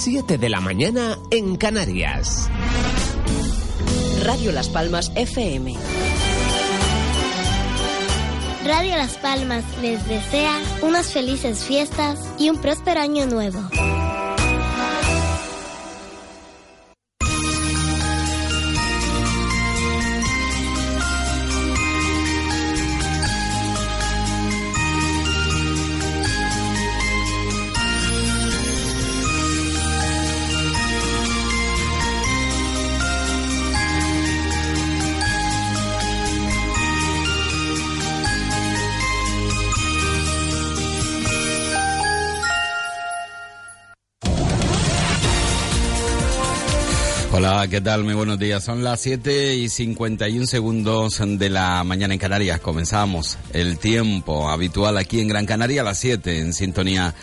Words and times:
7 0.00 0.38
de 0.38 0.48
la 0.48 0.62
mañana 0.62 1.18
en 1.30 1.56
Canarias. 1.56 2.48
Radio 4.24 4.50
Las 4.50 4.70
Palmas 4.70 5.12
FM. 5.14 5.76
Radio 8.64 8.96
Las 8.96 9.18
Palmas 9.18 9.62
les 9.82 10.08
desea 10.08 10.58
unas 10.80 11.12
felices 11.12 11.64
fiestas 11.64 12.18
y 12.38 12.48
un 12.48 12.56
próspero 12.56 12.98
año 12.98 13.26
nuevo. 13.26 13.60
¿Qué 47.70 47.80
tal? 47.80 48.02
Muy 48.02 48.14
buenos 48.14 48.36
días. 48.36 48.64
Son 48.64 48.82
las 48.82 49.00
7 49.00 49.54
y 49.54 49.68
51 49.68 50.44
segundos 50.46 51.22
de 51.24 51.48
la 51.48 51.84
mañana 51.84 52.12
en 52.12 52.18
Canarias. 52.18 52.58
Comenzamos 52.58 53.38
el 53.52 53.78
tiempo 53.78 54.50
habitual 54.50 54.98
aquí 54.98 55.20
en 55.20 55.28
Gran 55.28 55.46
Canaria 55.46 55.82
a 55.82 55.84
las 55.84 55.98
7 55.98 56.40
en 56.40 56.52
sintonía 56.52 57.14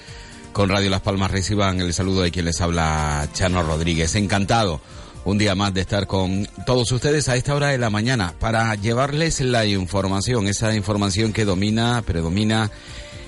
con 0.53 0.69
Radio 0.69 0.89
Las 0.89 1.01
Palmas. 1.01 1.31
Reciban 1.31 1.81
el 1.81 1.93
saludo 1.93 2.21
de 2.21 2.31
quien 2.31 2.45
les 2.45 2.61
habla, 2.61 3.27
Chano 3.33 3.61
Rodríguez. 3.61 4.15
Encantado 4.15 4.79
un 5.25 5.37
día 5.37 5.53
más 5.53 5.73
de 5.73 5.81
estar 5.81 6.07
con 6.07 6.47
todos 6.65 6.93
ustedes 6.93 7.27
a 7.27 7.35
esta 7.35 7.53
hora 7.53 7.67
de 7.67 7.77
la 7.77 7.89
mañana 7.89 8.33
para 8.39 8.73
llevarles 8.75 9.41
la 9.41 9.65
información, 9.65 10.47
esa 10.47 10.73
información 10.73 11.33
que 11.33 11.43
domina, 11.43 12.01
predomina 12.05 12.71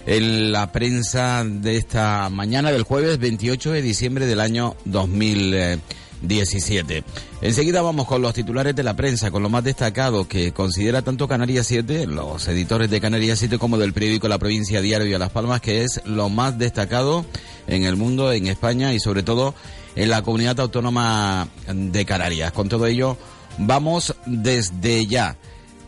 en 0.05 0.53
la 0.53 0.72
prensa 0.72 1.44
de 1.45 1.75
esta 1.75 2.29
mañana 2.29 2.72
del 2.72 2.83
jueves 2.83 3.19
28 3.19 3.73
de 3.73 3.81
diciembre 3.81 4.25
del 4.25 4.39
año 4.39 4.77
2000. 4.85 5.81
17. 6.22 7.03
Enseguida 7.42 7.81
vamos 7.81 8.08
con 8.08 8.22
los 8.22 8.34
titulares 8.34 8.75
de 8.75 8.84
la 8.84 8.95
prensa, 8.95 9.31
con 9.31 9.44
lo 9.44 9.50
más 9.50 9.64
destacado 9.64 10.28
que 10.28 10.52
considera 10.52 11.02
tanto 11.02 11.28
Canarias 11.28 11.67
7, 11.67 12.08
los 12.08 12.48
editores 12.48 12.89
de 12.89 13.02
Canarias 13.02 13.39
7 13.39 13.58
como 13.58 13.78
del 13.78 13.94
periódico 13.94 14.28
La 14.28 14.40
Provincia 14.40 14.81
Diario 14.81 15.16
a 15.16 15.20
Las 15.20 15.31
Palmas, 15.31 15.62
que 15.62 15.84
es 15.84 16.02
lo 16.06 16.30
más 16.30 16.58
destacado 16.58 17.25
en 17.67 17.84
el 17.84 17.95
mundo, 17.95 18.31
en 18.31 18.47
España 18.47 18.94
y 18.94 19.00
sobre 19.00 19.23
todo 19.23 19.53
en 19.95 20.09
la 20.09 20.22
comunidad 20.22 20.59
autónoma 20.59 21.47
de 21.73 22.06
Canarias. 22.06 22.52
Con 22.52 22.70
todo 22.70 22.86
ello, 22.86 23.17
vamos 23.58 24.16
desde 24.25 25.06
ya, 25.06 25.38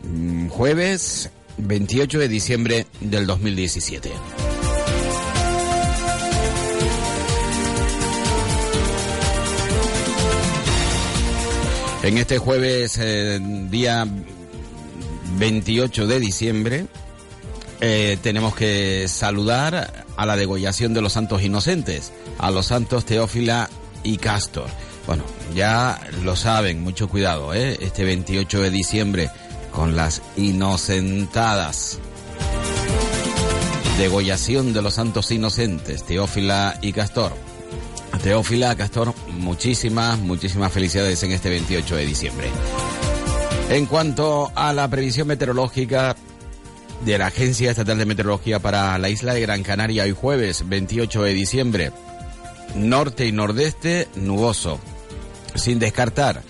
mm, 0.04 0.48
jueves 0.48 1.30
28 1.58 2.20
de 2.20 2.28
diciembre 2.28 2.88
del 3.00 3.28
2017. 3.28 4.12
En 12.04 12.18
este 12.18 12.40
jueves, 12.40 12.98
eh, 13.00 13.40
día 13.70 14.08
28 15.38 16.08
de 16.08 16.20
diciembre, 16.20 16.86
eh, 17.80 18.18
tenemos 18.24 18.56
que 18.56 19.08
saludar 19.08 20.06
a 20.18 20.26
la 20.26 20.36
degollación 20.36 20.96
de 20.96 21.02
los 21.02 21.14
santos 21.14 21.44
inocentes, 21.44 22.12
a 22.40 22.50
los 22.50 22.66
santos 22.68 23.06
Teófila 23.06 23.70
y 24.02 24.18
Castor. 24.18 24.68
Bueno, 25.06 25.24
ya 25.54 26.02
lo 26.24 26.36
saben, 26.36 26.82
mucho 26.82 27.08
cuidado, 27.08 27.54
¿eh? 27.54 27.78
Este 27.82 28.04
28 28.04 28.62
de 28.62 28.72
diciembre 28.72 29.30
con 29.72 29.96
las 29.96 30.24
inocentadas. 30.38 32.00
Degollación 34.00 34.74
de 34.74 34.82
los 34.82 34.96
santos 34.96 35.30
inocentes, 35.30 36.04
Teófila 36.04 36.80
y 36.82 36.94
Castor. 36.94 37.32
Teófila, 38.24 38.76
Castor, 38.76 39.16
muchísimas, 39.30 40.20
muchísimas 40.20 40.72
felicidades 40.72 41.24
en 41.24 41.32
este 41.32 41.50
28 41.50 41.96
de 41.96 42.06
diciembre. 42.06 42.50
En 43.70 43.88
cuanto 43.88 44.52
a 44.54 44.74
la 44.74 44.88
previsión 44.90 45.28
meteorológica 45.28 46.16
de 47.04 47.18
la 47.18 47.28
Agencia 47.28 47.72
Estatal 47.72 47.98
de 47.98 48.06
Meteorología 48.06 48.60
para 48.60 48.96
la 49.00 49.10
isla 49.10 49.34
de 49.34 49.42
Gran 49.42 49.64
Canaria 49.64 50.04
hoy 50.04 50.12
jueves 50.12 50.70
28 50.70 51.24
de 51.24 51.34
diciembre, 51.34 51.92
norte 52.76 53.26
y 53.26 53.32
nordeste 53.32 54.08
nuboso, 54.16 54.80
sin 55.56 55.80
descartar 55.80 56.44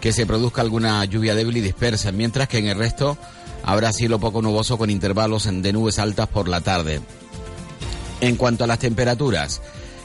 que 0.00 0.12
se 0.12 0.26
produzca 0.26 0.62
alguna 0.62 1.04
lluvia 1.06 1.34
débil 1.34 1.56
y 1.56 1.60
dispersa, 1.60 2.12
mientras 2.12 2.48
que 2.48 2.58
en 2.58 2.68
el 2.68 2.78
resto 2.78 3.18
habrá 3.64 3.92
cielo 3.92 4.20
poco 4.20 4.42
nuboso 4.42 4.78
con 4.78 4.90
intervalos 4.90 5.48
de 5.50 5.72
nubes 5.72 5.98
altas 5.98 6.28
por 6.28 6.46
la 6.46 6.60
tarde. 6.60 7.00
En 8.20 8.36
cuanto 8.36 8.62
a 8.62 8.66
las 8.68 8.78
temperaturas, 8.78 9.60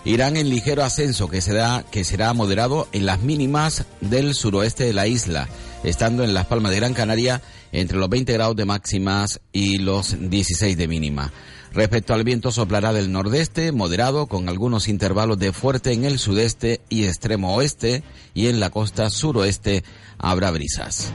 irán 0.06 0.38
en 0.38 0.50
ligero 0.50 0.84
ascenso 0.84 1.30
que 1.30 1.42
será, 1.42 1.84
que 1.92 2.04
será 2.04 2.34
moderado 2.34 2.88
en 2.92 3.06
las 3.06 3.22
mínimas 3.22 3.86
del 4.02 4.34
suroeste 4.34 4.84
de 4.84 4.94
la 4.94 5.08
isla, 5.08 5.48
estando 5.84 6.24
en 6.24 6.34
Las 6.34 6.48
Palmas 6.48 6.72
de 6.72 6.78
Gran 6.78 6.94
Canaria 6.94 7.42
entre 7.72 7.98
los 7.98 8.10
20 8.10 8.34
grados 8.34 8.56
de 8.56 8.66
máximas 8.66 9.42
y 9.52 9.78
los 9.78 10.16
16 10.30 10.78
de 10.78 10.88
mínima. 10.88 11.32
Respecto 11.74 12.14
al 12.14 12.26
viento 12.26 12.52
soplará 12.52 12.92
del 12.92 13.14
nordeste, 13.14 13.72
moderado, 13.72 14.28
con 14.28 14.50
algunos 14.50 14.90
intervalos 14.90 15.40
de 15.40 15.54
fuerte 15.54 15.94
en 15.94 16.04
el 16.04 16.20
sudeste 16.20 16.82
y 16.90 17.06
extremo 17.06 17.56
oeste, 17.56 18.04
y 18.34 18.48
en 18.48 18.60
la 18.60 18.72
costa 18.72 19.10
suroeste 19.10 19.86
habrá 20.18 20.52
brisas. 20.52 21.14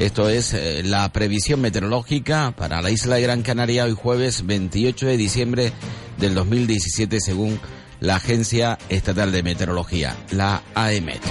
Esto 0.00 0.28
es 0.28 0.54
eh, 0.54 0.82
la 0.82 1.12
previsión 1.12 1.60
meteorológica 1.60 2.52
para 2.56 2.82
la 2.82 2.90
isla 2.90 3.16
de 3.16 3.22
Gran 3.22 3.42
Canaria 3.42 3.84
hoy 3.84 3.92
jueves 3.92 4.44
28 4.44 5.06
de 5.06 5.16
diciembre 5.16 5.72
del 6.18 6.34
2017 6.34 7.20
según 7.20 7.60
la 8.02 8.16
Agencia 8.16 8.78
Estatal 8.88 9.30
de 9.30 9.42
Meteorología, 9.44 10.16
la 10.32 10.62
AEMET. 10.74 11.22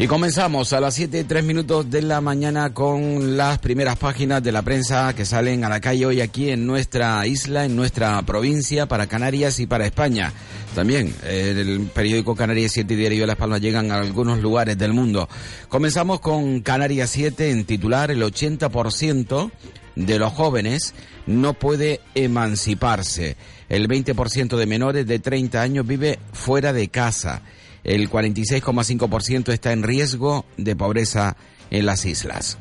Y 0.00 0.06
comenzamos 0.06 0.72
a 0.72 0.80
las 0.80 0.94
7 0.94 1.20
y 1.20 1.24
3 1.24 1.42
minutos 1.42 1.90
de 1.90 2.02
la 2.02 2.20
mañana 2.20 2.72
con 2.72 3.36
las 3.36 3.58
primeras 3.58 3.96
páginas 3.96 4.42
de 4.42 4.52
la 4.52 4.62
prensa 4.62 5.12
que 5.14 5.24
salen 5.24 5.64
a 5.64 5.68
la 5.68 5.80
calle 5.80 6.06
hoy 6.06 6.20
aquí 6.20 6.50
en 6.50 6.66
nuestra 6.66 7.26
isla, 7.26 7.64
en 7.64 7.74
nuestra 7.74 8.20
provincia, 8.22 8.86
para 8.86 9.06
Canarias 9.06 9.58
y 9.60 9.66
para 9.66 9.86
España. 9.86 10.32
También 10.74 11.14
eh, 11.24 11.54
el 11.56 11.90
periódico 11.92 12.36
Canarias 12.36 12.72
7 12.72 12.94
y 12.94 12.96
Diario 12.96 13.20
de 13.22 13.26
Las 13.28 13.36
Palmas 13.36 13.60
llegan 13.60 13.90
a 13.90 13.96
algunos 13.96 14.40
lugares 14.40 14.78
del 14.78 14.92
mundo. 14.92 15.28
Comenzamos 15.68 16.20
con 16.20 16.60
Canarias 16.60 17.10
7 17.10 17.50
en 17.50 17.64
titular, 17.64 18.10
el 18.10 18.22
80% 18.22 19.50
de 19.98 20.18
los 20.18 20.32
jóvenes 20.32 20.94
no 21.26 21.54
puede 21.54 22.00
emanciparse. 22.14 23.36
El 23.68 23.88
20% 23.88 24.56
de 24.56 24.66
menores 24.66 25.06
de 25.06 25.18
30 25.18 25.60
años 25.60 25.86
vive 25.86 26.18
fuera 26.32 26.72
de 26.72 26.88
casa. 26.88 27.42
El 27.84 28.08
46,5% 28.08 29.52
está 29.52 29.72
en 29.72 29.82
riesgo 29.82 30.46
de 30.56 30.76
pobreza 30.76 31.36
en 31.70 31.84
las 31.84 32.06
islas. 32.06 32.58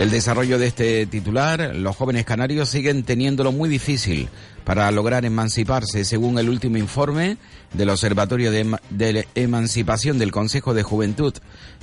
El 0.00 0.10
desarrollo 0.10 0.58
de 0.58 0.68
este 0.68 1.04
titular, 1.06 1.74
los 1.74 1.96
jóvenes 1.96 2.24
canarios 2.24 2.68
siguen 2.70 3.02
teniéndolo 3.02 3.52
muy 3.52 3.68
difícil 3.68 4.28
para 4.64 4.90
lograr 4.90 5.24
emanciparse, 5.24 6.04
según 6.04 6.38
el 6.38 6.48
último 6.48 6.76
informe 6.76 7.36
del 7.72 7.90
Observatorio 7.90 8.50
de, 8.50 9.26
Emancipación 9.34 10.18
del 10.18 10.30
Consejo 10.30 10.74
de 10.74 10.82
Juventud 10.82 11.34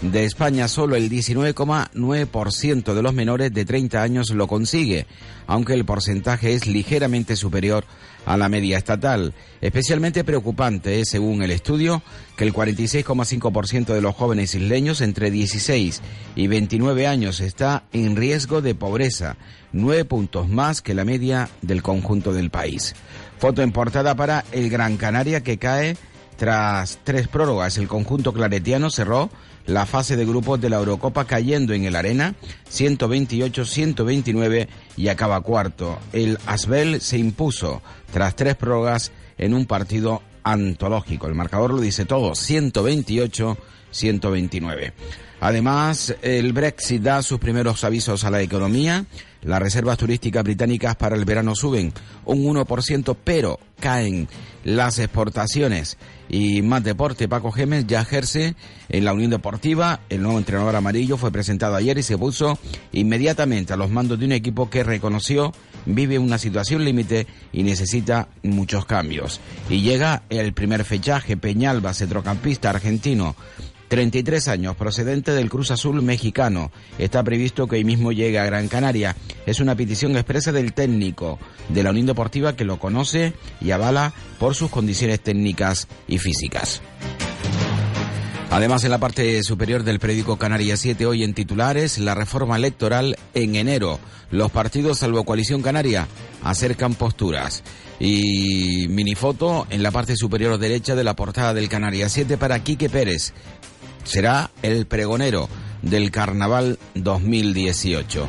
de 0.01 0.25
España. 0.25 0.67
Solo 0.67 0.95
el 0.95 1.09
19,9% 1.09 2.93
de 2.93 3.01
los 3.01 3.13
menores 3.13 3.53
de 3.53 3.65
30 3.65 4.01
años 4.01 4.29
lo 4.29 4.47
consigue, 4.47 5.07
aunque 5.47 5.73
el 5.73 5.85
porcentaje 5.85 6.53
es 6.53 6.67
ligeramente 6.67 7.35
superior 7.35 7.85
a 8.25 8.37
la 8.37 8.49
media 8.49 8.77
estatal. 8.77 9.33
Especialmente 9.61 10.23
preocupante 10.23 10.99
es, 10.99 11.09
según 11.09 11.41
el 11.41 11.51
estudio, 11.51 12.03
que 12.37 12.43
el 12.43 12.53
46,5% 12.53 13.93
de 13.93 14.01
los 14.01 14.15
jóvenes 14.15 14.55
isleños 14.55 15.01
entre 15.01 15.31
16 15.31 16.01
y 16.35 16.47
29 16.47 17.07
años 17.07 17.39
está 17.39 17.83
en 17.91 18.15
riesgo 18.15 18.61
de 18.61 18.75
pobreza, 18.75 19.37
nueve 19.71 20.05
puntos 20.05 20.49
más 20.49 20.81
que 20.81 20.93
la 20.93 21.05
media 21.05 21.49
del 21.61 21.81
conjunto 21.81 22.33
del 22.33 22.49
país. 22.49 22.95
Foto 23.37 23.61
en 23.61 23.71
portada 23.71 24.15
para 24.15 24.43
el 24.51 24.69
Gran 24.69 24.97
Canaria 24.97 25.41
que 25.41 25.57
cae 25.57 25.97
tras 26.37 26.99
tres 27.03 27.27
prórrogas. 27.27 27.77
El 27.77 27.87
conjunto 27.87 28.33
claretiano 28.33 28.89
cerró 28.89 29.29
la 29.65 29.85
fase 29.85 30.15
de 30.15 30.25
grupos 30.25 30.59
de 30.59 30.69
la 30.69 30.77
Eurocopa 30.77 31.25
cayendo 31.25 31.73
en 31.73 31.85
el 31.85 31.95
Arena 31.95 32.35
128-129 32.71 34.67
y 34.97 35.07
acaba 35.09 35.41
cuarto. 35.41 35.99
El 36.11 36.39
Asbel 36.45 37.01
se 37.01 37.17
impuso 37.17 37.81
tras 38.11 38.35
tres 38.35 38.55
prórrogas 38.55 39.11
en 39.37 39.53
un 39.53 39.65
partido 39.65 40.21
antológico. 40.43 41.27
El 41.27 41.35
marcador 41.35 41.71
lo 41.71 41.81
dice 41.81 42.05
todo, 42.05 42.31
128-129. 42.31 44.93
Además, 45.41 46.15
el 46.21 46.53
Brexit 46.53 47.01
da 47.01 47.21
sus 47.21 47.39
primeros 47.39 47.83
avisos 47.83 48.23
a 48.23 48.31
la 48.31 48.41
economía. 48.41 49.05
Las 49.41 49.59
reservas 49.61 49.97
turísticas 49.97 50.43
británicas 50.43 50.95
para 50.95 51.15
el 51.15 51.25
verano 51.25 51.55
suben 51.55 51.93
un 52.25 52.43
1%, 52.43 53.15
pero 53.23 53.59
caen 53.79 54.27
las 54.63 54.99
exportaciones. 54.99 55.97
Y 56.27 56.61
más 56.61 56.83
deporte, 56.83 57.27
Paco 57.27 57.51
Gémez 57.51 57.85
ya 57.87 58.01
ejerce 58.01 58.55
en 58.89 59.05
la 59.05 59.13
Unión 59.13 59.31
Deportiva. 59.31 60.01
El 60.09 60.21
nuevo 60.21 60.37
entrenador 60.37 60.75
amarillo 60.75 61.17
fue 61.17 61.31
presentado 61.31 61.75
ayer 61.75 61.97
y 61.97 62.03
se 62.03 62.17
puso 62.17 62.59
inmediatamente 62.91 63.73
a 63.73 63.77
los 63.77 63.89
mandos 63.89 64.19
de 64.19 64.25
un 64.25 64.33
equipo 64.33 64.69
que 64.69 64.83
reconoció 64.83 65.53
vive 65.85 66.19
una 66.19 66.37
situación 66.37 66.83
límite 66.83 67.27
y 67.51 67.63
necesita 67.63 68.27
muchos 68.43 68.85
cambios. 68.85 69.39
Y 69.69 69.81
llega 69.81 70.23
el 70.29 70.53
primer 70.53 70.83
fechaje, 70.83 71.37
Peñalba, 71.37 71.93
centrocampista 71.93 72.69
argentino. 72.69 73.35
33 73.89 74.47
años, 74.47 74.75
procedente 74.75 75.31
del 75.31 75.49
Cruz 75.49 75.71
Azul 75.71 76.01
mexicano. 76.01 76.71
Está 76.97 77.23
previsto 77.23 77.67
que 77.67 77.75
hoy 77.75 77.83
mismo 77.83 78.11
llegue 78.11 78.39
a 78.39 78.45
Gran 78.45 78.67
Canaria. 78.67 79.15
Es 79.45 79.59
una 79.59 79.75
petición 79.75 80.15
expresa 80.15 80.51
del 80.51 80.73
técnico 80.73 81.39
de 81.69 81.83
la 81.83 81.89
Unión 81.89 82.05
Deportiva 82.05 82.55
que 82.55 82.65
lo 82.65 82.79
conoce 82.79 83.33
y 83.59 83.71
avala 83.71 84.13
por 84.37 84.55
sus 84.55 84.69
condiciones 84.69 85.19
técnicas 85.19 85.87
y 86.07 86.19
físicas. 86.19 86.81
Además, 88.51 88.83
en 88.83 88.91
la 88.91 88.97
parte 88.97 89.43
superior 89.43 89.83
del 89.83 89.99
periódico 89.99 90.37
Canarias 90.37 90.79
7, 90.79 91.05
hoy 91.05 91.23
en 91.23 91.33
titulares, 91.33 91.99
la 91.99 92.15
reforma 92.15 92.57
electoral 92.57 93.15
en 93.33 93.55
enero. 93.55 93.99
Los 94.31 94.51
partidos, 94.51 94.99
salvo 94.99 95.23
Coalición 95.23 95.61
Canaria, 95.61 96.07
acercan 96.43 96.95
posturas. 96.95 97.63
Y 97.99 98.87
minifoto 98.87 99.67
en 99.69 99.83
la 99.83 99.91
parte 99.91 100.15
superior 100.15 100.57
derecha 100.57 100.95
de 100.95 101.03
la 101.03 101.15
portada 101.15 101.53
del 101.53 101.69
Canarias 101.69 102.11
7 102.13 102.37
para 102.37 102.63
Quique 102.63 102.89
Pérez. 102.89 103.33
Será 104.09 104.49
el 104.63 104.87
pregonero 104.87 105.47
del 105.83 106.09
Carnaval 106.09 106.79
2018. 106.95 108.27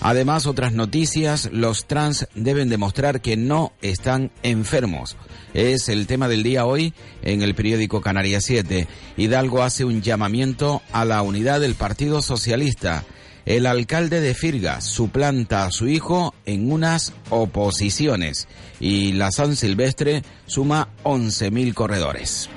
Además, 0.00 0.46
otras 0.46 0.72
noticias, 0.72 1.48
los 1.52 1.86
trans 1.86 2.26
deben 2.34 2.68
demostrar 2.68 3.20
que 3.20 3.36
no 3.36 3.72
están 3.80 4.32
enfermos. 4.42 5.16
Es 5.54 5.88
el 5.88 6.08
tema 6.08 6.26
del 6.26 6.42
día 6.42 6.66
hoy 6.66 6.94
en 7.22 7.42
el 7.42 7.54
periódico 7.54 8.00
Canarias 8.00 8.42
7. 8.44 8.88
Hidalgo 9.16 9.62
hace 9.62 9.84
un 9.84 10.02
llamamiento 10.02 10.82
a 10.90 11.04
la 11.04 11.22
unidad 11.22 11.60
del 11.60 11.76
Partido 11.76 12.22
Socialista. 12.22 13.04
El 13.46 13.66
alcalde 13.66 14.20
de 14.20 14.34
Firga 14.34 14.80
suplanta 14.80 15.64
a 15.64 15.70
su 15.70 15.86
hijo 15.86 16.34
en 16.44 16.72
unas 16.72 17.12
oposiciones 17.28 18.48
y 18.80 19.12
la 19.12 19.30
San 19.30 19.54
Silvestre 19.54 20.24
suma 20.46 20.88
11.000 21.04 21.72
corredores. 21.72 22.50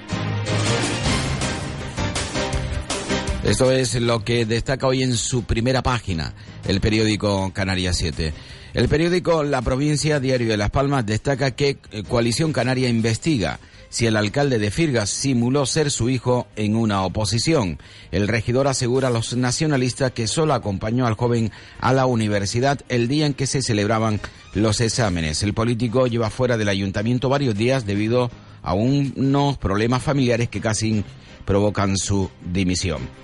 Esto 3.44 3.72
es 3.72 3.95
lo 3.95 4.24
que 4.24 4.45
destaca 4.45 4.88
hoy 4.88 5.04
en 5.04 5.18
su 5.18 5.44
primera 5.44 5.84
página 5.84 6.34
el 6.66 6.80
periódico 6.80 7.51
Canarias 7.54 7.98
7. 7.98 8.34
El 8.74 8.88
periódico 8.88 9.44
La 9.44 9.62
Provincia, 9.62 10.22
Diario 10.22 10.48
de 10.48 10.56
Las 10.56 10.69
Palmas, 10.69 11.06
destaca 11.06 11.51
que 11.51 11.78
eh, 11.92 12.04
Coalición 12.07 12.54
Canaria 12.54 12.88
investiga 12.88 13.60
si 13.90 14.07
el 14.07 14.16
alcalde 14.16 14.60
de 14.60 14.72
Firgas 14.72 15.10
simuló 15.10 15.66
ser 15.66 15.92
su 15.92 16.10
hijo 16.10 16.48
en 16.56 16.78
una 16.78 17.04
oposición. 17.04 17.80
El 18.13 18.30
regidor 18.30 18.68
asegura 18.68 19.10
a 19.10 19.12
los 19.12 19.36
nacionalistas 19.36 20.13
que 20.13 20.28
solo 20.28 20.54
acompañó 20.54 21.06
al 21.06 21.16
joven 21.16 21.51
a 21.81 21.92
la 21.92 22.06
universidad 22.06 22.80
el 22.88 23.10
día 23.10 23.25
en 23.25 23.34
que 23.34 23.45
se 23.45 23.62
celebraban 23.62 24.22
los 24.54 24.80
exámenes. 24.80 25.44
El 25.44 25.54
político 25.54 26.07
lleva 26.07 26.30
fuera 26.30 26.56
del 26.56 26.69
ayuntamiento 26.69 27.28
varios 27.28 27.56
días 27.56 27.86
debido 27.86 28.31
a 28.62 28.74
unos 28.74 29.57
problemas 29.57 30.01
familiares 30.01 30.48
que 30.48 30.62
casi 30.62 31.04
provocan 31.45 31.98
su 31.98 32.31
dimisión. 32.42 33.22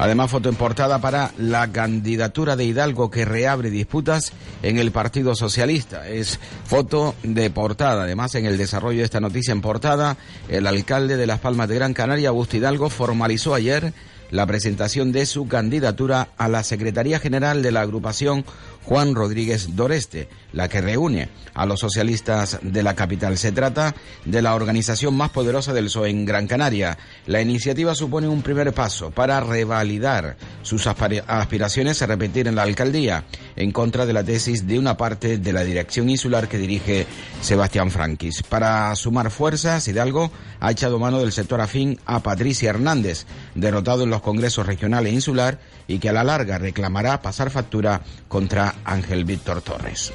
Además, 0.00 0.30
foto 0.30 0.48
en 0.48 0.54
portada 0.54 0.98
para 0.98 1.30
la 1.36 1.70
candidatura 1.72 2.56
de 2.56 2.64
Hidalgo 2.64 3.10
que 3.10 3.26
reabre 3.26 3.68
disputas 3.68 4.32
en 4.62 4.78
el 4.78 4.92
Partido 4.92 5.34
Socialista. 5.34 6.08
Es 6.08 6.40
foto 6.64 7.14
de 7.22 7.50
portada. 7.50 8.04
Además, 8.04 8.34
en 8.34 8.46
el 8.46 8.56
desarrollo 8.56 9.00
de 9.00 9.04
esta 9.04 9.20
noticia 9.20 9.52
en 9.52 9.60
portada, 9.60 10.16
el 10.48 10.66
alcalde 10.66 11.18
de 11.18 11.26
Las 11.26 11.40
Palmas 11.40 11.68
de 11.68 11.74
Gran 11.74 11.92
Canaria, 11.92 12.30
Augusto 12.30 12.56
Hidalgo, 12.56 12.88
formalizó 12.88 13.52
ayer 13.52 13.92
la 14.30 14.46
presentación 14.46 15.12
de 15.12 15.26
su 15.26 15.48
candidatura 15.48 16.28
a 16.38 16.48
la 16.48 16.62
Secretaría 16.62 17.18
General 17.18 17.62
de 17.62 17.72
la 17.72 17.82
agrupación 17.82 18.46
Juan 18.90 19.14
Rodríguez 19.14 19.76
Doreste, 19.76 20.28
la 20.52 20.68
que 20.68 20.80
reúne 20.80 21.28
a 21.54 21.64
los 21.64 21.78
socialistas 21.78 22.58
de 22.60 22.82
la 22.82 22.96
capital. 22.96 23.38
Se 23.38 23.52
trata 23.52 23.94
de 24.24 24.42
la 24.42 24.56
organización 24.56 25.16
más 25.16 25.30
poderosa 25.30 25.72
del 25.72 25.84
PSOE 25.84 26.10
en 26.10 26.24
Gran 26.24 26.48
Canaria. 26.48 26.98
La 27.28 27.40
iniciativa 27.40 27.94
supone 27.94 28.26
un 28.26 28.42
primer 28.42 28.72
paso 28.72 29.12
para 29.12 29.38
revalidar 29.38 30.36
sus 30.62 30.88
aspiraciones 30.88 32.02
a 32.02 32.06
repetir 32.06 32.48
en 32.48 32.56
la 32.56 32.62
alcaldía, 32.62 33.22
en 33.54 33.70
contra 33.70 34.06
de 34.06 34.12
la 34.12 34.24
tesis 34.24 34.66
de 34.66 34.76
una 34.76 34.96
parte 34.96 35.38
de 35.38 35.52
la 35.52 35.62
dirección 35.62 36.10
insular 36.10 36.48
que 36.48 36.58
dirige 36.58 37.06
Sebastián 37.42 37.92
Franquis. 37.92 38.42
Para 38.42 38.92
sumar 38.96 39.30
fuerzas, 39.30 39.86
Hidalgo 39.86 40.32
ha 40.58 40.72
echado 40.72 40.98
mano 40.98 41.20
del 41.20 41.30
sector 41.30 41.60
afín 41.60 42.00
a 42.06 42.24
Patricia 42.24 42.70
Hernández, 42.70 43.24
derrotado 43.54 44.02
en 44.02 44.10
los 44.10 44.20
congresos 44.20 44.66
regional 44.66 45.06
e 45.06 45.12
insular 45.12 45.60
y 45.86 46.00
que 46.00 46.08
a 46.08 46.12
la 46.12 46.24
larga 46.24 46.58
reclamará 46.58 47.22
pasar 47.22 47.50
factura 47.50 48.02
contra 48.26 48.74
Ángel 48.84 49.24
Víctor 49.24 49.62
Torres. 49.62 50.12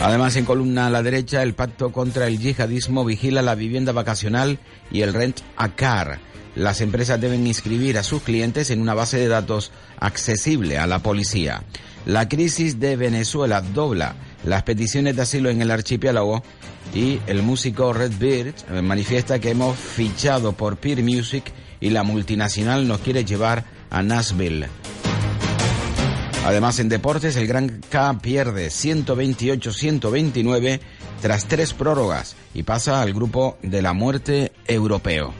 Además, 0.00 0.34
en 0.34 0.44
columna 0.44 0.88
a 0.88 0.90
la 0.90 1.02
derecha, 1.02 1.42
el 1.42 1.54
pacto 1.54 1.92
contra 1.92 2.26
el 2.26 2.38
yihadismo 2.38 3.04
vigila 3.04 3.40
la 3.40 3.54
vivienda 3.54 3.92
vacacional 3.92 4.58
y 4.90 5.02
el 5.02 5.14
rent 5.14 5.40
a 5.56 5.76
car. 5.76 6.18
Las 6.56 6.80
empresas 6.80 7.20
deben 7.20 7.46
inscribir 7.46 7.96
a 7.96 8.02
sus 8.02 8.22
clientes 8.22 8.70
en 8.70 8.80
una 8.80 8.94
base 8.94 9.18
de 9.18 9.28
datos 9.28 9.70
accesible 9.98 10.76
a 10.76 10.86
la 10.86 10.98
policía. 10.98 11.62
La 12.04 12.28
crisis 12.28 12.80
de 12.80 12.96
Venezuela 12.96 13.60
dobla 13.60 14.16
las 14.44 14.64
peticiones 14.64 15.14
de 15.14 15.22
asilo 15.22 15.50
en 15.50 15.62
el 15.62 15.70
archipiélago 15.70 16.42
y 16.92 17.20
el 17.28 17.42
músico 17.42 17.92
Red 17.92 18.12
Beard 18.18 18.54
eh, 18.70 18.82
manifiesta 18.82 19.38
que 19.38 19.50
hemos 19.50 19.78
fichado 19.78 20.52
por 20.52 20.78
Peer 20.78 21.02
Music 21.02 21.44
y 21.80 21.90
la 21.90 22.02
multinacional 22.02 22.88
nos 22.88 23.00
quiere 23.00 23.24
llevar 23.24 23.64
a 23.90 24.02
Nashville. 24.02 24.66
Además, 26.44 26.80
en 26.80 26.88
deportes, 26.88 27.36
el 27.36 27.46
Gran 27.46 27.80
K 27.88 28.18
pierde 28.20 28.66
128-129 28.66 30.80
tras 31.20 31.46
tres 31.46 31.72
prórrogas 31.72 32.34
y 32.52 32.64
pasa 32.64 33.00
al 33.00 33.14
grupo 33.14 33.58
de 33.62 33.80
la 33.80 33.92
muerte 33.92 34.50
europeo. 34.66 35.32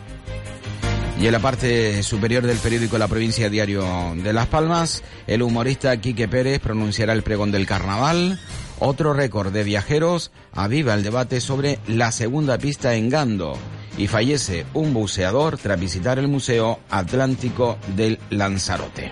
Y 1.21 1.27
en 1.27 1.33
la 1.33 1.41
parte 1.41 2.03
superior 2.03 2.47
del 2.47 2.57
periódico 2.59 2.97
La 2.99 3.09
Provincia 3.09 3.51
Diario 3.51 3.85
de 4.17 4.33
Las 4.33 4.47
Palmas, 4.47 5.03
el 5.27 5.43
humorista 5.43 6.01
Quique 6.01 6.29
Pérez 6.29 6.61
pronunciará 6.61 7.13
el 7.13 7.23
pregón 7.23 7.53
del 7.53 7.67
carnaval. 7.67 8.41
Otro 8.79 9.13
récord 9.13 9.53
de 9.53 9.65
viajeros 9.65 10.31
aviva 10.53 10.95
el 10.95 11.03
debate 11.03 11.41
sobre 11.41 11.81
la 11.87 12.13
segunda 12.13 12.59
pista 12.59 12.95
en 12.95 13.11
Gando 13.11 13.59
y 13.99 14.07
fallece 14.07 14.65
un 14.73 14.95
buceador 14.95 15.59
tras 15.59 15.79
visitar 15.79 16.19
el 16.19 16.29
Museo 16.29 16.81
Atlántico 16.91 17.77
del 17.95 18.19
Lanzarote. 18.31 19.11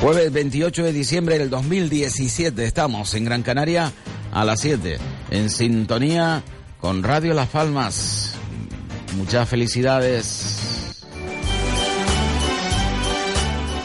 Jueves 0.00 0.32
28 0.32 0.84
de 0.84 0.92
diciembre 0.92 1.38
del 1.38 1.50
2017 1.50 2.64
estamos 2.64 3.14
en 3.14 3.24
Gran 3.24 3.42
Canaria 3.42 3.92
a 4.32 4.44
las 4.44 4.60
7 4.60 4.96
en 5.30 5.50
sintonía 5.50 6.44
con 6.80 7.02
Radio 7.02 7.34
Las 7.34 7.48
Palmas. 7.48 8.34
Muchas 9.16 9.48
felicidades. 9.48 10.94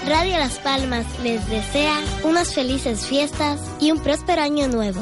Radio 0.07 0.37
Las 0.37 0.59
Palmas 0.59 1.07
les 1.23 1.49
desea 1.49 1.99
unas 2.23 2.53
felices 2.53 3.07
fiestas 3.07 3.59
y 3.79 3.89
un 3.89 3.99
próspero 3.99 4.43
año 4.43 4.67
nuevo. 4.67 5.01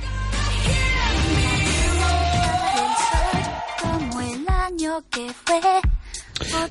Que 5.09 5.31
fue 5.45 5.61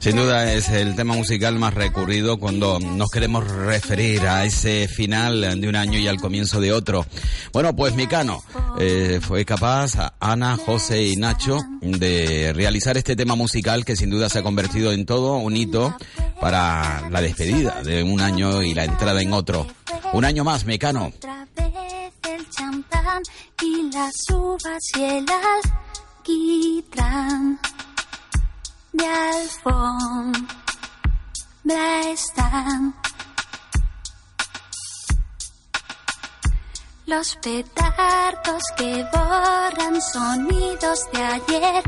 sin 0.00 0.16
duda 0.16 0.52
es 0.52 0.68
el 0.70 0.96
tema 0.96 1.14
musical 1.14 1.58
más 1.58 1.74
recurrido 1.74 2.38
cuando 2.38 2.80
nos 2.80 3.10
queremos 3.10 3.46
referir 3.48 4.26
a 4.26 4.44
ese 4.44 4.88
final 4.88 5.60
de 5.60 5.68
un 5.68 5.76
año 5.76 5.98
y 5.98 6.08
al 6.08 6.20
comienzo 6.20 6.60
de 6.60 6.72
otro. 6.72 7.06
Bueno, 7.52 7.76
pues 7.76 7.94
Micano 7.94 8.42
eh, 8.78 9.20
fue 9.22 9.44
capaz, 9.44 9.92
Ana, 10.18 10.56
José 10.56 11.06
y 11.06 11.16
Nacho, 11.16 11.60
de 11.80 12.52
realizar 12.52 12.96
este 12.96 13.14
tema 13.14 13.36
musical 13.36 13.84
que 13.84 13.94
sin 13.94 14.10
duda 14.10 14.28
se 14.28 14.40
ha 14.40 14.42
convertido 14.42 14.92
en 14.92 15.06
todo 15.06 15.36
un 15.36 15.56
hito 15.56 15.94
para 16.40 17.08
la 17.10 17.20
despedida 17.20 17.82
de 17.82 18.02
un 18.02 18.20
año 18.20 18.62
y 18.62 18.74
la 18.74 18.84
entrada 18.84 19.22
en 19.22 19.32
otro. 19.32 19.66
Un 20.12 20.24
año 20.24 20.42
más, 20.42 20.64
Mecano. 20.64 21.12
y 23.62 23.92
las 23.92 24.12
uvas 24.30 24.82
y 24.96 25.02
el 25.02 25.26
de 28.92 29.06
alfombra 29.06 30.50
están 32.12 32.94
los 37.06 37.36
petardos 37.36 38.62
que 38.76 39.04
borran 39.12 40.00
sonidos 40.00 41.00
de 41.12 41.22
ayer 41.22 41.82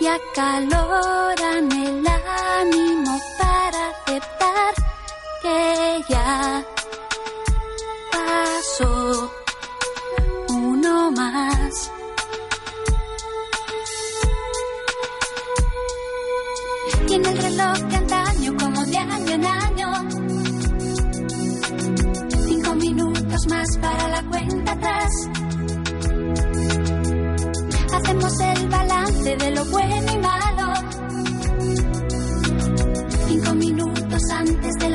y 0.00 0.06
acaloran 0.06 1.72
el 1.72 2.06
ánimo 2.06 3.20
para 3.38 3.88
aceptar 3.88 4.74
que 5.42 6.04
ya 6.08 6.64
pasó 8.12 9.32
uno 10.48 11.10
más. 11.12 12.01
Tiene 17.12 17.28
el 17.28 17.36
reloj 17.42 17.78
de 17.90 17.96
antaño 17.96 18.56
como 18.56 18.86
de 18.86 18.96
año 18.96 19.32
en 19.34 19.44
año. 19.44 19.92
Cinco 22.46 22.74
minutos 22.76 23.46
más 23.50 23.68
para 23.82 24.08
la 24.08 24.22
cuenta 24.30 24.72
atrás. 24.72 25.10
Hacemos 27.92 28.40
el 28.40 28.68
balance 28.70 29.36
de 29.36 29.50
lo 29.50 29.64
bueno 29.66 30.12
y 30.14 30.18
malo. 30.20 30.72
Cinco 33.28 33.54
minutos 33.56 34.22
antes 34.30 34.74
de 34.78 34.88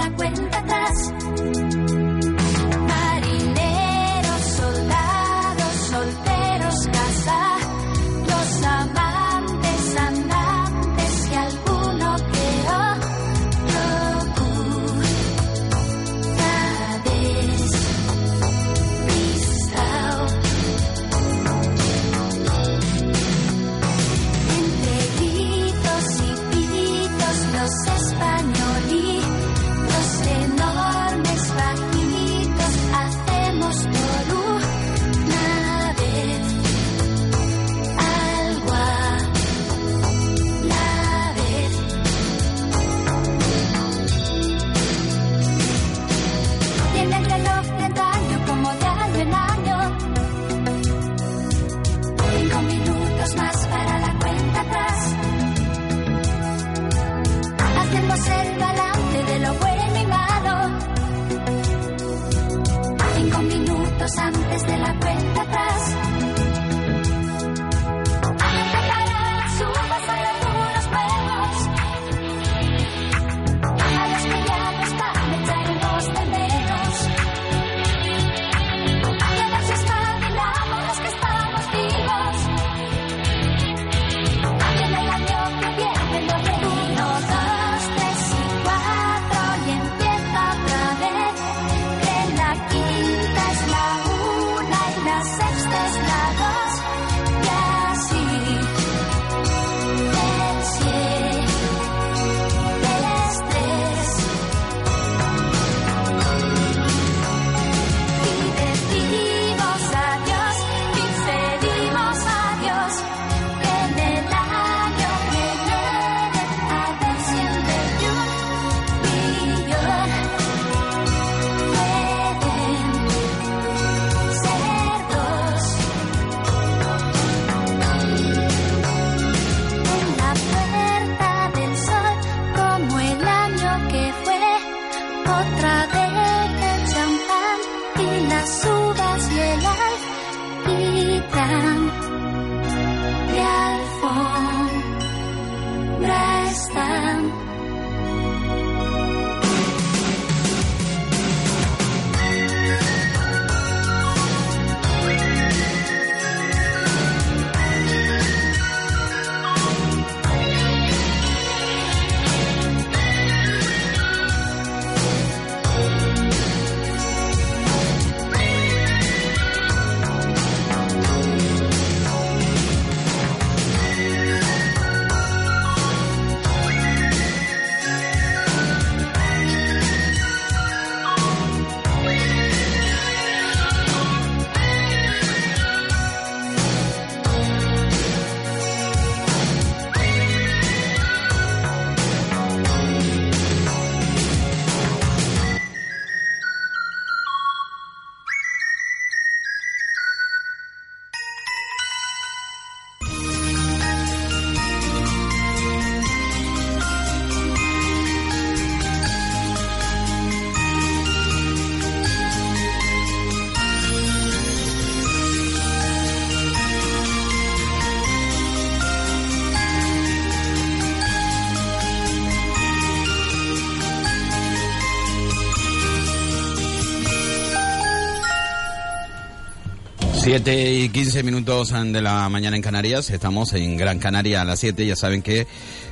7 230.30 230.74
y 230.74 230.90
15 230.90 231.24
minutos 231.24 231.72
de 231.72 232.02
la 232.02 232.28
mañana 232.28 232.58
en 232.58 232.62
Canarias. 232.62 233.12
Estamos 233.12 233.54
en 233.54 233.78
Gran 233.78 233.98
Canaria 233.98 234.42
a 234.42 234.44
las 234.44 234.60
7. 234.60 234.86
Ya 234.86 234.98
saben 234.98 235.22
que 235.22 235.48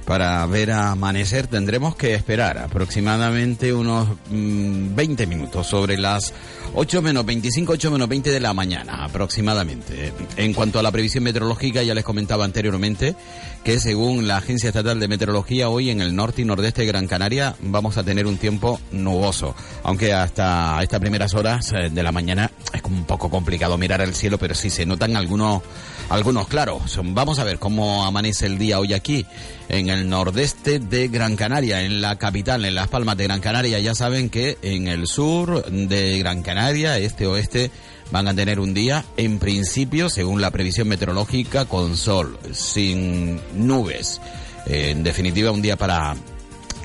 para 0.06 0.46
ver 0.46 0.72
amanecer 0.72 1.48
tendremos 1.48 1.96
que 1.96 2.14
esperar 2.14 2.60
aproximadamente 2.60 3.74
unos 3.74 4.10
20 4.30 5.26
mm, 5.26 5.30
minutos 5.30 5.68
sobre 5.68 5.98
las 5.98 6.34
8 6.76 7.02
menos 7.02 7.26
25, 7.26 7.74
8 7.74 7.92
menos 7.92 8.08
20 8.08 8.32
de 8.32 8.40
la 8.40 8.54
mañana 8.54 9.04
aproximadamente. 9.04 10.14
En 10.38 10.54
cuanto 10.54 10.80
a 10.80 10.84
la 10.84 10.92
previsión 10.92 11.24
meteorológica, 11.24 11.82
ya 11.84 11.96
les 11.96 12.04
comentaba 12.04 12.46
anteriormente 12.46 13.16
que 13.64 13.80
según 13.80 14.28
la 14.28 14.38
Agencia 14.38 14.68
Estatal 14.68 15.00
de 15.00 15.08
Meteorología, 15.08 15.70
hoy 15.70 15.90
en 15.90 16.00
el 16.00 16.16
norte 16.16 16.44
y 16.44 16.46
nordeste 16.46 16.82
de 16.82 16.88
Gran 16.88 17.08
Canaria 17.08 17.56
vamos 17.62 17.98
a 17.98 18.04
tener 18.04 18.28
un 18.28 18.38
tiempo 18.38 18.80
nuboso. 18.92 19.56
Aunque 19.84 20.14
hasta 20.14 20.80
estas 20.84 21.00
primeras 21.00 21.34
horas 21.34 21.72
eh, 21.74 21.90
de 21.90 22.04
la 22.04 22.12
mañana 22.12 22.52
es 22.72 22.84
un 22.84 23.06
poco 23.06 23.30
complicado 23.30 23.78
mirar 23.78 24.02
el 24.02 24.14
cielo, 24.14 24.38
pero 24.38 24.54
sí 24.54 24.70
se 24.70 24.86
notan 24.86 25.16
algunos, 25.16 25.64
algunos 26.10 26.48
claros. 26.48 27.00
Vamos 27.04 27.40
a 27.40 27.44
ver 27.44 27.60
cómo 27.60 28.06
amanece 28.06 28.46
el 28.46 28.58
día 28.58 28.80
hoy 28.80 28.94
aquí, 28.94 29.26
en 29.70 29.90
el 29.90 30.08
nordeste 30.10 30.80
de 30.80 31.08
Gran 31.08 31.36
Canaria, 31.36 31.82
en 31.82 32.02
la 32.02 32.18
capital, 32.18 32.66
en 32.66 32.76
Las 32.76 32.88
Palmas 32.88 33.18
de 33.18 33.26
Gran 33.26 33.42
Canaria. 33.42 33.80
Ya 33.80 33.96
saben 33.96 34.30
que 34.30 34.58
en 34.62 34.88
el 34.88 35.08
sur 35.08 35.66
de 35.66 36.18
Gran 36.20 36.42
Canaria, 36.42 36.98
este 36.98 37.28
oeste, 37.28 37.72
van 38.12 38.28
a 38.28 38.36
tener 38.36 38.60
un 38.60 38.74
día, 38.74 39.04
en 39.18 39.40
principio, 39.40 40.10
según 40.10 40.42
la 40.42 40.52
previsión 40.52 40.88
meteorológica, 40.88 41.66
con 41.66 41.98
sol, 41.98 42.38
sin 42.54 43.42
nubes. 43.56 44.22
en 44.68 45.04
definitiva, 45.04 45.52
un 45.52 45.62
día 45.62 45.76
para 45.76 46.16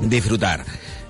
disfrutar. 0.01 0.65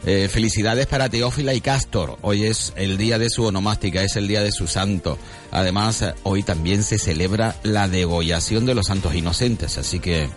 Eh, 0.07 0.29
felicidades 0.29 0.87
para 0.87 1.11
Teófila 1.11 1.53
y 1.53 1.61
Castor. 1.61 2.17
Hoy 2.23 2.45
es 2.45 2.73
el 2.77 2.97
día 2.97 3.19
de 3.19 3.29
su 3.29 3.45
onomástica, 3.45 4.03
es 4.03 4.17
el 4.17 4.29
día 4.29 4.43
de 4.43 4.51
su 4.51 4.67
santo. 4.67 5.19
Además, 5.51 6.05
hoy 6.23 6.43
también 6.43 6.83
se 6.83 6.99
celebra 6.99 7.57
la 7.63 7.87
degollación 7.87 8.65
de 8.65 8.75
los 8.75 8.87
santos 8.87 9.15
inocentes, 9.15 9.77
así 9.77 10.01
que 10.01 10.31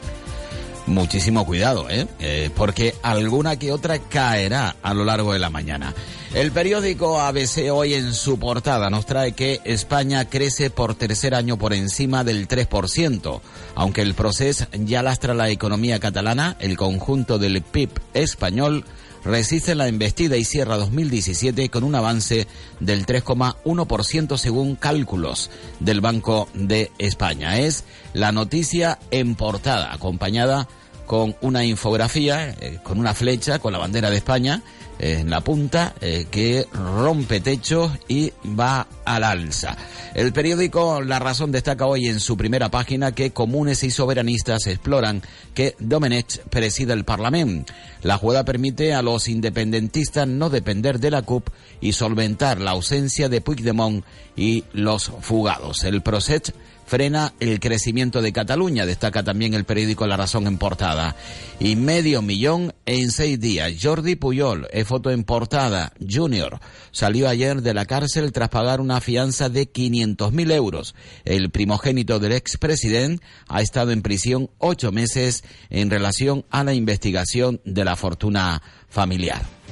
muchísimo 0.86 1.46
cuidado, 1.46 1.90
¿eh? 1.90 2.08
¿eh? 2.20 2.50
porque 2.58 2.94
alguna 3.04 3.58
que 3.58 3.72
otra 3.72 4.00
caerá 4.00 4.76
a 4.82 4.94
lo 4.94 5.06
largo 5.06 5.32
de 5.32 5.40
la 5.40 5.50
mañana. 5.50 5.94
El 6.34 6.52
periódico 6.52 7.22
ABC 7.22 7.72
hoy 7.72 7.94
en 7.94 8.14
su 8.14 8.40
portada 8.40 8.90
nos 8.90 9.06
trae 9.06 9.34
que 9.34 9.62
España 9.66 10.28
crece 10.30 10.72
por 10.72 10.96
tercer 10.96 11.36
año 11.36 11.58
por 11.58 11.74
encima 11.74 12.24
del 12.24 12.48
3%. 12.48 13.40
Aunque 13.76 14.02
el 14.02 14.16
proceso 14.16 14.66
ya 14.74 15.04
lastra 15.04 15.36
la 15.36 15.50
economía 15.50 16.00
catalana, 16.00 16.58
el 16.60 16.76
conjunto 16.76 17.38
del 17.38 17.62
PIB 17.62 17.92
español 18.16 18.84
resiste 19.26 19.76
la 19.76 19.88
embestida 19.88 20.38
y 20.38 20.44
cierra 20.44 20.78
2017 20.78 21.70
con 21.70 21.84
un 21.84 21.96
avance 21.96 22.48
del 22.80 23.06
3,1% 23.06 24.38
según 24.38 24.76
cálculos 24.76 25.50
del 25.80 26.02
Banco 26.02 26.48
de 26.54 26.92
España. 26.98 27.60
Es 27.60 27.84
la 28.14 28.32
noticia 28.32 29.00
en 29.12 29.36
portada, 29.36 29.94
acompañada 29.94 30.68
con 31.06 31.36
una 31.42 31.64
infografía, 31.64 32.50
eh, 32.60 32.80
con 32.84 33.00
una 33.00 33.14
flecha, 33.14 33.60
con 33.60 33.74
la 33.74 33.80
bandera 33.80 34.10
de 34.10 34.18
España 34.18 34.62
en 35.00 35.30
la 35.30 35.42
punta 35.42 35.94
eh, 36.02 36.28
que 36.30 36.66
rompe 36.72 37.42
techos 37.42 37.92
y 38.08 38.32
va 38.58 38.88
al 39.06 39.24
alza. 39.24 39.76
El 40.14 40.32
periódico 40.32 41.02
La 41.02 41.20
Razón 41.20 41.52
destaca 41.52 41.86
hoy 41.86 42.08
en 42.08 42.20
su 42.20 42.38
primera 42.38 42.70
página 42.70 43.12
que 43.12 43.32
comunes 43.32 43.84
y 43.84 43.92
soberanistas 43.92 44.68
exploran 44.68 45.22
que 45.54 45.76
Domenech 45.80 46.40
presida 46.50 46.94
el 46.94 47.04
Parlamento. 47.04 47.74
La 48.04 48.18
jugada 48.18 48.46
permite 48.46 48.94
a 48.94 49.02
los 49.02 49.28
independentistas 49.28 50.28
no 50.28 50.50
depender 50.50 51.00
de 51.00 51.12
la 51.12 51.24
CUP 51.24 51.50
y 51.82 51.94
solventar 51.94 52.62
la 52.62 52.72
ausencia 52.72 53.28
de 53.28 53.42
Puigdemont 53.42 54.06
y 54.36 54.64
los 54.74 55.12
fugados. 55.22 55.84
El 55.84 56.02
proceso 56.02 56.54
frena 56.86 57.34
el 57.40 57.60
crecimiento 57.60 58.22
de 58.22 58.34
Cataluña, 58.34 58.86
destaca 58.86 59.24
también 59.24 59.54
el 59.54 59.66
periódico 59.66 60.08
La 60.08 60.18
Razón 60.18 60.48
en 60.48 60.58
portada. 60.58 61.16
Y 61.60 61.76
medio 61.76 62.22
millón 62.22 62.74
en 62.86 63.12
seis 63.12 63.40
días. 63.40 63.74
Jordi 63.82 64.16
Puyol, 64.16 64.68
es 64.72 64.88
foto 64.88 65.12
en 65.12 65.24
portada, 65.24 65.94
Junior, 66.08 66.60
salió 66.92 67.30
ayer 67.30 67.62
de 67.62 67.74
la 67.74 67.86
cárcel 67.86 68.32
tras 68.32 68.50
pagar 68.50 68.82
una 68.82 69.02
fianza 69.02 69.50
de 69.50 69.72
500.000 69.72 70.52
euros. 70.52 70.96
El 71.26 71.50
primogénito 71.50 72.20
del 72.20 72.34
expresidente 72.34 73.24
ha 73.48 73.62
estado 73.62 73.92
en 73.92 74.02
prisión 74.02 74.50
ocho 74.58 74.92
meses 74.92 75.44
en 75.70 75.90
relación 75.90 76.46
a 76.50 76.64
la 76.64 76.74
investigación 76.74 77.62
de 77.66 77.86
la 77.86 77.96
fortuna 77.96 78.62
familiar. 78.90 79.63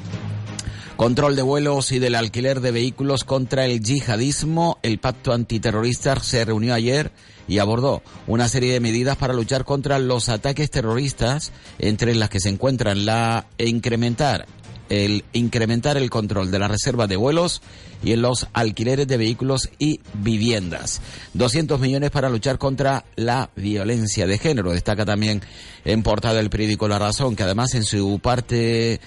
Control 1.02 1.36
de 1.36 1.42
vuelos 1.42 1.92
y 1.94 1.98
del 1.98 2.14
alquiler 2.14 2.62
de 2.62 2.70
vehículos 2.70 3.24
contra 3.24 3.66
el 3.66 3.82
yihadismo. 3.82 4.78
El 4.84 5.00
pacto 5.00 5.34
antiterrorista 5.34 6.20
se 6.20 6.46
reunió 6.46 6.76
ayer 6.76 7.12
y 7.48 7.58
abordó 7.58 8.04
una 8.28 8.48
serie 8.48 8.74
de 8.74 8.80
medidas 8.82 9.18
para 9.18 9.34
luchar 9.34 9.66
contra 9.66 9.98
los 9.98 10.30
ataques 10.30 10.70
terroristas, 10.70 11.54
entre 11.80 12.14
las 12.14 12.30
que 12.30 12.40
se 12.40 12.50
encuentran 12.50 13.08
la 13.08 13.48
incrementar 13.58 14.46
el 14.90 15.24
incrementar 15.32 15.98
el 15.98 16.10
control 16.10 16.52
de 16.52 16.60
la 16.60 16.68
reserva 16.68 17.08
de 17.08 17.16
vuelos 17.16 17.62
y 18.04 18.12
en 18.12 18.22
los 18.22 18.48
alquileres 18.54 19.08
de 19.08 19.18
vehículos 19.18 19.70
y 19.80 20.02
viviendas. 20.14 21.02
200 21.34 21.80
millones 21.80 22.12
para 22.12 22.30
luchar 22.30 22.60
contra 22.60 23.06
la 23.16 23.50
violencia 23.56 24.28
de 24.28 24.38
género. 24.38 24.72
Destaca 24.72 25.06
también 25.06 25.42
en 25.84 26.04
portada 26.04 26.42
el 26.42 26.50
periódico 26.50 26.88
La 26.88 27.00
Razón, 27.00 27.36
que 27.36 27.44
además 27.44 27.74
en 27.74 27.86
su 27.86 28.20
parte 28.20 29.00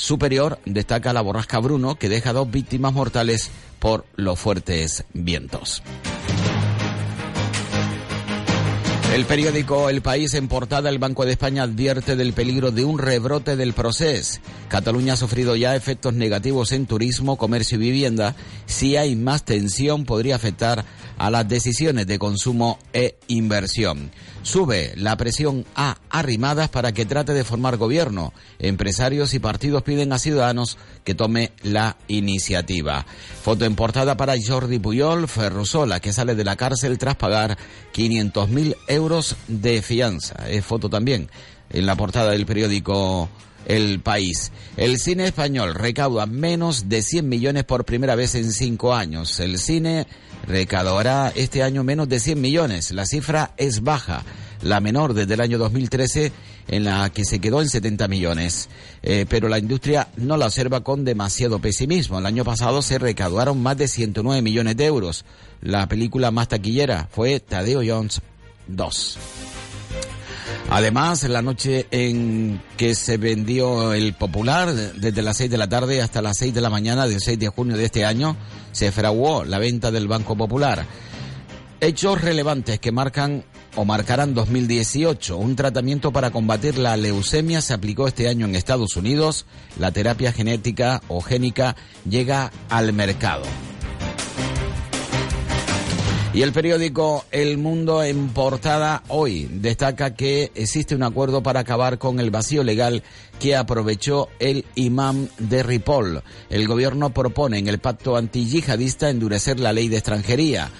superior 0.00 0.58
destaca 0.64 1.12
la 1.12 1.20
borrasca 1.20 1.58
Bruno, 1.58 1.96
que 1.96 2.08
deja 2.08 2.32
dos 2.32 2.50
víctimas 2.50 2.92
mortales 2.92 3.50
por 3.78 4.06
los 4.16 4.38
fuertes 4.38 5.04
vientos. 5.12 5.82
El 9.14 9.24
periódico 9.26 9.90
El 9.90 10.02
País 10.02 10.34
en 10.34 10.46
portada, 10.46 10.88
el 10.88 11.00
Banco 11.00 11.26
de 11.26 11.32
España 11.32 11.64
advierte 11.64 12.14
del 12.14 12.32
peligro 12.32 12.70
de 12.70 12.84
un 12.84 12.98
rebrote 12.98 13.56
del 13.56 13.72
proceso. 13.72 14.40
Cataluña 14.68 15.14
ha 15.14 15.16
sufrido 15.16 15.56
ya 15.56 15.74
efectos 15.74 16.14
negativos 16.14 16.70
en 16.70 16.86
turismo, 16.86 17.36
comercio 17.36 17.76
y 17.76 17.80
vivienda. 17.80 18.36
Si 18.66 18.96
hay 18.96 19.16
más 19.16 19.44
tensión, 19.44 20.04
podría 20.04 20.36
afectar 20.36 20.84
a 21.20 21.30
las 21.30 21.46
decisiones 21.46 22.06
de 22.06 22.18
consumo 22.18 22.78
e 22.94 23.18
inversión. 23.28 24.10
Sube 24.42 24.94
la 24.96 25.18
presión 25.18 25.66
a 25.74 25.98
arrimadas 26.08 26.70
para 26.70 26.92
que 26.92 27.04
trate 27.04 27.34
de 27.34 27.44
formar 27.44 27.76
gobierno. 27.76 28.32
Empresarios 28.58 29.34
y 29.34 29.38
partidos 29.38 29.82
piden 29.82 30.14
a 30.14 30.18
Ciudadanos 30.18 30.78
que 31.04 31.14
tome 31.14 31.52
la 31.62 31.98
iniciativa. 32.08 33.04
Foto 33.42 33.66
en 33.66 33.76
portada 33.76 34.16
para 34.16 34.34
Jordi 34.42 34.78
Puyol, 34.78 35.28
Ferrusola, 35.28 36.00
que 36.00 36.14
sale 36.14 36.34
de 36.34 36.44
la 36.44 36.56
cárcel 36.56 36.96
tras 36.96 37.16
pagar 37.16 37.58
500.000 37.92 38.76
euros 38.88 39.36
de 39.46 39.82
fianza. 39.82 40.48
Es 40.48 40.64
foto 40.64 40.88
también 40.88 41.28
en 41.68 41.84
la 41.84 41.96
portada 41.96 42.30
del 42.30 42.46
periódico 42.46 43.28
el 43.66 44.00
país. 44.00 44.52
El 44.76 44.98
cine 44.98 45.26
español 45.26 45.74
recauda 45.74 46.26
menos 46.26 46.88
de 46.88 47.02
100 47.02 47.28
millones 47.28 47.64
por 47.64 47.84
primera 47.84 48.14
vez 48.14 48.34
en 48.34 48.52
cinco 48.52 48.94
años. 48.94 49.38
El 49.40 49.58
cine 49.58 50.06
recaudará 50.46 51.32
este 51.34 51.62
año 51.62 51.84
menos 51.84 52.08
de 52.08 52.20
100 52.20 52.40
millones. 52.40 52.90
La 52.92 53.06
cifra 53.06 53.52
es 53.56 53.82
baja, 53.82 54.24
la 54.62 54.80
menor 54.80 55.14
desde 55.14 55.34
el 55.34 55.40
año 55.40 55.58
2013 55.58 56.32
en 56.68 56.84
la 56.84 57.10
que 57.10 57.24
se 57.24 57.40
quedó 57.40 57.60
en 57.60 57.68
70 57.68 58.08
millones. 58.08 58.68
Eh, 59.02 59.26
pero 59.28 59.48
la 59.48 59.58
industria 59.58 60.08
no 60.16 60.36
la 60.36 60.46
observa 60.46 60.82
con 60.82 61.04
demasiado 61.04 61.58
pesimismo. 61.58 62.18
El 62.18 62.26
año 62.26 62.44
pasado 62.44 62.82
se 62.82 62.98
recaudaron 62.98 63.62
más 63.62 63.76
de 63.76 63.88
109 63.88 64.42
millones 64.42 64.76
de 64.76 64.86
euros. 64.86 65.24
La 65.62 65.88
película 65.88 66.30
más 66.30 66.48
taquillera 66.48 67.08
fue 67.10 67.40
Tadeo 67.40 67.82
Jones 67.84 68.22
2. 68.68 69.18
Además, 70.70 71.24
la 71.24 71.42
noche 71.42 71.86
en 71.90 72.62
que 72.76 72.94
se 72.94 73.16
vendió 73.16 73.92
el 73.92 74.14
Popular, 74.14 74.72
desde 74.72 75.20
las 75.20 75.36
6 75.38 75.50
de 75.50 75.58
la 75.58 75.68
tarde 75.68 76.00
hasta 76.00 76.22
las 76.22 76.36
6 76.38 76.54
de 76.54 76.60
la 76.60 76.70
mañana 76.70 77.08
del 77.08 77.20
6 77.20 77.40
de 77.40 77.48
junio 77.48 77.76
de 77.76 77.86
este 77.86 78.04
año, 78.04 78.36
se 78.70 78.92
fraguó 78.92 79.44
la 79.44 79.58
venta 79.58 79.90
del 79.90 80.06
Banco 80.06 80.36
Popular. 80.36 80.86
Hechos 81.80 82.20
relevantes 82.20 82.78
que 82.78 82.92
marcan 82.92 83.44
o 83.74 83.84
marcarán 83.84 84.32
2018. 84.32 85.36
Un 85.36 85.56
tratamiento 85.56 86.12
para 86.12 86.30
combatir 86.30 86.78
la 86.78 86.96
leucemia 86.96 87.60
se 87.62 87.74
aplicó 87.74 88.06
este 88.06 88.28
año 88.28 88.46
en 88.46 88.54
Estados 88.54 88.96
Unidos. 88.96 89.46
La 89.76 89.90
terapia 89.90 90.32
genética 90.32 91.02
o 91.08 91.20
génica 91.20 91.74
llega 92.08 92.52
al 92.68 92.92
mercado. 92.92 93.42
Y 96.32 96.42
el 96.42 96.52
periódico 96.52 97.24
El 97.32 97.58
Mundo 97.58 98.04
en 98.04 98.28
portada 98.28 99.02
hoy 99.08 99.48
destaca 99.52 100.14
que 100.14 100.52
existe 100.54 100.94
un 100.94 101.02
acuerdo 101.02 101.42
para 101.42 101.60
acabar 101.60 101.98
con 101.98 102.20
el 102.20 102.30
vacío 102.30 102.62
legal 102.62 103.02
que 103.40 103.56
aprovechó 103.56 104.28
el 104.38 104.64
imam 104.76 105.26
de 105.38 105.64
Ripoll. 105.64 106.22
El 106.48 106.68
gobierno 106.68 107.10
propone 107.10 107.58
en 107.58 107.66
el 107.66 107.80
pacto 107.80 108.16
antiyihadista 108.16 109.10
endurecer 109.10 109.58
la 109.58 109.72
ley 109.72 109.88
de 109.88 109.96
extranjería. 109.96 110.70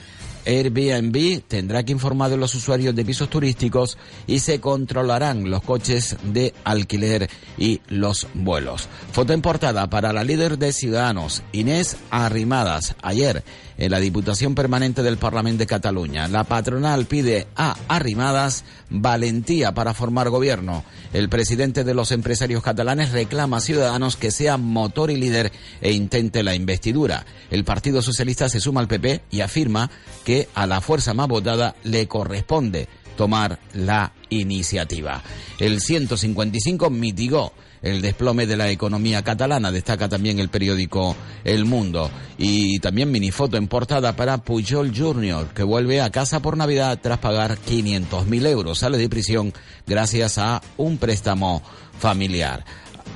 Airbnb 0.47 1.43
tendrá 1.47 1.83
que 1.83 1.93
informar 1.93 2.31
de 2.31 2.37
los 2.37 2.55
usuarios 2.55 2.95
de 2.95 3.05
pisos 3.05 3.29
turísticos 3.29 3.99
y 4.27 4.39
se 4.39 4.61
controlarán 4.61 5.51
los 5.51 5.63
coches 5.63 6.17
de 6.25 6.55
alquiler 6.65 7.29
y 7.59 7.81
los 7.89 8.27
vuelos. 8.35 8.89
Foto 9.13 9.33
en 9.33 9.43
portada 9.43 9.91
para 9.91 10.13
la 10.13 10.25
líder 10.25 10.59
de 10.59 10.73
Ciudadanos, 10.73 11.43
Inés 11.53 11.97
Arrimadas. 12.11 12.95
Ayer, 13.03 13.45
en 13.81 13.91
la 13.91 13.99
Diputación 13.99 14.55
Permanente 14.55 15.03
del 15.03 15.17
Parlamento 15.17 15.61
de 15.61 15.67
Cataluña, 15.67 16.29
la 16.29 16.45
patronal 16.45 17.07
pide 17.07 17.47
a 17.57 17.75
Arrimadas 17.89 18.65
valentía 18.91 19.73
para 19.73 19.95
formar 19.95 20.29
gobierno. 20.29 20.85
El 21.15 21.31
presidente 21.31 21.83
de 21.83 21.95
los 21.95 22.13
empresarios 22.13 22.63
catalanes 22.63 23.11
reclama 23.11 23.57
a 23.57 23.61
Ciudadanos 23.61 24.17
que 24.17 24.31
sea 24.31 24.59
motor 24.59 25.11
y 25.11 25.17
líder 25.17 25.51
e 25.81 25.93
intente 25.93 26.43
la 26.43 26.55
investidura. 26.55 27.25
El 27.51 27.65
Partido 27.65 28.03
Socialista 28.03 28.51
se 28.51 28.61
suma 28.61 28.83
al 28.83 28.89
PP 28.89 29.23
y 29.31 29.41
afirma 29.41 29.91
que 30.25 30.49
a 30.55 30.67
la 30.67 30.83
fuerza 30.83 31.15
más 31.15 31.29
votada 31.29 31.75
le 31.83 32.07
corresponde 32.07 32.87
tomar 33.21 33.59
la 33.75 34.15
iniciativa. 34.31 35.23
El 35.59 35.83
155 35.83 36.89
mitigó 36.89 37.53
el 37.83 38.01
desplome 38.01 38.47
de 38.47 38.57
la 38.57 38.71
economía 38.71 39.23
catalana, 39.23 39.71
destaca 39.71 40.09
también 40.09 40.39
el 40.39 40.49
periódico 40.49 41.15
El 41.45 41.67
Mundo. 41.67 42.11
Y 42.39 42.79
también 42.79 43.11
minifoto 43.11 43.59
en 43.59 43.69
portada 43.69 44.17
para 44.17 44.39
Pujol 44.39 44.97
Jr., 44.97 45.49
que 45.49 45.63
vuelve 45.63 46.01
a 46.01 46.09
casa 46.09 46.41
por 46.41 46.57
Navidad 46.57 46.99
tras 47.03 47.19
pagar 47.19 47.59
500.000 47.59 48.47
euros. 48.47 48.79
Sale 48.79 48.97
de 48.97 49.11
prisión 49.11 49.53
gracias 49.87 50.39
a 50.39 50.63
un 50.79 50.97
préstamo 50.97 51.63
familiar. 51.99 52.65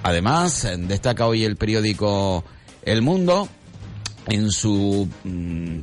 Además, 0.02 0.68
destaca 0.80 1.26
hoy 1.26 1.44
el 1.44 1.56
periódico 1.56 2.44
El 2.82 3.00
Mundo 3.00 3.48
en 4.26 4.50
su 4.50 5.08
mm, 5.24 5.78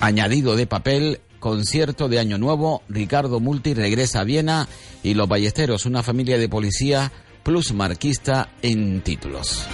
añadido 0.00 0.56
de 0.56 0.66
papel 0.66 1.20
concierto 1.44 2.08
de 2.08 2.18
Año 2.18 2.38
Nuevo, 2.38 2.82
Ricardo 2.88 3.38
Multi 3.38 3.74
regresa 3.74 4.20
a 4.20 4.24
Viena 4.24 4.66
y 5.02 5.12
Los 5.12 5.28
Ballesteros, 5.28 5.84
una 5.84 6.02
familia 6.02 6.38
de 6.38 6.48
policía 6.48 7.12
plus 7.42 7.74
marquista 7.74 8.48
en 8.62 9.02
títulos. 9.02 9.66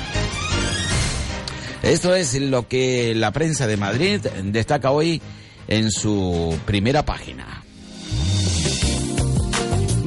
Esto 1.85 2.16
es 2.16 2.35
lo 2.40 2.66
que 2.66 3.14
la 3.14 3.30
prensa 3.30 3.68
de 3.68 3.76
Madrid 3.76 4.20
destaca 4.46 4.90
hoy 4.90 5.22
en 5.68 5.92
su 5.92 6.59
primera 6.66 7.04
página. 7.04 7.62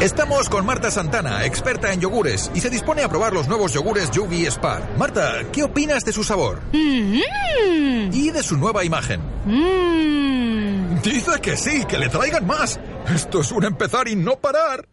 Estamos 0.00 0.48
con 0.48 0.64
Marta 0.64 0.90
Santana, 0.90 1.44
experta 1.44 1.92
en 1.92 2.00
yogures, 2.00 2.50
y 2.54 2.60
se 2.60 2.70
dispone 2.70 3.02
a 3.02 3.08
probar 3.10 3.34
los 3.34 3.48
nuevos 3.48 3.74
yogures 3.74 4.10
Yugi 4.10 4.46
Spar. 4.46 4.96
Marta, 4.96 5.42
¿qué 5.52 5.62
opinas 5.62 6.06
de 6.06 6.12
su 6.12 6.24
sabor? 6.24 6.62
Mm. 6.72 8.10
Y 8.10 8.30
de 8.30 8.42
su 8.42 8.56
nueva 8.56 8.82
imagen. 8.82 9.20
Mm. 9.44 11.02
Dice 11.02 11.32
que 11.42 11.54
sí, 11.54 11.84
que 11.84 11.98
le 11.98 12.08
traigan 12.08 12.46
más. 12.46 12.80
Esto 13.14 13.42
es 13.42 13.52
un 13.52 13.64
empezar 13.64 14.08
y 14.08 14.16
no 14.16 14.36
parar. 14.36 14.88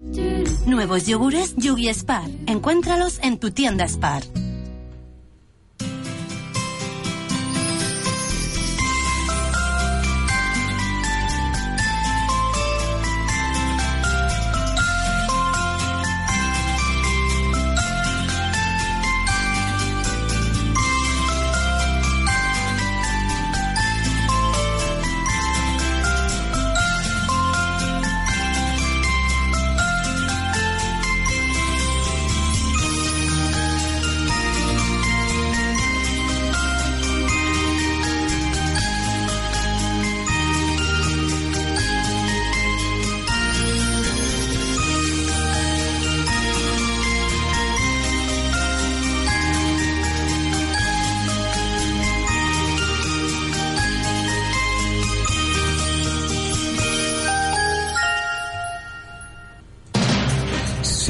Nuevos 0.65 1.05
yogures 1.05 1.55
Yugi 1.55 1.87
Spar. 1.93 2.29
Encuéntralos 2.45 3.19
en 3.23 3.39
tu 3.39 3.51
tienda 3.51 3.87
Spar. 3.87 4.23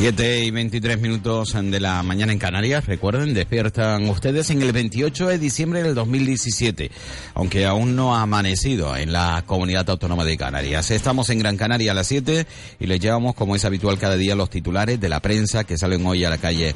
Siete 0.08 0.46
y 0.46 0.52
23 0.52 1.02
minutos 1.02 1.52
de 1.62 1.80
la 1.82 2.02
mañana 2.02 2.32
en 2.32 2.40
Canarias. 2.40 2.86
Recuerden, 2.86 3.34
despiertan 3.34 4.08
ustedes 4.08 4.50
en 4.52 4.62
el 4.62 4.72
28 4.72 5.28
de 5.28 5.38
diciembre 5.38 5.84
del 5.84 5.96
2017, 5.96 6.90
aunque 7.34 7.66
aún 7.66 7.98
no 7.98 8.16
ha 8.16 8.22
amanecido 8.22 8.96
en 8.96 9.12
la 9.12 9.44
comunidad 9.46 9.90
autónoma 9.90 10.24
de 10.24 10.38
Canarias. 10.38 10.92
Estamos 10.92 11.30
en 11.30 11.40
Gran 11.40 11.58
Canaria 11.58 11.92
a 11.92 11.94
las 11.94 12.08
7 12.08 12.48
y 12.80 12.88
les 12.88 13.02
llevamos, 13.02 13.36
como 13.36 13.58
es 13.58 13.66
habitual 13.66 13.98
cada 14.00 14.16
día, 14.16 14.34
los 14.34 14.50
titulares 14.50 14.98
de 14.98 15.10
la 15.10 15.20
prensa 15.20 15.66
que 15.66 15.78
salen 15.78 16.06
hoy 16.06 16.24
a 16.24 16.30
la 16.30 16.38
calle 16.38 16.74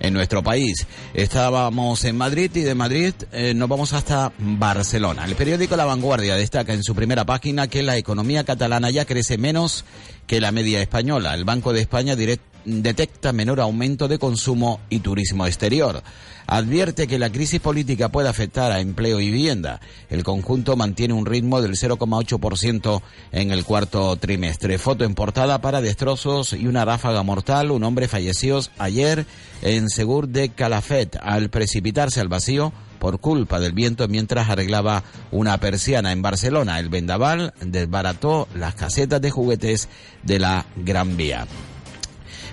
en 0.00 0.12
nuestro 0.12 0.42
país. 0.42 0.84
Estábamos 1.14 2.04
en 2.04 2.16
Madrid 2.16 2.50
y 2.56 2.62
de 2.62 2.74
Madrid 2.74 3.14
eh, 3.30 3.54
nos 3.54 3.68
vamos 3.68 3.92
hasta 3.92 4.32
Barcelona. 4.38 5.24
El 5.24 5.36
periódico 5.36 5.76
La 5.76 5.84
Vanguardia 5.84 6.34
destaca 6.34 6.74
en 6.74 6.82
su 6.82 6.96
primera 6.96 7.24
página 7.24 7.68
que 7.68 7.84
la 7.84 7.96
economía 7.96 8.42
catalana 8.42 8.90
ya 8.90 9.04
crece 9.04 9.38
menos 9.38 9.84
que 10.26 10.40
la 10.40 10.50
media 10.50 10.82
española. 10.82 11.32
El 11.34 11.44
Banco 11.44 11.72
de 11.72 11.80
España 11.80 12.16
direct- 12.16 12.40
detecta 12.64 13.32
menor 13.32 13.60
aumento 13.60 14.08
de 14.08 14.18
consumo 14.18 14.80
y 14.88 15.00
turismo 15.00 15.46
exterior. 15.46 16.02
Advierte 16.46 17.06
que 17.06 17.18
la 17.18 17.30
crisis 17.30 17.60
política 17.60 18.10
puede 18.10 18.28
afectar 18.28 18.72
a 18.72 18.80
empleo 18.80 19.20
y 19.20 19.30
vivienda. 19.30 19.80
El 20.10 20.24
conjunto 20.24 20.76
mantiene 20.76 21.14
un 21.14 21.26
ritmo 21.26 21.62
del 21.62 21.76
0,8% 21.76 23.00
en 23.30 23.52
el 23.52 23.64
cuarto 23.64 24.16
trimestre. 24.16 24.78
Foto 24.78 25.04
en 25.04 25.14
portada 25.14 25.60
para 25.60 25.80
destrozos 25.80 26.52
y 26.52 26.66
una 26.66 26.84
ráfaga 26.84 27.22
mortal. 27.22 27.70
Un 27.70 27.84
hombre 27.84 28.08
falleció 28.08 28.60
ayer 28.78 29.26
en 29.62 29.88
Segur 29.88 30.28
de 30.28 30.50
Calafet 30.50 31.16
al 31.22 31.48
precipitarse 31.48 32.20
al 32.20 32.28
vacío 32.28 32.72
por 32.98 33.18
culpa 33.18 33.58
del 33.58 33.72
viento 33.72 34.06
mientras 34.06 34.48
arreglaba 34.48 35.02
una 35.30 35.58
persiana 35.58 36.12
en 36.12 36.22
Barcelona. 36.22 36.78
El 36.78 36.88
vendaval 36.88 37.52
desbarató 37.60 38.46
las 38.54 38.74
casetas 38.74 39.20
de 39.20 39.30
juguetes 39.30 39.88
de 40.22 40.38
la 40.38 40.66
Gran 40.76 41.16
Vía. 41.16 41.46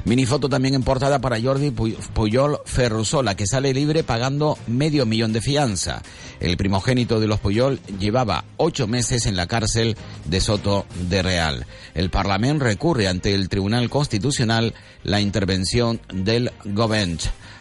Minifoto 0.06 0.50
también 0.50 0.76
en 0.76 0.84
portada 0.84 1.20
para 1.20 1.42
Jordi 1.42 1.72
Pu- 1.72 1.96
Puyol 2.14 2.60
Ferrusola, 2.66 3.36
que 3.36 3.46
sale 3.46 3.74
libre 3.74 4.04
pagando 4.04 4.58
medio 4.68 5.06
millón 5.06 5.34
de 5.34 5.42
fianza. 5.42 6.02
El 6.40 6.58
primogénito 6.58 7.20
de 7.20 7.28
los 7.28 7.40
Puyol 7.40 7.80
llevaba 8.00 8.46
ocho 8.58 8.88
meses 8.88 9.26
en 9.26 9.36
la 9.36 9.48
cárcel 9.48 9.98
de 10.26 10.40
Soto 10.42 10.86
de 11.10 11.22
Real. 11.22 11.66
El 11.96 12.10
Parlamento 12.10 12.64
recurre 12.66 13.08
ante 13.08 13.36
el 13.36 13.50
Tribunal 13.50 13.90
Constitucional 13.90 14.74
la 15.04 15.20
intervención 15.22 16.00
del 16.14 16.52
Govern. 16.64 17.18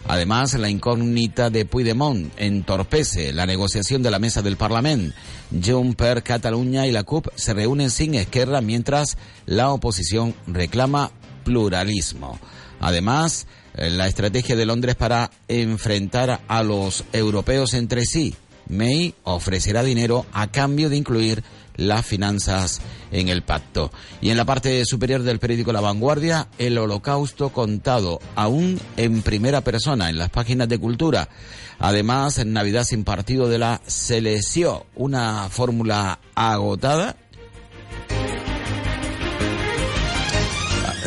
Además, 0.07 0.55
la 0.55 0.71
incógnita 0.71 1.51
de 1.51 1.65
Puigdemont 1.67 2.33
entorpece 2.39 3.33
la 3.33 3.47
negociación 3.47 4.03
de 4.03 4.11
la 4.11 4.19
mesa 4.19 4.43
del 4.43 4.57
Parlamento. 4.57 5.15
Juncker, 5.65 6.23
Cataluña 6.23 6.87
y 6.87 6.93
la 6.93 7.03
CUP 7.03 7.27
se 7.35 7.53
reúnen 7.53 7.91
sin 7.91 8.15
Esquerra 8.15 8.61
mientras 8.61 9.19
la 9.47 9.71
oposición 9.71 10.35
reclama 10.47 11.11
pluralismo. 11.49 12.39
Además, 12.79 13.47
eh, 13.75 13.89
la 13.89 14.07
estrategia 14.07 14.55
de 14.55 14.67
Londres 14.67 14.97
para 14.97 15.31
enfrentar 15.49 16.43
a 16.47 16.63
los 16.63 17.05
europeos 17.13 17.73
entre 17.73 18.05
sí. 18.05 18.35
May 18.69 19.15
ofrecerá 19.25 19.83
dinero 19.83 20.27
a 20.35 20.49
cambio 20.49 20.91
de 20.91 20.99
incluir 20.99 21.43
las 21.77 22.05
finanzas 22.05 22.83
en 23.11 23.29
el 23.29 23.43
pacto. 23.43 23.91
Y 24.21 24.29
en 24.29 24.37
la 24.37 24.45
parte 24.45 24.85
superior 24.85 25.23
del 25.23 25.39
periódico 25.39 25.73
La 25.73 25.81
Vanguardia, 25.81 26.49
el 26.59 26.77
holocausto 26.77 27.49
contado 27.49 28.21
aún 28.35 28.79
en 28.99 29.23
primera 29.23 29.63
persona 29.63 30.11
en 30.11 30.19
las 30.19 30.29
páginas 30.29 30.69
de 30.69 30.79
cultura. 30.79 31.31
Además, 31.79 32.37
en 32.37 32.53
Navidad 32.53 32.85
sin 32.85 33.05
partido 33.05 33.49
de 33.49 33.59
la 33.59 33.81
selección, 33.87 34.81
una 34.97 35.49
fórmula 35.49 36.19
agotada. 36.35 37.17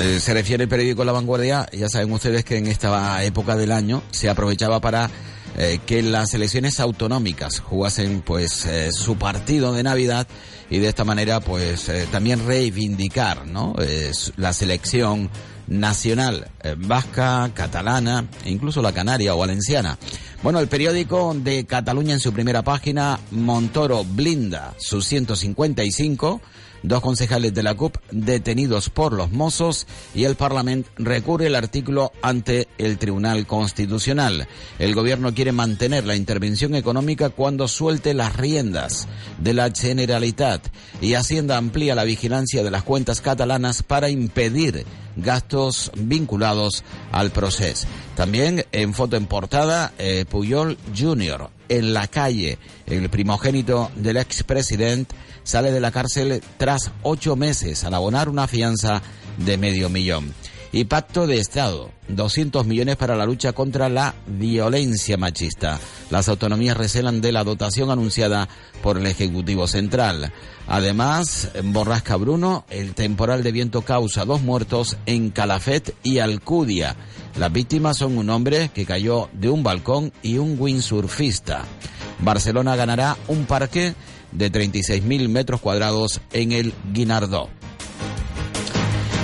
Eh, 0.01 0.19
se 0.19 0.33
refiere 0.33 0.63
el 0.63 0.69
periódico 0.69 1.05
La 1.05 1.11
Vanguardia, 1.11 1.69
ya 1.71 1.87
saben 1.87 2.11
ustedes 2.11 2.43
que 2.43 2.57
en 2.57 2.65
esta 2.65 3.23
época 3.23 3.55
del 3.55 3.71
año 3.71 4.01
se 4.09 4.31
aprovechaba 4.31 4.81
para 4.81 5.11
eh, 5.59 5.79
que 5.85 6.01
las 6.01 6.33
elecciones 6.33 6.79
autonómicas 6.79 7.59
jugasen 7.59 8.21
pues 8.21 8.65
eh, 8.65 8.91
su 8.91 9.17
partido 9.17 9.73
de 9.73 9.83
Navidad 9.83 10.27
y 10.71 10.79
de 10.79 10.87
esta 10.87 11.03
manera 11.03 11.39
pues 11.39 11.91
también 12.11 12.47
reivindicar 12.47 13.45
¿no? 13.45 13.75
la 14.37 14.53
selección 14.53 15.29
nacional 15.67 16.49
vasca, 16.77 17.51
catalana 17.53 18.25
e 18.43 18.49
incluso 18.49 18.81
la 18.81 18.93
canaria 18.93 19.35
o 19.35 19.37
valenciana. 19.37 19.99
Bueno, 20.41 20.59
el 20.59 20.67
periódico 20.67 21.35
de 21.35 21.65
Cataluña 21.65 22.13
en 22.13 22.21
su 22.21 22.33
primera 22.33 22.63
página, 22.63 23.19
Montoro 23.31 24.03
blinda 24.03 24.73
sus 24.79 25.05
155 25.05 26.41
Dos 26.83 27.01
concejales 27.01 27.53
de 27.53 27.61
la 27.61 27.75
CUP 27.75 27.97
detenidos 28.09 28.89
por 28.89 29.13
los 29.13 29.31
mozos 29.31 29.85
y 30.15 30.23
el 30.23 30.35
Parlamento 30.35 30.89
recurre 30.97 31.47
el 31.47 31.55
artículo 31.55 32.11
ante 32.23 32.67
el 32.79 32.97
Tribunal 32.97 33.45
Constitucional. 33.45 34.47
El 34.79 34.95
gobierno 34.95 35.33
quiere 35.33 35.51
mantener 35.51 36.05
la 36.05 36.15
intervención 36.15 36.73
económica 36.73 37.29
cuando 37.29 37.67
suelte 37.67 38.15
las 38.15 38.35
riendas 38.35 39.07
de 39.37 39.53
la 39.53 39.69
Generalitat 39.69 40.67
y 41.01 41.13
Hacienda 41.13 41.57
amplía 41.57 41.93
la 41.93 42.03
vigilancia 42.03 42.63
de 42.63 42.71
las 42.71 42.83
cuentas 42.83 43.21
catalanas 43.21 43.83
para 43.83 44.09
impedir 44.09 44.85
gastos 45.15 45.91
vinculados 45.95 46.83
al 47.11 47.31
proceso. 47.31 47.87
También 48.15 48.65
en 48.71 48.93
foto 48.93 49.17
en 49.17 49.25
portada, 49.25 49.93
eh, 49.97 50.25
Puyol 50.29 50.77
Jr. 50.97 51.49
en 51.69 51.93
la 51.93 52.07
calle, 52.07 52.57
el 52.87 53.09
primogénito 53.09 53.91
del 53.95 54.17
expresidente 54.17 55.15
sale 55.43 55.71
de 55.71 55.79
la 55.79 55.91
cárcel 55.91 56.41
tras 56.57 56.91
ocho 57.03 57.35
meses 57.35 57.83
al 57.83 57.93
abonar 57.93 58.29
una 58.29 58.47
fianza 58.47 59.01
de 59.37 59.57
medio 59.57 59.89
millón. 59.89 60.33
Y 60.73 60.85
pacto 60.85 61.27
de 61.27 61.37
Estado, 61.37 61.91
200 62.07 62.65
millones 62.65 62.95
para 62.95 63.17
la 63.17 63.25
lucha 63.25 63.51
contra 63.51 63.89
la 63.89 64.15
violencia 64.25 65.17
machista. 65.17 65.81
Las 66.09 66.29
autonomías 66.29 66.77
recelan 66.77 67.19
de 67.19 67.33
la 67.33 67.43
dotación 67.43 67.91
anunciada 67.91 68.47
por 68.81 68.97
el 68.97 69.05
Ejecutivo 69.05 69.67
Central. 69.67 70.31
Además, 70.67 71.49
en 71.55 71.73
Borrasca 71.73 72.15
Bruno, 72.15 72.63
el 72.69 72.93
temporal 72.93 73.43
de 73.43 73.51
viento 73.51 73.81
causa 73.81 74.23
dos 74.23 74.43
muertos 74.43 74.95
en 75.05 75.31
Calafet 75.31 75.93
y 76.03 76.19
Alcudia. 76.19 76.95
Las 77.37 77.51
víctimas 77.51 77.97
son 77.97 78.17
un 78.17 78.29
hombre 78.29 78.71
que 78.73 78.85
cayó 78.85 79.27
de 79.33 79.49
un 79.49 79.63
balcón 79.63 80.13
y 80.21 80.37
un 80.37 80.55
windsurfista. 80.57 81.65
Barcelona 82.19 82.77
ganará 82.77 83.17
un 83.27 83.45
parque 83.45 83.93
de 84.31 84.51
36.000 84.51 85.27
metros 85.29 85.61
cuadrados 85.61 86.21
en 86.31 86.51
el 86.51 86.73
Guinardó. 86.91 87.49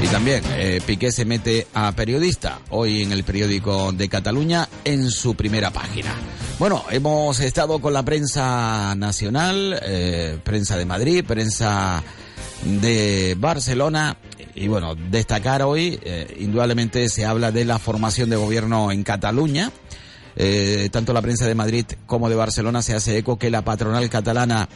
Y 0.02 0.08
también 0.08 0.44
eh, 0.58 0.80
Piqué 0.86 1.12
se 1.12 1.26
mete 1.26 1.66
a 1.74 1.92
periodista 1.92 2.60
hoy 2.70 3.02
en 3.02 3.12
el 3.12 3.24
periódico 3.24 3.92
de 3.92 4.08
Cataluña 4.08 4.70
en 4.84 5.10
su 5.10 5.34
primera 5.34 5.72
página. 5.72 6.14
Bueno, 6.60 6.84
hemos 6.92 7.40
estado 7.40 7.80
con 7.80 7.94
la 7.94 8.04
prensa 8.04 8.94
nacional, 8.96 9.80
eh, 9.82 10.38
prensa 10.44 10.78
de 10.78 10.86
Madrid, 10.86 11.26
prensa 11.26 12.04
de 12.64 13.36
Barcelona 13.40 14.18
y 14.54 14.68
bueno, 14.68 14.94
destacar 14.94 15.64
hoy, 15.64 16.00
eh, 16.04 16.38
indudablemente 16.40 17.10
se 17.10 17.26
habla 17.26 17.52
de 17.52 17.66
la 17.66 17.80
formación 17.80 18.30
de 18.30 18.36
gobierno 18.36 18.92
en 18.92 19.04
Cataluña. 19.04 19.72
tanto 20.92 21.14
la 21.14 21.22
prensa 21.24 21.48
de 21.48 21.56
Madrid 21.56 21.86
como 22.06 22.30
de 22.30 22.36
Barcelona 22.36 22.84
se 22.84 22.94
hace 22.94 23.18
eco 23.18 23.40
que 23.40 23.50
la 23.50 23.64
patronal 23.64 24.08
catalana 24.12 24.70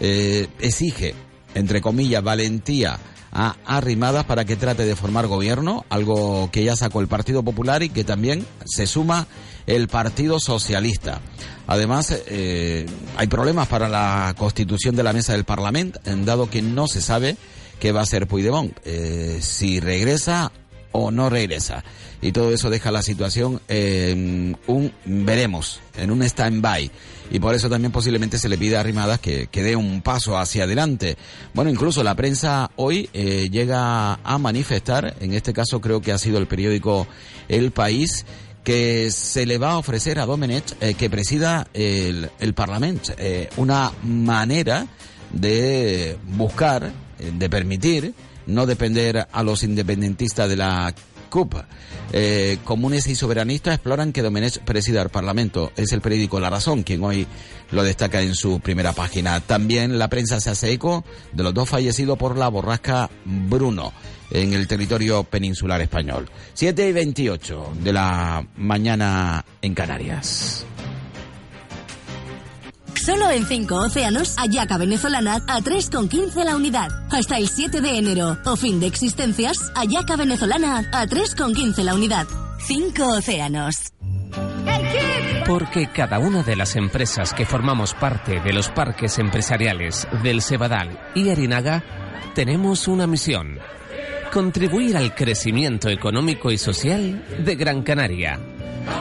eh, 0.00 0.48
exige, 0.60 1.14
entre 1.54 1.80
comillas, 1.80 2.22
valentía 2.22 2.98
a 3.32 3.56
Arrimadas 3.64 4.24
para 4.24 4.44
que 4.44 4.56
trate 4.56 4.84
de 4.84 4.96
formar 4.96 5.26
gobierno, 5.26 5.84
algo 5.88 6.50
que 6.50 6.64
ya 6.64 6.74
sacó 6.74 7.00
el 7.00 7.06
Partido 7.06 7.42
Popular 7.42 7.82
y 7.82 7.88
que 7.88 8.02
también 8.02 8.44
se 8.64 8.86
suma 8.86 9.28
el 9.66 9.88
Partido 9.88 10.40
Socialista. 10.40 11.20
Además, 11.66 12.22
eh, 12.26 12.86
hay 13.16 13.26
problemas 13.28 13.68
para 13.68 13.88
la 13.88 14.34
constitución 14.36 14.96
de 14.96 15.04
la 15.04 15.12
mesa 15.12 15.34
del 15.34 15.44
Parlamento, 15.44 16.00
dado 16.24 16.50
que 16.50 16.62
no 16.62 16.88
se 16.88 17.00
sabe 17.00 17.36
qué 17.78 17.92
va 17.92 18.00
a 18.00 18.02
hacer 18.02 18.26
Puigdemont, 18.26 18.76
eh, 18.84 19.38
si 19.40 19.78
regresa 19.78 20.50
o 20.92 21.12
no 21.12 21.30
regresa. 21.30 21.84
Y 22.20 22.32
todo 22.32 22.52
eso 22.52 22.68
deja 22.68 22.90
la 22.90 23.02
situación 23.02 23.60
en 23.68 24.58
un 24.66 24.92
veremos, 25.04 25.80
en 25.96 26.10
un 26.10 26.22
stand-by 26.22 26.90
y 27.30 27.38
por 27.38 27.54
eso 27.54 27.70
también 27.70 27.92
posiblemente 27.92 28.38
se 28.38 28.48
le 28.48 28.58
pide 28.58 28.76
a 28.76 28.82
Rimadas 28.82 29.20
que, 29.20 29.46
que 29.46 29.62
dé 29.62 29.76
un 29.76 30.02
paso 30.02 30.36
hacia 30.36 30.64
adelante. 30.64 31.16
Bueno, 31.54 31.70
incluso 31.70 32.02
la 32.02 32.14
prensa 32.14 32.70
hoy 32.76 33.08
eh, 33.12 33.48
llega 33.50 34.14
a 34.14 34.38
manifestar, 34.38 35.16
en 35.20 35.34
este 35.34 35.52
caso 35.52 35.80
creo 35.80 36.00
que 36.00 36.12
ha 36.12 36.18
sido 36.18 36.38
el 36.38 36.46
periódico 36.46 37.06
El 37.48 37.70
País, 37.70 38.26
que 38.64 39.10
se 39.10 39.46
le 39.46 39.58
va 39.58 39.72
a 39.72 39.78
ofrecer 39.78 40.18
a 40.18 40.26
Domenech 40.26 40.74
eh, 40.80 40.94
que 40.94 41.08
presida 41.08 41.66
el, 41.72 42.30
el 42.40 42.54
Parlamento, 42.54 43.12
eh, 43.16 43.48
una 43.56 43.92
manera 44.02 44.86
de 45.32 46.18
buscar, 46.36 46.92
de 47.18 47.48
permitir 47.48 48.14
no 48.46 48.66
depender 48.66 49.28
a 49.30 49.42
los 49.42 49.62
independentistas 49.62 50.48
de 50.48 50.56
la 50.56 50.92
CUP. 51.30 51.54
Eh, 52.12 52.58
comunes 52.64 53.06
y 53.06 53.14
soberanistas 53.14 53.74
exploran 53.74 54.12
que 54.12 54.22
Domenech 54.22 54.58
presida 54.60 55.02
el 55.02 55.10
Parlamento. 55.10 55.72
Es 55.76 55.92
el 55.92 56.00
periódico 56.00 56.40
La 56.40 56.50
Razón 56.50 56.82
quien 56.82 57.02
hoy 57.04 57.26
lo 57.70 57.84
destaca 57.84 58.20
en 58.20 58.34
su 58.34 58.60
primera 58.60 58.92
página. 58.92 59.40
También 59.40 59.98
la 59.98 60.08
prensa 60.08 60.40
se 60.40 60.50
hace 60.50 60.72
eco 60.72 61.04
de 61.32 61.42
los 61.42 61.54
dos 61.54 61.68
fallecidos 61.68 62.18
por 62.18 62.36
la 62.36 62.48
borrasca 62.48 63.10
Bruno 63.24 63.92
en 64.30 64.52
el 64.52 64.66
territorio 64.66 65.24
peninsular 65.24 65.80
español. 65.80 66.28
7 66.54 66.88
y 66.88 66.92
28 66.92 67.72
de 67.82 67.92
la 67.92 68.44
mañana 68.56 69.44
en 69.62 69.74
Canarias. 69.74 70.64
Solo 73.04 73.30
en 73.30 73.46
5 73.46 73.74
océanos, 73.76 74.34
Ayaca 74.36 74.76
venezolana 74.76 75.36
a 75.46 75.60
3,15 75.60 76.44
la 76.44 76.54
unidad. 76.54 76.90
Hasta 77.10 77.38
el 77.38 77.48
7 77.48 77.80
de 77.80 77.96
enero. 77.96 78.36
O 78.44 78.56
fin 78.56 78.78
de 78.78 78.86
existencias, 78.86 79.72
Ayaca 79.74 80.16
venezolana 80.16 80.84
a 80.92 81.06
3,15 81.06 81.82
la 81.82 81.94
unidad. 81.94 82.26
5 82.58 83.02
océanos. 83.06 83.76
Porque 85.46 85.88
cada 85.88 86.18
una 86.18 86.42
de 86.42 86.56
las 86.56 86.76
empresas 86.76 87.32
que 87.32 87.46
formamos 87.46 87.94
parte 87.94 88.40
de 88.40 88.52
los 88.52 88.68
parques 88.68 89.18
empresariales 89.18 90.06
del 90.22 90.42
Cebadal 90.42 91.00
y 91.14 91.30
Arinaga 91.30 91.82
tenemos 92.34 92.86
una 92.86 93.06
misión. 93.06 93.58
Contribuir 94.30 94.98
al 94.98 95.14
crecimiento 95.14 95.88
económico 95.88 96.52
y 96.52 96.58
social 96.58 97.24
de 97.44 97.56
Gran 97.56 97.82
Canaria. 97.82 98.38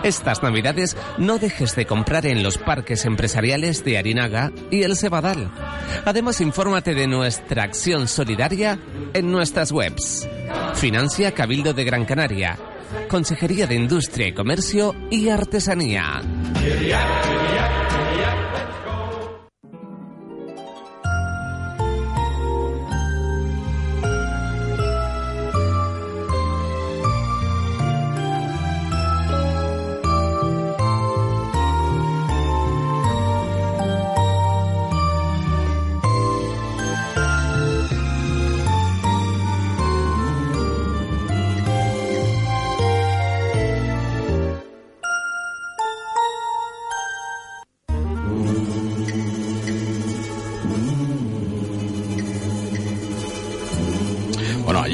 Estas 0.03 0.43
navidades 0.43 0.95
no 1.17 1.37
dejes 1.37 1.75
de 1.75 1.85
comprar 1.85 2.25
en 2.25 2.43
los 2.43 2.57
parques 2.57 3.05
empresariales 3.05 3.83
de 3.83 3.97
Arinaga 3.97 4.51
y 4.71 4.83
El 4.83 4.95
Cebadal. 4.95 5.51
Además, 6.05 6.41
infórmate 6.41 6.93
de 6.93 7.07
nuestra 7.07 7.63
acción 7.63 8.07
solidaria 8.07 8.79
en 9.13 9.31
nuestras 9.31 9.71
webs. 9.71 10.27
Financia 10.75 11.33
Cabildo 11.33 11.73
de 11.73 11.83
Gran 11.83 12.05
Canaria. 12.05 12.57
Consejería 13.07 13.67
de 13.67 13.75
Industria 13.75 14.27
y 14.27 14.33
Comercio 14.33 14.95
y 15.11 15.29
Artesanía. 15.29 16.21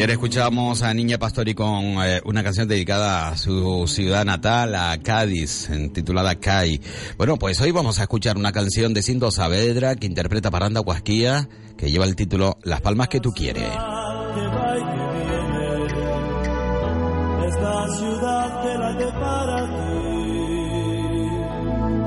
Ayer 0.05 0.17
escuchábamos 0.17 0.83
a 0.83 0.93
Niña 0.93 1.17
Pastori 1.17 1.55
con 1.55 1.83
eh, 2.05 2.21
una 2.25 2.43
canción 2.43 2.67
dedicada 2.67 3.29
a 3.29 3.37
su 3.37 3.87
ciudad 3.87 4.23
natal, 4.23 4.75
a 4.75 4.95
Cádiz, 5.01 5.67
titulada 5.95 6.35
CAI. 6.35 6.79
Bueno, 7.17 7.37
pues 7.37 7.59
hoy 7.59 7.71
vamos 7.71 7.97
a 7.97 8.03
escuchar 8.03 8.37
una 8.37 8.51
canción 8.51 8.93
de 8.93 9.01
Cinto 9.01 9.31
Saavedra 9.31 9.95
que 9.95 10.05
interpreta 10.05 10.51
Paranda 10.51 10.81
Huasquía, 10.81 11.49
que 11.75 11.89
lleva 11.89 12.05
el 12.05 12.15
título 12.15 12.59
Las 12.61 12.81
palmas 12.81 13.07
que 13.07 13.19
tú 13.19 13.31
quieres. 13.31 13.63
Esta 13.63 13.77
ciudad 17.97 18.61
que 18.61 18.77
la 18.77 18.97
que 18.99 19.05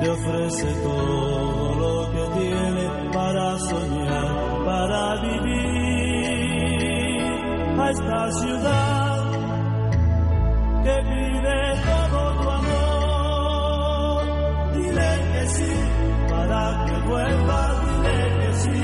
te 0.05 0.11
ofrece 0.11 0.73
todo 0.85 1.48
a 7.89 7.91
esta 7.91 8.31
ciudad 8.33 9.25
que 10.85 10.97
pide 11.11 11.61
todo 11.89 12.21
tu 12.43 12.49
amor. 12.61 14.23
Dile 14.75 15.13
que 15.33 15.45
sí 15.57 15.73
para 16.29 16.63
que 16.87 16.97
vuelva, 17.09 17.61
dile 17.85 18.19
que 18.41 18.51
sí 18.63 18.83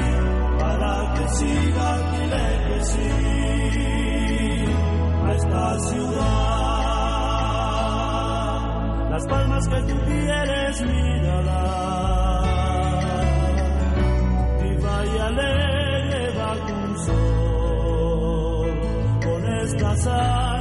para 0.59 0.95
que 1.15 1.25
siga, 1.39 1.89
dile 2.13 2.47
que 2.67 2.79
sí 2.91 3.11
a 5.27 5.33
esta 5.35 5.65
ciudad. 5.81 6.65
Las 9.11 9.25
palmas 9.27 9.69
que 9.69 9.81
tú 9.83 9.97
quieres, 10.07 10.81
mírala. 10.83 11.63
Y 14.65 14.77
vaya 14.83 15.31
con 20.03 20.54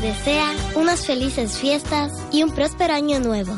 desea 0.00 0.54
unas 0.74 1.06
felices 1.06 1.58
fiestas 1.58 2.12
y 2.32 2.42
un 2.42 2.50
próspero 2.50 2.94
año 2.94 3.20
nuevo. 3.20 3.52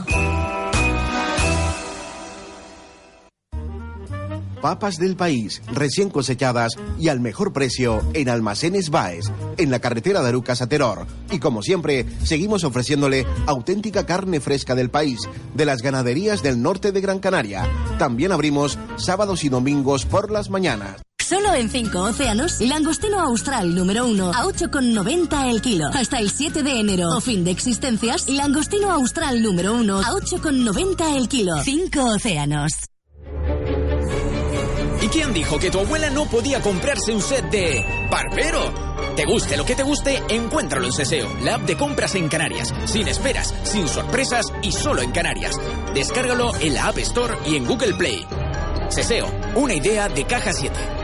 Papas 4.60 4.96
del 4.96 5.16
país, 5.16 5.60
recién 5.72 6.08
cosechadas 6.08 6.74
y 6.96 7.08
al 7.08 7.18
mejor 7.18 7.52
precio 7.52 8.00
en 8.14 8.28
Almacenes 8.28 8.90
Baes, 8.90 9.32
en 9.56 9.72
la 9.72 9.80
carretera 9.80 10.22
de 10.22 10.28
Arucas 10.28 10.62
a 10.62 10.68
Teror. 10.68 11.04
Y 11.32 11.40
como 11.40 11.62
siempre, 11.62 12.06
seguimos 12.22 12.62
ofreciéndole 12.62 13.26
auténtica 13.46 14.06
carne 14.06 14.38
fresca 14.38 14.76
del 14.76 14.88
país, 14.88 15.18
de 15.54 15.64
las 15.64 15.82
ganaderías 15.82 16.44
del 16.44 16.62
norte 16.62 16.92
de 16.92 17.00
Gran 17.00 17.18
Canaria. 17.18 17.68
También 17.98 18.30
abrimos 18.30 18.78
sábados 18.96 19.42
y 19.42 19.48
domingos 19.48 20.06
por 20.06 20.30
las 20.30 20.48
mañanas. 20.48 21.02
Solo 21.32 21.54
en 21.54 21.70
5 21.70 21.98
océanos, 21.98 22.60
langostino 22.60 23.18
austral 23.18 23.74
número 23.74 24.06
1 24.06 24.32
a 24.34 24.44
8,90 24.44 25.50
el 25.50 25.62
kilo. 25.62 25.86
Hasta 25.94 26.18
el 26.18 26.30
7 26.30 26.62
de 26.62 26.78
enero. 26.78 27.08
O 27.08 27.22
fin 27.22 27.42
de 27.42 27.50
existencias, 27.50 28.28
langostino 28.28 28.90
austral 28.90 29.40
número 29.40 29.72
1 29.72 29.98
a 29.98 30.10
8,90 30.10 31.16
el 31.16 31.30
kilo. 31.30 31.54
5 31.64 32.04
océanos. 32.04 32.72
¿Y 35.00 35.08
quién 35.08 35.32
dijo 35.32 35.58
que 35.58 35.70
tu 35.70 35.80
abuela 35.80 36.10
no 36.10 36.26
podía 36.26 36.60
comprarse 36.60 37.14
un 37.14 37.22
set 37.22 37.48
de 37.48 37.82
Barbero? 38.10 38.70
Te 39.16 39.24
guste 39.24 39.56
lo 39.56 39.64
que 39.64 39.74
te 39.74 39.84
guste, 39.84 40.22
encuéntralo 40.28 40.84
en 40.84 40.92
Seseo, 40.92 41.34
la 41.42 41.54
app 41.54 41.62
de 41.62 41.78
compras 41.78 42.14
en 42.14 42.28
Canarias. 42.28 42.74
Sin 42.84 43.08
esperas, 43.08 43.54
sin 43.62 43.88
sorpresas 43.88 44.52
y 44.60 44.70
solo 44.70 45.00
en 45.00 45.12
Canarias. 45.12 45.58
Descárgalo 45.94 46.54
en 46.60 46.74
la 46.74 46.88
App 46.88 46.98
Store 46.98 47.38
y 47.46 47.56
en 47.56 47.64
Google 47.64 47.94
Play. 47.94 48.26
Seseo, 48.90 49.32
una 49.54 49.74
idea 49.74 50.10
de 50.10 50.26
Caja 50.26 50.52
7. 50.52 51.01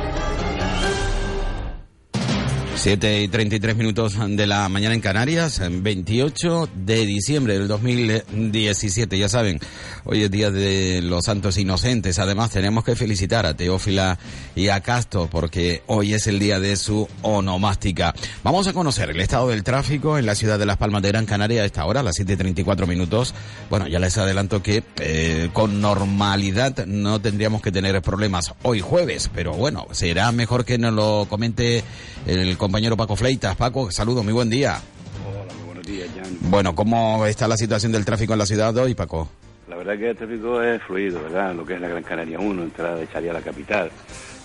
7 2.79 3.23
y 3.23 3.29
33 3.29 3.77
minutos 3.77 4.17
de 4.17 4.47
la 4.47 4.69
mañana 4.69 4.95
en 4.95 5.01
Canarias, 5.01 5.61
28 5.69 6.69
de 6.77 7.05
diciembre 7.07 7.59
del 7.59 7.67
2017. 7.67 9.19
Ya 9.19 9.29
saben, 9.29 9.59
hoy 10.05 10.23
es 10.23 10.31
día 10.31 10.53
de 10.53 11.03
los 11.03 11.25
santos 11.25 11.59
inocentes. 11.59 12.21
Además, 12.21 12.51
tenemos 12.51 12.85
que 12.85 12.95
felicitar 12.95 13.47
a 13.47 13.57
Teófila 13.57 14.17
y 14.55 14.69
a 14.69 14.81
Casto 14.81 15.29
porque 15.29 15.83
hoy 15.88 16.14
es 16.14 16.29
el 16.29 16.38
día 16.38 16.61
de 16.61 16.77
su 16.77 17.09
onomástica. 17.23 18.14
Vamos 18.45 18.69
a 18.69 18.73
conocer 18.73 19.11
el 19.11 19.21
estado 19.21 19.49
del 19.49 19.64
tráfico 19.64 20.17
en 20.17 20.27
la 20.27 20.37
ciudad 20.37 20.57
de 20.57 20.67
Las 20.67 20.77
Palmas 20.77 21.03
de 21.03 21.09
Gran 21.09 21.27
Canaria 21.27 21.62
a 21.62 21.64
esta 21.64 21.85
hora, 21.85 22.01
a 22.01 22.05
las 22.05 22.14
7 22.14 22.35
y 22.35 22.37
34 22.37 22.87
minutos. 22.87 23.35
Bueno, 23.71 23.88
ya 23.88 23.99
les 23.99 24.17
adelanto 24.19 24.62
que 24.62 24.85
eh, 25.01 25.51
con 25.53 25.81
normalidad 25.81 26.87
no 26.87 27.21
tendríamos 27.21 27.61
que 27.61 27.73
tener 27.73 28.00
problemas 28.02 28.55
hoy 28.63 28.81
jueves, 28.81 29.31
pero 29.35 29.55
bueno, 29.55 29.88
será 29.90 30.31
mejor 30.31 30.65
que 30.65 30.79
nos 30.79 30.92
lo 30.92 31.27
comente 31.29 31.83
el 32.27 32.57
compañero 32.69 32.98
Paco 32.98 33.16
Fleitas. 33.16 33.56
Paco, 33.56 33.90
saludo, 33.90 34.23
muy 34.23 34.35
buen 34.35 34.50
día. 34.50 34.79
Hola, 35.27 35.54
muy 35.54 35.66
buenos 35.69 35.87
días, 35.87 36.06
Jan. 36.14 36.37
Bueno, 36.50 36.75
¿cómo 36.75 37.25
está 37.25 37.48
la 37.48 37.56
situación 37.56 37.92
del 37.92 38.04
tráfico 38.04 38.35
en 38.35 38.38
la 38.40 38.44
ciudad 38.46 38.77
hoy, 38.77 38.94
Paco? 38.94 39.27
La 39.71 39.77
verdad 39.77 39.96
que 39.96 40.10
el 40.10 40.16
tráfico 40.16 40.62
es 40.62 40.83
fluido, 40.83 41.23
¿verdad? 41.23 41.54
Lo 41.54 41.64
que 41.64 41.75
es 41.75 41.81
la 41.81 41.88
Gran 41.88 42.02
Canaria 42.02 42.38
1, 42.38 42.62
entrada 42.62 42.96
de 42.96 43.08
Charia 43.08 43.31
a 43.31 43.35
la 43.35 43.40
capital. 43.40 43.90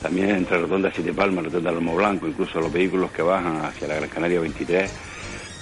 También 0.02 0.30
entre 0.30 0.58
Rotonda 0.58 0.90
Siete 0.96 1.12
Palmas, 1.14 1.44
Rotonda 1.46 1.72
Lomo 1.74 1.96
Blanco, 1.96 2.26
incluso 2.28 2.62
los 2.62 2.72
vehículos 2.72 3.12
que 3.12 3.22
bajan 3.22 3.58
hacia 3.66 3.90
la 3.90 3.96
Gran 3.96 4.10
Canaria 4.10 4.40
23. 4.40 4.90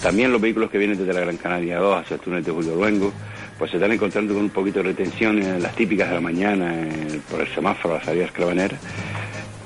También 0.04 0.32
los 0.32 0.40
vehículos 0.42 0.70
que 0.70 0.78
vienen 0.78 1.00
desde 1.00 1.14
la 1.14 1.22
Gran 1.22 1.38
Canaria 1.38 1.80
2 1.80 2.02
hacia 2.04 2.16
el 2.16 2.22
túnel 2.22 2.44
de 2.44 2.52
Julio 2.52 2.76
Luengo, 2.76 3.12
pues 3.58 3.72
se 3.72 3.78
están 3.78 3.92
encontrando 3.92 4.36
con 4.36 4.44
un 4.44 4.50
poquito 4.52 4.80
de 4.80 4.90
retención 4.90 5.42
en 5.42 5.62
las 5.64 5.76
típicas 5.76 6.10
de 6.10 6.16
la 6.16 6.22
mañana, 6.22 6.74
en- 6.76 7.22
por 7.30 7.42
el 7.42 7.48
semáforo, 7.56 7.96
las 7.96 8.06
salidas 8.06 8.32
clavaneras. 8.32 8.80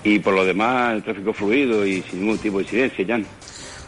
Y 0.06 0.20
por 0.20 0.36
lo 0.36 0.46
demás, 0.46 0.94
el 0.94 1.04
tráfico 1.04 1.34
fluido 1.34 1.86
y 1.86 2.02
sin 2.04 2.20
ningún 2.20 2.38
tipo 2.38 2.60
de 2.60 2.64
incidencia, 2.64 3.06
Jan. 3.08 3.26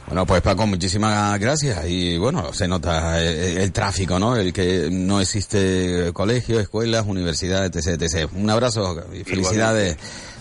Bueno, 0.07 0.25
pues 0.25 0.41
Paco, 0.41 0.65
muchísimas 0.65 1.37
gracias. 1.37 1.85
Y 1.87 2.17
bueno, 2.17 2.53
se 2.53 2.67
nota 2.67 3.21
el, 3.21 3.57
el 3.57 3.71
tráfico, 3.71 4.17
¿no? 4.17 4.35
El 4.35 4.51
que 4.51 4.89
no 4.89 5.21
existe 5.21 6.11
colegios, 6.13 6.61
escuelas, 6.61 7.05
universidades, 7.05 7.85
etc, 7.85 8.01
etc. 8.01 8.29
Un 8.33 8.49
abrazo 8.49 9.03
y 9.13 9.23
felicidades. 9.25 9.97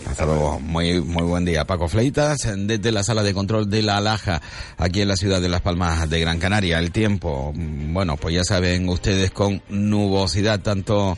Hasta 0.09 0.25
luego. 0.25 0.59
Muy, 0.59 0.99
muy 1.01 1.23
buen 1.23 1.45
día. 1.45 1.65
Paco 1.65 1.87
Fleitas, 1.87 2.37
desde 2.55 2.91
la 2.91 3.03
sala 3.03 3.21
de 3.21 3.33
control 3.35 3.69
de 3.69 3.83
La 3.83 3.97
Alaja, 3.97 4.41
aquí 4.77 5.01
en 5.01 5.09
la 5.09 5.17
ciudad 5.17 5.41
de 5.41 5.49
Las 5.49 5.61
Palmas 5.61 6.09
de 6.09 6.19
Gran 6.21 6.39
Canaria. 6.39 6.79
El 6.79 6.91
tiempo, 6.91 7.51
mm, 7.53 7.93
bueno, 7.93 8.17
pues 8.17 8.33
ya 8.33 8.43
saben 8.43 8.89
ustedes 8.89 9.29
con 9.29 9.61
nubosidad 9.69 10.61
tanto 10.61 11.17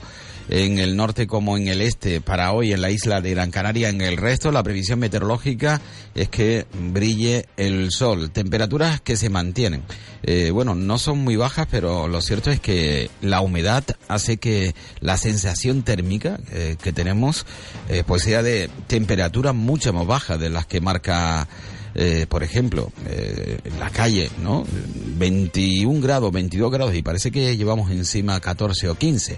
en 0.49 0.79
el 0.79 0.95
norte 0.95 1.27
como 1.27 1.57
en 1.57 1.67
el 1.67 1.81
este 1.81 2.21
para 2.21 2.51
hoy 2.51 2.73
en 2.73 2.81
la 2.81 2.89
isla 2.89 3.21
de 3.21 3.31
Gran 3.31 3.51
Canaria. 3.51 3.89
En 3.89 4.01
el 4.01 4.17
resto, 4.17 4.51
la 4.51 4.63
previsión 4.63 4.99
meteorológica 4.99 5.79
es 6.15 6.29
que 6.29 6.65
brille 6.73 7.45
el 7.57 7.91
sol. 7.91 8.31
Temperaturas 8.31 8.99
que 9.01 9.15
se 9.15 9.29
mantienen. 9.29 9.83
Eh, 10.23 10.51
bueno, 10.51 10.75
no 10.75 10.97
son 10.97 11.19
muy 11.19 11.35
bajas, 11.35 11.67
pero 11.69 12.07
lo 12.07 12.21
cierto 12.21 12.51
es 12.51 12.59
que 12.59 13.09
la 13.21 13.41
humedad 13.41 13.83
hace 14.07 14.37
que 14.37 14.73
la 14.99 15.17
sensación 15.17 15.83
térmica 15.83 16.39
eh, 16.51 16.75
que 16.81 16.91
tenemos 16.91 17.45
eh, 17.87 18.03
pues 18.05 18.23
sea 18.23 18.43
de 18.43 18.69
temperatura 18.87 19.53
mucho 19.53 19.93
más 19.93 20.05
baja 20.05 20.37
de 20.37 20.49
las 20.49 20.65
que 20.65 20.81
marca 20.81 21.47
eh, 21.95 22.25
por 22.29 22.43
ejemplo, 22.43 22.91
eh, 23.07 23.59
en 23.63 23.79
la 23.79 23.89
calle, 23.89 24.29
¿no? 24.41 24.65
21 25.17 26.01
grados, 26.01 26.31
22 26.31 26.71
grados 26.71 26.95
y 26.95 27.01
parece 27.01 27.31
que 27.31 27.57
llevamos 27.57 27.91
encima 27.91 28.39
14 28.39 28.89
o 28.89 28.95
15. 28.95 29.37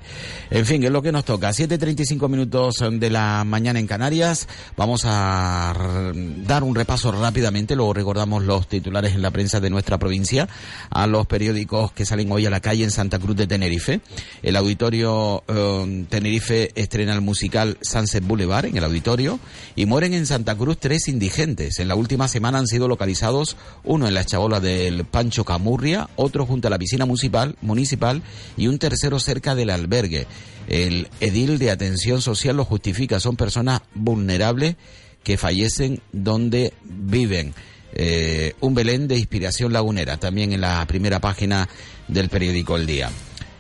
En 0.52 0.66
fin, 0.66 0.84
es 0.84 0.91
lo 0.91 1.02
que 1.02 1.12
nos 1.12 1.26
toca. 1.26 1.49
7.35 1.49 2.30
minutos 2.30 2.84
de 2.91 3.10
la 3.10 3.43
mañana 3.43 3.80
en 3.80 3.88
Canarias. 3.88 4.47
Vamos 4.78 5.04
a 5.06 6.12
dar 6.45 6.64
un 6.64 6.76
repaso 6.76 7.12
rápidamente, 7.12 7.76
luego 7.76 7.93
recordamos 7.93 8.43
los 8.43 8.68
titulares 8.68 9.14
en 9.14 9.22
la 9.22 9.32
prensa 9.32 9.60
de 9.60 9.70
nuestra 9.70 9.97
provincia, 9.97 10.47
a 10.89 11.08
los 11.08 11.26
periódicos 11.28 11.91
que 11.93 12.06
salen 12.06 12.32
hoy 12.32 12.45
a 12.45 12.49
la 12.49 12.60
calle 12.60 12.84
en 12.84 12.91
Santa 12.91 13.18
Cruz 13.18 13.36
de 13.36 13.47
Tenerife. 13.47 14.02
El 14.43 14.56
auditorio 14.56 15.43
eh, 15.47 16.06
Tenerife 16.10 16.72
estrena 16.76 17.14
el 17.14 17.22
musical 17.22 17.78
Sunset 17.82 18.26
Boulevard 18.26 18.66
en 18.66 18.78
el 18.78 18.84
auditorio 18.84 19.39
y 19.76 19.86
mueren 19.86 20.14
en 20.14 20.26
Santa 20.26 20.56
Cruz 20.56 20.78
tres 20.80 21.08
indigentes. 21.08 21.80
En 21.80 21.88
la 21.88 21.95
última 21.95 22.28
semana 22.28 22.41
han 22.50 22.68
sido 22.68 22.88
localizados 22.88 23.58
uno 23.84 24.08
en 24.08 24.14
la 24.14 24.26
chabola 24.26 24.60
del 24.60 25.06
Pancho 25.06 25.46
Camurria, 25.46 26.10
otro 26.16 26.46
junto 26.46 26.68
a 26.68 26.72
la 26.72 26.80
piscina 26.80 27.06
municipal, 27.06 27.56
municipal 27.62 28.22
y 28.58 28.68
un 28.68 28.80
tercero 28.80 29.20
cerca 29.20 29.56
del 29.56 29.70
albergue. 29.70 30.28
El 30.68 31.10
edil 31.20 31.60
de 31.60 31.72
atención 31.72 32.22
social 32.22 32.58
lo 32.58 32.66
justifica, 32.66 33.20
son 33.20 33.36
personas 33.36 33.82
vulnerables 33.94 34.76
que 35.24 35.38
fallecen 35.38 36.02
donde 36.12 36.74
viven. 36.84 37.54
Eh, 37.94 38.54
un 38.62 38.74
Belén 38.74 39.08
de 39.08 39.18
inspiración 39.18 39.74
lagunera, 39.74 40.18
también 40.18 40.54
en 40.54 40.62
la 40.62 40.86
primera 40.88 41.20
página 41.20 41.68
del 42.08 42.30
periódico 42.30 42.76
El 42.76 42.86
Día. 42.86 43.10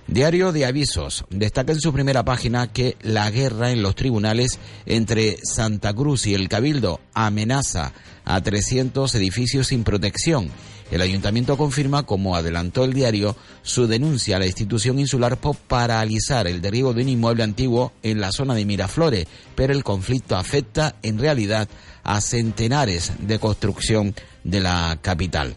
Diario 0.07 0.51
de 0.51 0.65
Avisos 0.65 1.25
destaca 1.29 1.71
en 1.71 1.79
su 1.79 1.93
primera 1.93 2.25
página 2.25 2.67
que 2.67 2.97
la 3.01 3.29
guerra 3.29 3.71
en 3.71 3.81
los 3.81 3.95
tribunales 3.95 4.59
entre 4.85 5.37
Santa 5.43 5.93
Cruz 5.93 6.27
y 6.27 6.33
el 6.33 6.49
Cabildo 6.49 6.99
amenaza 7.13 7.93
a 8.25 8.41
300 8.41 9.13
edificios 9.15 9.67
sin 9.67 9.83
protección. 9.83 10.49
El 10.91 10.99
ayuntamiento 10.99 11.55
confirma, 11.55 12.03
como 12.03 12.35
adelantó 12.35 12.83
el 12.83 12.93
diario, 12.93 13.37
su 13.61 13.87
denuncia 13.87 14.35
a 14.35 14.39
la 14.39 14.47
institución 14.47 14.99
insular 14.99 15.37
por 15.37 15.55
paralizar 15.55 16.47
el 16.47 16.61
derribo 16.61 16.93
de 16.93 17.03
un 17.03 17.09
inmueble 17.09 17.43
antiguo 17.43 17.93
en 18.03 18.19
la 18.19 18.33
zona 18.33 18.55
de 18.55 18.65
Miraflores, 18.65 19.27
pero 19.55 19.71
el 19.71 19.85
conflicto 19.85 20.35
afecta 20.35 20.95
en 21.01 21.17
realidad 21.17 21.69
a 22.03 22.19
centenares 22.19 23.13
de 23.19 23.39
construcción 23.39 24.13
de 24.43 24.59
la 24.59 24.99
capital. 25.01 25.55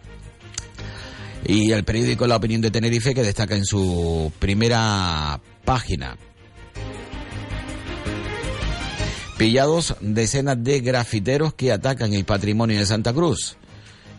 Y 1.47 1.73
el 1.73 1.85
periódico 1.85 2.27
La 2.27 2.37
Opinión 2.37 2.61
de 2.61 2.71
Tenerife 2.71 3.15
que 3.15 3.23
destaca 3.23 3.55
en 3.55 3.65
su 3.65 4.33
primera 4.39 5.41
página. 5.65 6.17
Pillados 9.37 9.97
decenas 10.01 10.63
de 10.63 10.81
grafiteros 10.81 11.55
que 11.55 11.73
atacan 11.73 12.15
el 12.15 12.25
patrimonio 12.25 12.79
de 12.79 12.87
Santa 12.87 13.13
Cruz. 13.13 13.57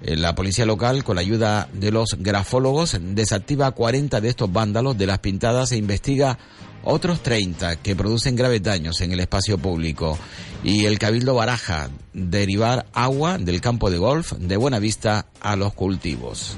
Eh, 0.01 0.17
La 0.17 0.36
policía 0.36 0.65
local, 0.65 1.03
con 1.03 1.15
la 1.15 1.21
ayuda 1.21 1.69
de 1.73 1.91
los 1.91 2.17
grafólogos, 2.19 2.97
desactiva 3.01 3.71
40 3.71 4.21
de 4.21 4.30
estos 4.30 4.51
vándalos 4.51 4.97
de 4.97 5.07
las 5.07 5.19
pintadas 5.19 5.71
e 5.71 5.78
investiga 5.78 6.38
otros 6.84 7.23
30 7.23 7.78
que 7.78 7.95
producen 7.95 8.36
graves 8.36 8.61
daños 8.61 9.01
en 9.01 9.13
el 9.13 9.19
espacio 9.19 9.57
público. 9.57 10.19
Y 10.63 10.86
el 10.86 10.99
Cabildo 10.99 11.34
baraja 11.34 11.89
derivar 12.13 12.86
agua 12.93 13.38
del 13.38 13.61
campo 13.61 13.89
de 13.89 13.97
golf 13.97 14.34
de 14.34 14.57
Buenavista 14.57 15.28
a 15.39 15.55
los 15.55 15.73
cultivos. 15.73 16.57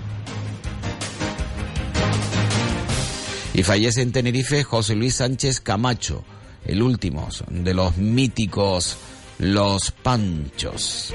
Y 3.58 3.64
fallece 3.64 4.03
en 4.03 4.12
Tenerife 4.12 4.64
José 4.64 4.93
Luis 4.93 5.16
Sánchez 5.16 5.62
Camacho, 5.62 6.24
el 6.64 6.84
último 6.84 7.28
de 7.49 7.74
los 7.74 7.97
míticos 7.97 8.97
Los 9.39 9.89
Panchos. 9.89 11.12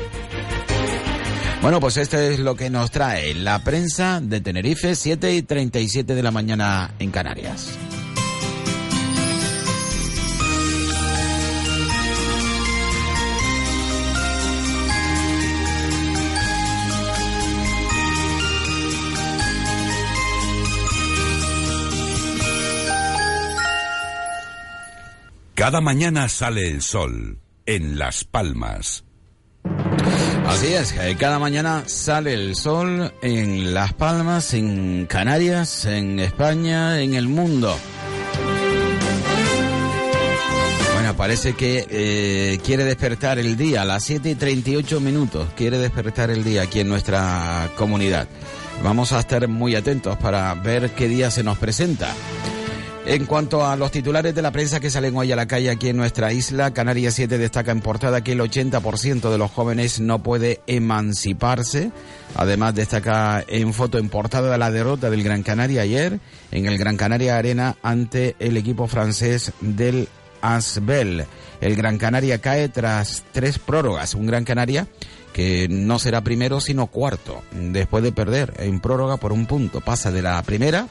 Bueno, 1.63 1.79
pues 1.79 1.99
esto 1.99 2.19
es 2.19 2.41
lo 2.41 2.57
que 2.57 2.69
nos 2.69 2.91
trae 2.91 3.33
la 3.37 3.63
prensa 3.63 4.21
de 4.21 4.41
Tenerife, 4.41 4.97
7 4.97 5.33
y 5.37 5.43
37 5.43 6.17
de 6.17 6.23
la 6.25 6.33
mañana 6.33 6.93
en 6.99 7.13
Canarias. 7.13 7.79
Cada 25.63 25.81
mañana 25.81 26.29
sale 26.29 26.69
el 26.69 26.83
sol 26.83 27.39
en 27.67 27.97
Las 27.97 28.25
Palmas. 28.25 29.05
Así 30.45 30.67
es, 30.67 30.93
eh, 30.99 31.17
cada 31.17 31.39
mañana 31.39 31.85
sale 31.87 32.35
el 32.35 32.57
sol 32.57 33.15
en 33.23 33.73
Las 33.73 33.93
Palmas, 33.93 34.55
en 34.55 35.07
Canarias, 35.07 35.85
en 35.85 36.19
España, 36.19 37.01
en 37.01 37.15
el 37.15 37.29
mundo. 37.29 37.79
Bueno, 40.95 41.17
parece 41.17 41.53
que 41.53 41.87
eh, 41.89 42.59
quiere 42.65 42.83
despertar 42.83 43.39
el 43.39 43.57
día 43.57 43.83
a 43.83 43.85
las 43.85 44.03
7 44.03 44.31
y 44.31 44.35
38 44.35 44.99
minutos. 44.99 45.47
Quiere 45.55 45.79
despertar 45.79 46.31
el 46.31 46.43
día 46.43 46.63
aquí 46.63 46.81
en 46.81 46.89
nuestra 46.89 47.71
comunidad. 47.77 48.27
Vamos 48.83 49.13
a 49.13 49.21
estar 49.21 49.47
muy 49.47 49.77
atentos 49.77 50.17
para 50.17 50.53
ver 50.55 50.91
qué 50.91 51.07
día 51.07 51.31
se 51.31 51.45
nos 51.45 51.57
presenta. 51.57 52.13
En 53.05 53.27
cuanto 53.27 53.67
a 53.67 53.75
los 53.75 53.91
titulares 53.91 54.33
de 54.33 54.43
la 54.43 54.53
prensa 54.53 54.79
que 54.79 54.89
salen 54.89 55.17
hoy 55.17 55.33
a 55.33 55.37
la 55.37 55.47
calle 55.47 55.71
aquí 55.71 55.89
en 55.89 55.97
nuestra 55.97 56.33
isla, 56.33 56.73
Canarias 56.73 57.15
7 57.15 57.37
destaca 57.37 57.73
en 57.73 57.81
portada 57.81 58.23
que 58.23 58.33
el 58.33 58.41
80% 58.41 59.29
de 59.29 59.39
los 59.39 59.51
jóvenes 59.51 59.99
no 59.99 60.23
puede 60.23 60.61
emanciparse. 60.69 61.91
Además 62.37 62.77
destaca 62.77 63.45
en 63.49 63.75
foto 63.75 63.99
en 63.99 64.09
portada 64.09 64.57
la 64.57 64.71
derrota 64.71 65.11
del 65.11 65.25
Gran 65.25 65.43
Canaria 65.43 65.83
ayer 65.83 66.21
en 66.53 66.67
el 66.67 66.79
Gran 66.79 66.97
Canaria 66.97 67.37
Arena 67.37 67.77
ante 67.83 68.37
el 68.39 68.57
equipo 68.57 68.87
francés 68.87 69.53
del 69.61 70.09
Asbel. 70.41 71.27
El 71.61 71.75
Gran 71.75 71.99
Canaria 71.99 72.39
cae 72.41 72.69
tras 72.69 73.25
tres 73.33 73.59
prórrogas. 73.59 74.15
Un 74.15 74.27
Gran 74.27 74.45
Canaria 74.45 74.87
que 75.33 75.67
no 75.69 75.99
será 75.99 76.21
primero 76.21 76.61
sino 76.61 76.87
cuarto 76.87 77.43
después 77.51 78.05
de 78.05 78.13
perder 78.13 78.55
en 78.59 78.79
prórroga 78.79 79.17
por 79.17 79.33
un 79.33 79.47
punto. 79.47 79.81
Pasa 79.81 80.13
de 80.13 80.23
la 80.23 80.41
primera 80.45 80.87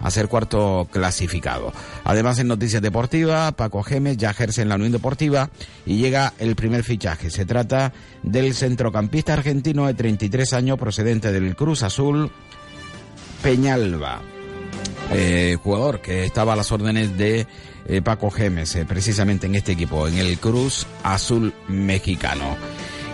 a 0.00 0.10
ser 0.10 0.28
cuarto 0.28 0.88
clasificado. 0.90 1.72
Además, 2.04 2.38
en 2.38 2.48
noticias 2.48 2.82
deportivas, 2.82 3.52
Paco 3.54 3.82
Gemes 3.82 4.16
ya 4.16 4.30
ejerce 4.30 4.62
en 4.62 4.68
la 4.68 4.76
Unión 4.76 4.92
Deportiva 4.92 5.50
y 5.86 5.96
llega 5.96 6.32
el 6.38 6.56
primer 6.56 6.84
fichaje. 6.84 7.30
Se 7.30 7.46
trata 7.46 7.92
del 8.22 8.54
centrocampista 8.54 9.32
argentino 9.32 9.86
de 9.86 9.94
33 9.94 10.52
años 10.52 10.78
procedente 10.78 11.32
del 11.32 11.56
Cruz 11.56 11.82
Azul, 11.82 12.30
Peñalba. 13.42 14.22
Eh, 15.12 15.58
jugador 15.62 16.00
que 16.00 16.24
estaba 16.24 16.54
a 16.54 16.56
las 16.56 16.72
órdenes 16.72 17.16
de 17.16 17.46
eh, 17.86 18.02
Paco 18.02 18.30
Gemes, 18.30 18.74
eh, 18.76 18.86
precisamente 18.86 19.46
en 19.46 19.54
este 19.54 19.72
equipo, 19.72 20.08
en 20.08 20.18
el 20.18 20.38
Cruz 20.38 20.86
Azul 21.02 21.52
mexicano. 21.68 22.56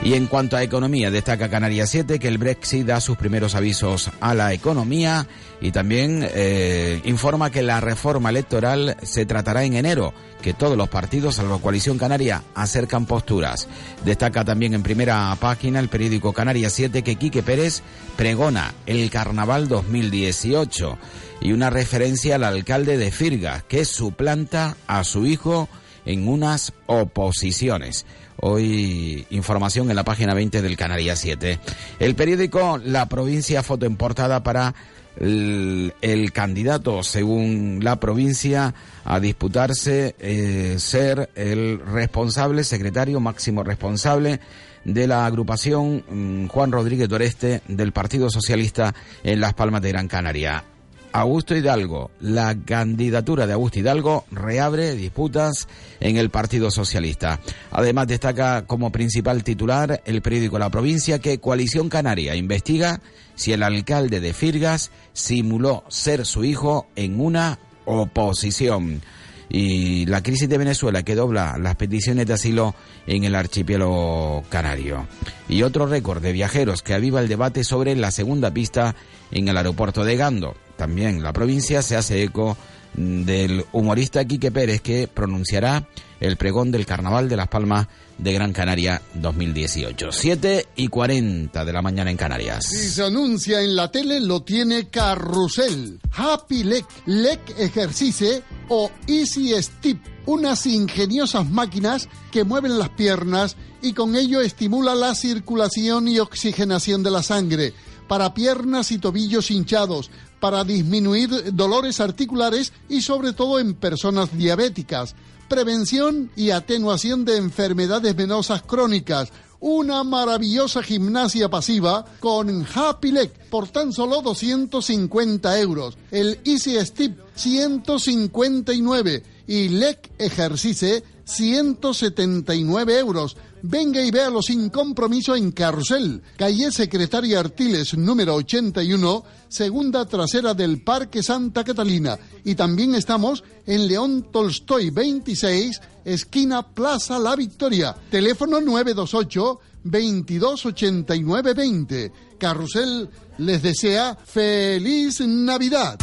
Y 0.03 0.15
en 0.15 0.29
cuanto 0.29 0.57
a 0.57 0.63
economía, 0.63 1.11
destaca 1.11 1.51
Canarias 1.51 1.91
7 1.91 2.19
que 2.19 2.29
el 2.29 2.39
Brexit 2.39 2.87
da 2.87 3.03
sus 3.03 3.19
primeros 3.19 3.55
avisos 3.55 4.11
a 4.21 4.33
la 4.33 4.55
economía 4.55 5.27
y 5.61 5.73
también 5.73 6.27
eh, 6.33 7.03
informa 7.05 7.51
que 7.51 7.61
la 7.61 7.81
reforma 7.81 8.31
electoral 8.31 8.97
se 9.03 9.27
tratará 9.27 9.63
en 9.65 9.75
enero, 9.75 10.15
que 10.41 10.55
todos 10.55 10.79
los 10.79 10.89
partidos, 10.89 11.35
salvo 11.35 11.61
Coalición 11.61 11.99
Canaria, 11.99 12.43
acercan 12.55 13.05
posturas. 13.05 13.69
Destaca 14.03 14.43
también 14.43 14.73
en 14.73 14.83
primera 14.83 15.37
página 15.39 15.81
el 15.81 15.91
periódico 15.91 16.33
Canarias 16.33 16.73
7 16.73 17.03
que 17.03 17.17
Quique 17.17 17.43
Pérez 17.43 17.83
pregona 18.17 18.73
el 18.87 19.11
Carnaval 19.11 19.69
2018 19.69 20.97
y 21.43 21.53
una 21.53 21.69
referencia 21.69 22.37
al 22.37 22.45
alcalde 22.45 22.97
de 22.97 23.11
Firga, 23.11 23.65
que 23.69 23.85
suplanta 23.85 24.79
a 24.87 25.05
su 25.05 25.27
hijo 25.27 25.69
en 26.07 26.27
unas 26.27 26.73
oposiciones. 26.87 28.07
Hoy 28.43 29.27
información 29.31 29.91
en 29.91 29.97
la 29.97 30.05
página 30.05 30.33
20 30.33 30.63
del 30.63 30.77
Canarias 30.77 31.19
7. 31.19 31.61
El 31.99 32.15
periódico 32.15 32.79
La 32.79 33.07
Provincia, 33.07 33.63
foto 33.63 33.85
en 33.85 33.97
portada 33.97 34.43
para 34.43 34.75
el, 35.19 36.31
candidato, 36.33 37.03
según 37.03 37.81
la 37.83 38.01
provincia, 38.01 38.75
a 39.05 39.21
disputarse 39.21 40.15
eh, 40.19 40.77
ser 40.79 41.29
el 41.35 41.81
responsable, 41.81 42.65
secretario 42.65 43.21
máximo 43.21 43.63
responsable 43.63 44.41
de 44.85 45.07
la 45.07 45.27
agrupación 45.27 46.05
mm, 46.09 46.47
Juan 46.47 46.73
Rodríguez 46.73 47.09
Doreste 47.09 47.61
del 47.69 47.93
Partido 47.93 48.31
Socialista 48.31 48.95
en 49.23 49.41
Las 49.41 49.53
Palmas 49.53 49.83
de 49.83 49.91
Gran 49.91 50.09
Canaria. 50.09 50.65
Augusto 51.13 51.57
Hidalgo, 51.57 52.11
la 52.21 52.57
candidatura 52.65 53.47
de 53.47 53.55
Augusto 53.55 53.81
Hidalgo 53.81 54.25
reabre 54.31 54.95
disputas 54.95 55.67
en 55.99 56.17
el 56.17 56.31
Partido 56.31 56.71
Socialista. 56.71 57.41
Además 57.73 58.07
destaca 58.07 58.65
como 58.67 58.93
principal 58.93 59.43
titular 59.43 60.03
el 60.05 60.23
periódico 60.23 60.59
La 60.59 60.71
Provincia 60.71 61.19
que 61.19 61.41
Coalición 61.41 61.89
Canaria 61.89 62.37
investiga 62.37 63.01
si 63.35 63.53
el 63.53 63.63
alcalde 63.63 64.21
de 64.21 64.33
Firgas 64.33 64.93
simuló 65.13 65.85
ser 65.89 66.27
su 66.27 66.45
hijo 66.45 66.87
en 66.95 67.21
una 67.21 67.59
oposición 67.87 69.03
y 69.49 70.07
la 70.07 70.23
crisis 70.23 70.49
de 70.49 70.59
Venezuela 70.59 71.03
que 71.03 71.17
dobla 71.17 71.59
las 71.59 71.75
peticiones 71.75 72.27
de 72.27 72.35
asilo 72.35 72.75
en 73.07 73.25
el 73.25 73.35
archipiélago 73.35 74.45
canario. 74.49 75.09
Y 75.49 75.65
otro 75.65 75.87
récord 75.87 76.23
de 76.23 76.33
viajeros 76.33 76.83
que 76.83 76.95
aviva 76.95 77.21
el 77.21 77.29
debate 77.29 77.65
sobre 77.65 77.97
la 77.97 78.13
segunda 78.13 78.53
pista 78.53 78.95
en 79.33 79.49
el 79.49 79.57
aeropuerto 79.57 80.05
de 80.05 80.17
Gando. 80.17 80.55
También 80.81 81.23
la 81.23 81.35
provincia 81.35 81.83
se 81.83 81.95
hace 81.95 82.23
eco 82.23 82.57
del 82.95 83.67
humorista 83.73 84.25
Quique 84.25 84.51
Pérez 84.51 84.81
que 84.81 85.09
pronunciará 85.09 85.87
el 86.21 86.39
pregón 86.39 86.71
del 86.71 86.87
Carnaval 86.87 87.29
de 87.29 87.37
Las 87.37 87.49
Palmas 87.49 87.87
de 88.17 88.33
Gran 88.33 88.55
Canaria 88.55 89.03
2018. 89.13 90.11
7 90.11 90.69
y 90.77 90.89
40 90.89 91.67
de 91.67 91.73
la 91.75 91.83
mañana 91.83 92.11
en 92.11 92.17
Canarias. 92.17 92.65
Si 92.65 92.89
se 92.89 93.05
anuncia 93.05 93.61
en 93.61 93.77
la 93.77 93.91
tele, 93.91 94.21
lo 94.21 94.43
tiene 94.43 94.89
Carrusel, 94.89 96.01
Happy 96.17 96.65
Leg, 96.65 96.87
Leg 97.05 97.41
Ejercice 97.59 98.43
o 98.71 98.91
Easy 99.07 99.53
Step, 99.63 99.99
unas 100.25 100.65
ingeniosas 100.65 101.47
máquinas 101.47 102.09
que 102.33 102.45
mueven 102.45 102.79
las 102.79 102.89
piernas 102.89 103.59
y 103.83 103.93
con 103.93 104.17
ello 104.17 104.41
estimula 104.41 104.95
la 104.95 105.15
circulación 105.15 106.09
y 106.09 106.21
oxigenación 106.21 107.03
de 107.03 107.11
la 107.11 107.23
sangre 107.23 107.75
para 108.11 108.35
piernas 108.35 108.91
y 108.91 108.99
tobillos 108.99 109.53
hinchados, 109.53 110.11
para 110.41 110.65
disminuir 110.65 111.55
dolores 111.55 112.01
articulares 112.01 112.73
y 112.89 113.03
sobre 113.03 113.33
todo 113.33 113.61
en 113.61 113.75
personas 113.75 114.37
diabéticas, 114.37 115.15
prevención 115.49 116.31
y 116.35 116.51
atenuación 116.51 117.25
de 117.25 117.37
enfermedades 117.37 118.17
venosas 118.17 118.63
crónicas, 118.63 119.31
una 119.61 120.03
maravillosa 120.05 120.83
gimnasia 120.83 121.51
pasiva 121.51 122.07
con 122.19 122.67
Happy 122.75 123.13
Leg 123.13 123.31
por 123.51 123.69
tan 123.69 123.93
solo 123.93 124.23
250 124.23 125.61
euros, 125.61 125.99
el 126.11 126.41
Easy 126.45 126.77
Step 126.81 127.19
159 127.35 129.23
y 129.47 129.69
Leg 129.69 129.99
Ejercice 130.19 131.05
179 131.25 132.99
euros. 132.99 133.37
Venga 133.63 134.03
y 134.03 134.11
véalo 134.11 134.43
sin 134.43 134.71
compromiso 134.71 135.37
en 135.37 135.53
Carrusel, 135.53 136.23
calle 136.37 136.73
Secretaria 136.73 137.39
Artiles 137.41 137.97
número 137.97 138.35
81, 138.35 139.25
segunda 139.49 140.05
trasera 140.07 140.55
del 140.55 140.83
Parque 140.83 141.23
Santa 141.23 141.63
Catalina. 141.63 142.19
Y 142.45 142.55
también 142.55 142.95
estamos 142.95 143.45
en 143.67 143.87
León 143.87 144.29
Tolstoy 144.33 144.89
26, 144.91 145.81
esquina 146.05 146.63
Plaza 146.63 147.19
La 147.19 147.37
Victoria. 147.37 147.95
Teléfono 148.11 148.61
928 148.61 149.61
228920. 149.85 152.13
Carrusel 152.39 153.09
les 153.39 153.63
desea 153.63 154.17
feliz 154.17 155.21
Navidad. 155.21 155.99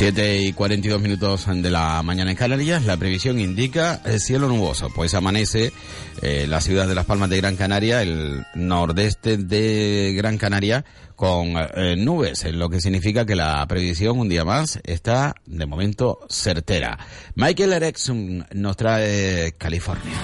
Siete 0.00 0.40
y 0.40 0.54
42 0.54 0.98
minutos 0.98 1.44
de 1.46 1.70
la 1.70 2.02
mañana 2.02 2.30
en 2.30 2.36
Canarias, 2.38 2.86
la 2.86 2.96
previsión 2.96 3.38
indica 3.38 4.00
el 4.06 4.18
cielo 4.18 4.48
nuboso, 4.48 4.88
pues 4.94 5.12
amanece 5.12 5.74
eh, 6.22 6.46
la 6.48 6.62
ciudad 6.62 6.88
de 6.88 6.94
Las 6.94 7.04
Palmas 7.04 7.28
de 7.28 7.36
Gran 7.36 7.54
Canaria, 7.54 8.00
el 8.00 8.46
nordeste 8.54 9.36
de 9.36 10.14
Gran 10.16 10.38
Canaria, 10.38 10.86
con 11.16 11.52
eh, 11.74 11.96
nubes, 11.98 12.50
lo 12.50 12.70
que 12.70 12.80
significa 12.80 13.26
que 13.26 13.36
la 13.36 13.66
previsión 13.66 14.18
un 14.18 14.30
día 14.30 14.42
más 14.42 14.80
está 14.84 15.34
de 15.44 15.66
momento 15.66 16.20
certera. 16.30 16.98
Michael 17.34 17.74
Erickson 17.74 18.46
nos 18.54 18.78
trae 18.78 19.52
California. 19.58 20.14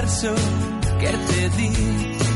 Verso 0.00 0.32
que 1.00 1.08
te 1.08 1.48
di. 1.56 2.27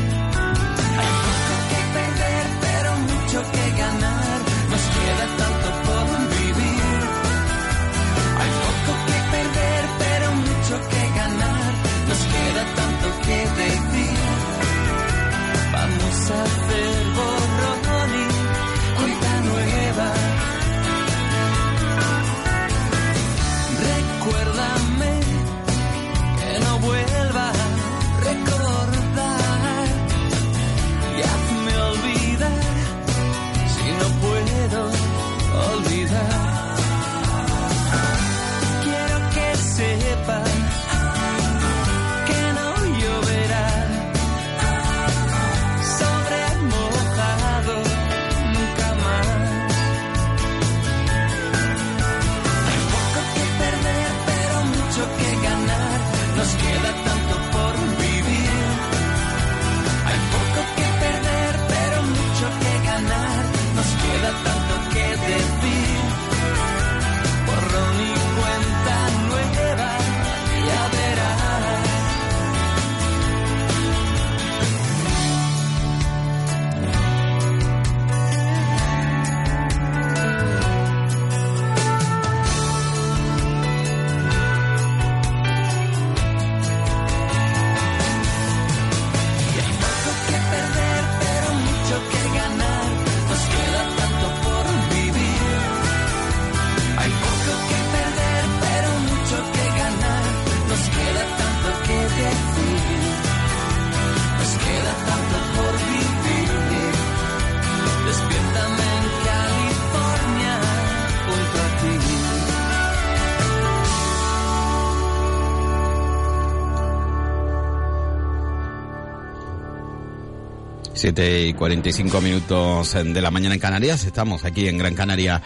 7 121.03 121.47
y 121.47 121.53
45 121.53 122.21
minutos 122.21 122.93
de 122.93 123.21
la 123.21 123.29
mañana 123.29 123.55
en 123.55 123.59
Canarias. 123.59 124.05
Estamos 124.05 124.45
aquí 124.45 124.69
en 124.69 124.77
Gran 124.77 124.95
Canaria 124.95 125.41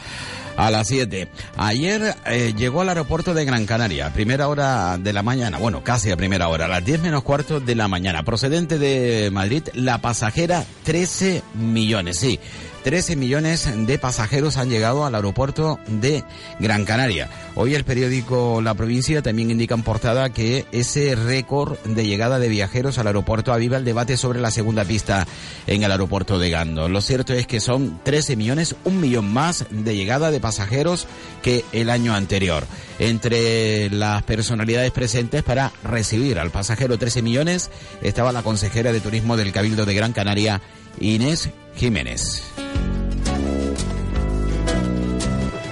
a 0.55 0.69
las 0.69 0.87
7. 0.87 1.29
Ayer 1.57 2.13
eh, 2.27 2.53
llegó 2.55 2.81
al 2.81 2.89
aeropuerto 2.89 3.33
de 3.33 3.43
Gran 3.43 3.65
Canaria, 3.65 4.05
a 4.05 4.13
primera 4.13 4.49
hora 4.49 4.99
de 4.99 5.13
la 5.13 5.23
mañana, 5.23 5.57
bueno, 5.57 5.83
casi 5.83 6.11
a 6.11 6.15
primera 6.15 6.47
hora, 6.49 6.65
a 6.65 6.67
las 6.67 6.85
10 6.85 7.01
menos 7.01 7.23
cuarto 7.23 7.59
de 7.59 7.73
la 7.73 7.87
mañana, 7.87 8.21
procedente 8.21 8.77
de 8.77 9.31
Madrid, 9.31 9.63
la 9.73 9.97
pasajera 9.97 10.63
13 10.83 11.41
millones, 11.55 12.19
sí. 12.19 12.39
13 12.83 13.15
millones 13.15 13.69
de 13.85 13.99
pasajeros 13.99 14.57
han 14.57 14.69
llegado 14.69 15.05
al 15.05 15.15
aeropuerto 15.15 15.79
de 15.87 16.23
Gran 16.59 16.85
Canaria. 16.85 17.29
Hoy 17.55 17.75
el 17.75 17.83
periódico 17.83 18.61
La 18.61 18.73
Provincia 18.73 19.21
también 19.21 19.51
indica 19.51 19.75
en 19.75 19.83
portada 19.83 20.29
que 20.29 20.65
ese 20.71 21.15
récord 21.15 21.77
de 21.83 22.05
llegada 22.05 22.39
de 22.39 22.49
viajeros 22.49 22.97
al 22.97 23.07
aeropuerto 23.07 23.51
aviva 23.51 23.77
el 23.77 23.85
debate 23.85 24.17
sobre 24.17 24.39
la 24.39 24.51
segunda 24.51 24.85
pista 24.85 25.27
en 25.65 25.83
el 25.83 25.91
aeropuerto 25.91 26.39
de 26.39 26.49
Gando. 26.49 26.87
Lo 26.87 27.01
cierto 27.01 27.33
es 27.33 27.47
que 27.47 27.59
son 27.59 27.99
13 28.03 28.35
millones, 28.35 28.75
un 28.83 29.01
millón 29.01 29.31
más 29.33 29.65
de 29.69 29.95
llegada 29.95 30.31
de 30.31 30.39
pasajeros 30.39 31.07
que 31.41 31.65
el 31.71 31.89
año 31.89 32.13
anterior. 32.13 32.65
Entre 32.99 33.89
las 33.89 34.23
personalidades 34.23 34.91
presentes 34.91 35.43
para 35.43 35.71
recibir 35.83 36.39
al 36.39 36.51
pasajero 36.51 36.97
13 36.97 37.21
millones 37.21 37.69
estaba 38.01 38.31
la 38.31 38.43
consejera 38.43 38.91
de 38.91 39.01
Turismo 39.01 39.37
del 39.37 39.51
Cabildo 39.51 39.85
de 39.85 39.93
Gran 39.93 40.13
Canaria, 40.13 40.61
Inés 40.99 41.49
Jiménez. 41.77 42.43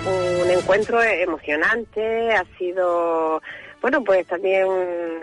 Un 0.05 0.49
encuentro 0.51 1.01
emocionante, 1.01 2.31
ha 2.33 2.45
sido 2.57 3.41
bueno, 3.81 4.03
pues 4.03 4.25
también 4.27 4.67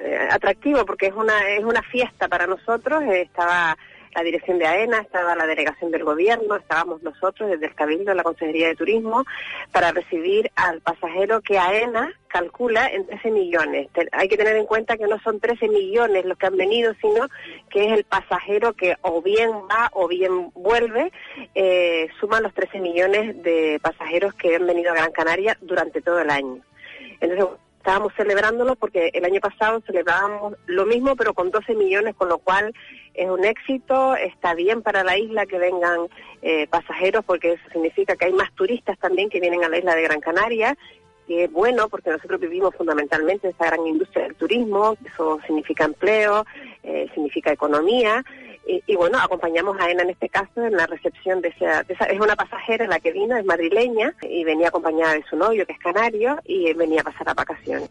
eh, 0.04 0.28
atractivo 0.30 0.84
porque 0.84 1.06
es 1.06 1.14
una 1.14 1.48
es 1.50 1.64
una 1.64 1.82
fiesta 1.82 2.28
para 2.28 2.46
nosotros. 2.46 3.02
Estaba 3.12 3.76
la 4.14 4.22
dirección 4.22 4.58
de 4.58 4.66
AENA, 4.66 5.00
estaba 5.00 5.34
la 5.34 5.46
delegación 5.46 5.90
del 5.90 6.04
gobierno, 6.04 6.56
estábamos 6.56 7.02
nosotros 7.02 7.50
desde 7.50 7.66
el 7.66 7.74
Cabildo, 7.74 8.14
la 8.14 8.22
Consejería 8.22 8.68
de 8.68 8.76
Turismo, 8.76 9.24
para 9.72 9.92
recibir 9.92 10.50
al 10.56 10.80
pasajero 10.80 11.40
que 11.40 11.58
AENA 11.58 12.12
calcula 12.28 12.88
en 12.88 13.06
13 13.06 13.30
millones. 13.30 13.88
hay 14.12 14.28
que 14.28 14.36
tener 14.36 14.56
en 14.56 14.66
cuenta 14.66 14.96
que 14.96 15.06
no 15.06 15.18
son 15.20 15.38
13 15.38 15.68
millones 15.68 16.24
los 16.24 16.38
que 16.38 16.46
han 16.46 16.56
venido, 16.56 16.94
sino 17.00 17.28
que 17.70 17.86
es 17.86 17.92
el 17.92 18.04
pasajero 18.04 18.72
que 18.72 18.96
o 19.02 19.20
bien 19.20 19.50
va 19.50 19.90
o 19.92 20.08
bien 20.08 20.50
vuelve, 20.54 21.12
eh, 21.54 22.08
suman 22.18 22.42
los 22.42 22.54
13 22.54 22.80
millones 22.80 23.42
de 23.42 23.78
pasajeros 23.82 24.34
que 24.34 24.56
han 24.56 24.66
venido 24.66 24.92
a 24.92 24.94
Gran 24.94 25.12
Canaria 25.12 25.58
durante 25.60 26.00
todo 26.00 26.20
el 26.20 26.30
año. 26.30 26.62
Entonces, 27.20 27.46
estábamos 27.82 28.12
celebrándolo 28.16 28.76
porque 28.76 29.10
el 29.12 29.24
año 29.24 29.40
pasado 29.40 29.82
celebrábamos 29.84 30.54
lo 30.66 30.86
mismo 30.86 31.16
pero 31.16 31.34
con 31.34 31.50
12 31.50 31.74
millones, 31.74 32.14
con 32.14 32.28
lo 32.28 32.38
cual 32.38 32.72
es 33.12 33.28
un 33.28 33.44
éxito, 33.44 34.14
está 34.14 34.54
bien 34.54 34.82
para 34.82 35.02
la 35.02 35.18
isla 35.18 35.46
que 35.46 35.58
vengan 35.58 36.06
eh, 36.42 36.68
pasajeros 36.68 37.24
porque 37.24 37.54
eso 37.54 37.64
significa 37.72 38.14
que 38.14 38.26
hay 38.26 38.32
más 38.32 38.52
turistas 38.54 38.96
también 39.00 39.28
que 39.28 39.40
vienen 39.40 39.64
a 39.64 39.68
la 39.68 39.78
isla 39.78 39.96
de 39.96 40.02
Gran 40.02 40.20
Canaria 40.20 40.76
que 41.26 41.44
es 41.44 41.52
bueno 41.52 41.88
porque 41.88 42.10
nosotros 42.10 42.40
vivimos 42.40 42.74
fundamentalmente 42.76 43.48
esa 43.48 43.66
gran 43.66 43.86
industria 43.86 44.24
del 44.24 44.34
turismo, 44.34 44.96
eso 45.04 45.40
significa 45.46 45.84
empleo, 45.84 46.44
eh, 46.82 47.08
significa 47.14 47.52
economía 47.52 48.24
y, 48.66 48.96
bueno, 48.96 49.18
acompañamos 49.18 49.76
a 49.80 49.90
Ena 49.90 50.02
en 50.02 50.10
este 50.10 50.28
caso 50.28 50.64
en 50.64 50.72
la 50.72 50.86
recepción 50.86 51.40
de 51.40 51.48
esa, 51.48 51.80
Es 51.80 52.20
una 52.20 52.36
pasajera 52.36 52.86
la 52.86 53.00
que 53.00 53.12
vino, 53.12 53.36
es 53.36 53.44
madrileña, 53.44 54.14
y 54.22 54.44
venía 54.44 54.68
acompañada 54.68 55.14
de 55.14 55.24
su 55.28 55.36
novio, 55.36 55.66
que 55.66 55.72
es 55.72 55.78
canario, 55.78 56.38
y 56.44 56.72
venía 56.74 57.00
a 57.00 57.04
pasar 57.04 57.26
las 57.26 57.34
vacaciones. 57.34 57.90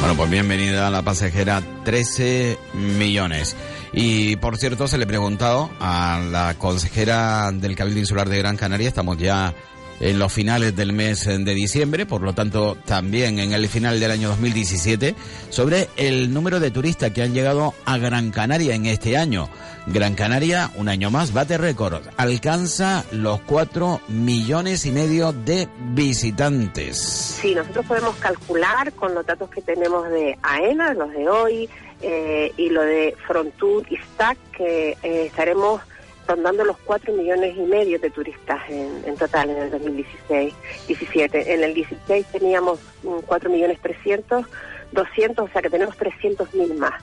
Bueno, 0.00 0.16
pues 0.16 0.30
bienvenida 0.30 0.88
a 0.88 0.90
la 0.90 1.02
pasajera 1.02 1.62
13 1.84 2.58
millones. 2.74 3.56
Y 3.92 4.36
por 4.36 4.56
cierto, 4.56 4.88
se 4.88 4.98
le 4.98 5.04
he 5.04 5.06
preguntado 5.06 5.70
a 5.78 6.20
la 6.30 6.54
consejera 6.58 7.50
del 7.52 7.76
Cabildo 7.76 8.00
Insular 8.00 8.28
de 8.28 8.38
Gran 8.38 8.56
Canaria, 8.56 8.88
estamos 8.88 9.16
ya 9.18 9.54
en 10.02 10.18
los 10.18 10.32
finales 10.32 10.74
del 10.74 10.92
mes 10.92 11.24
de 11.26 11.54
diciembre, 11.54 12.06
por 12.06 12.22
lo 12.22 12.34
tanto 12.34 12.76
también 12.84 13.38
en 13.38 13.52
el 13.52 13.68
final 13.68 14.00
del 14.00 14.10
año 14.10 14.28
2017, 14.30 15.14
sobre 15.48 15.88
el 15.96 16.34
número 16.34 16.58
de 16.58 16.72
turistas 16.72 17.12
que 17.12 17.22
han 17.22 17.32
llegado 17.32 17.72
a 17.84 17.98
Gran 17.98 18.32
Canaria 18.32 18.74
en 18.74 18.86
este 18.86 19.16
año. 19.16 19.48
Gran 19.86 20.14
Canaria, 20.14 20.70
un 20.76 20.88
año 20.88 21.10
más, 21.10 21.32
bate 21.32 21.56
récord, 21.56 22.02
alcanza 22.16 23.04
los 23.12 23.40
cuatro 23.42 24.00
millones 24.08 24.86
y 24.86 24.90
medio 24.90 25.32
de 25.32 25.68
visitantes. 25.94 26.98
Sí, 27.40 27.54
nosotros 27.54 27.86
podemos 27.86 28.16
calcular 28.16 28.92
con 28.92 29.14
los 29.14 29.24
datos 29.24 29.50
que 29.50 29.62
tenemos 29.62 30.08
de 30.08 30.36
AENA, 30.42 30.94
los 30.94 31.12
de 31.12 31.28
hoy, 31.28 31.70
eh, 32.00 32.52
y 32.56 32.70
lo 32.70 32.82
de 32.82 33.16
Frontur 33.26 33.86
y 33.88 33.96
STAC, 33.96 34.36
que 34.56 34.96
eh, 35.02 35.26
estaremos 35.26 35.80
rondando 36.26 36.64
los 36.64 36.76
4 36.78 37.12
millones 37.12 37.56
y 37.56 37.62
medio 37.62 37.98
de 37.98 38.10
turistas 38.10 38.60
en, 38.68 39.16
total 39.16 39.50
en 39.50 39.58
el 39.58 39.70
2016 39.70 40.54
17 40.86 41.54
En 41.54 41.64
el 41.64 41.74
16 41.74 42.26
teníamos 42.32 42.80
4 43.26 43.50
millones 43.50 43.78
300, 43.80 44.46
200, 44.92 45.44
o 45.44 45.52
sea 45.52 45.62
que 45.62 45.70
tenemos 45.70 45.96
300 45.96 46.54
mil 46.54 46.74
más 46.74 47.02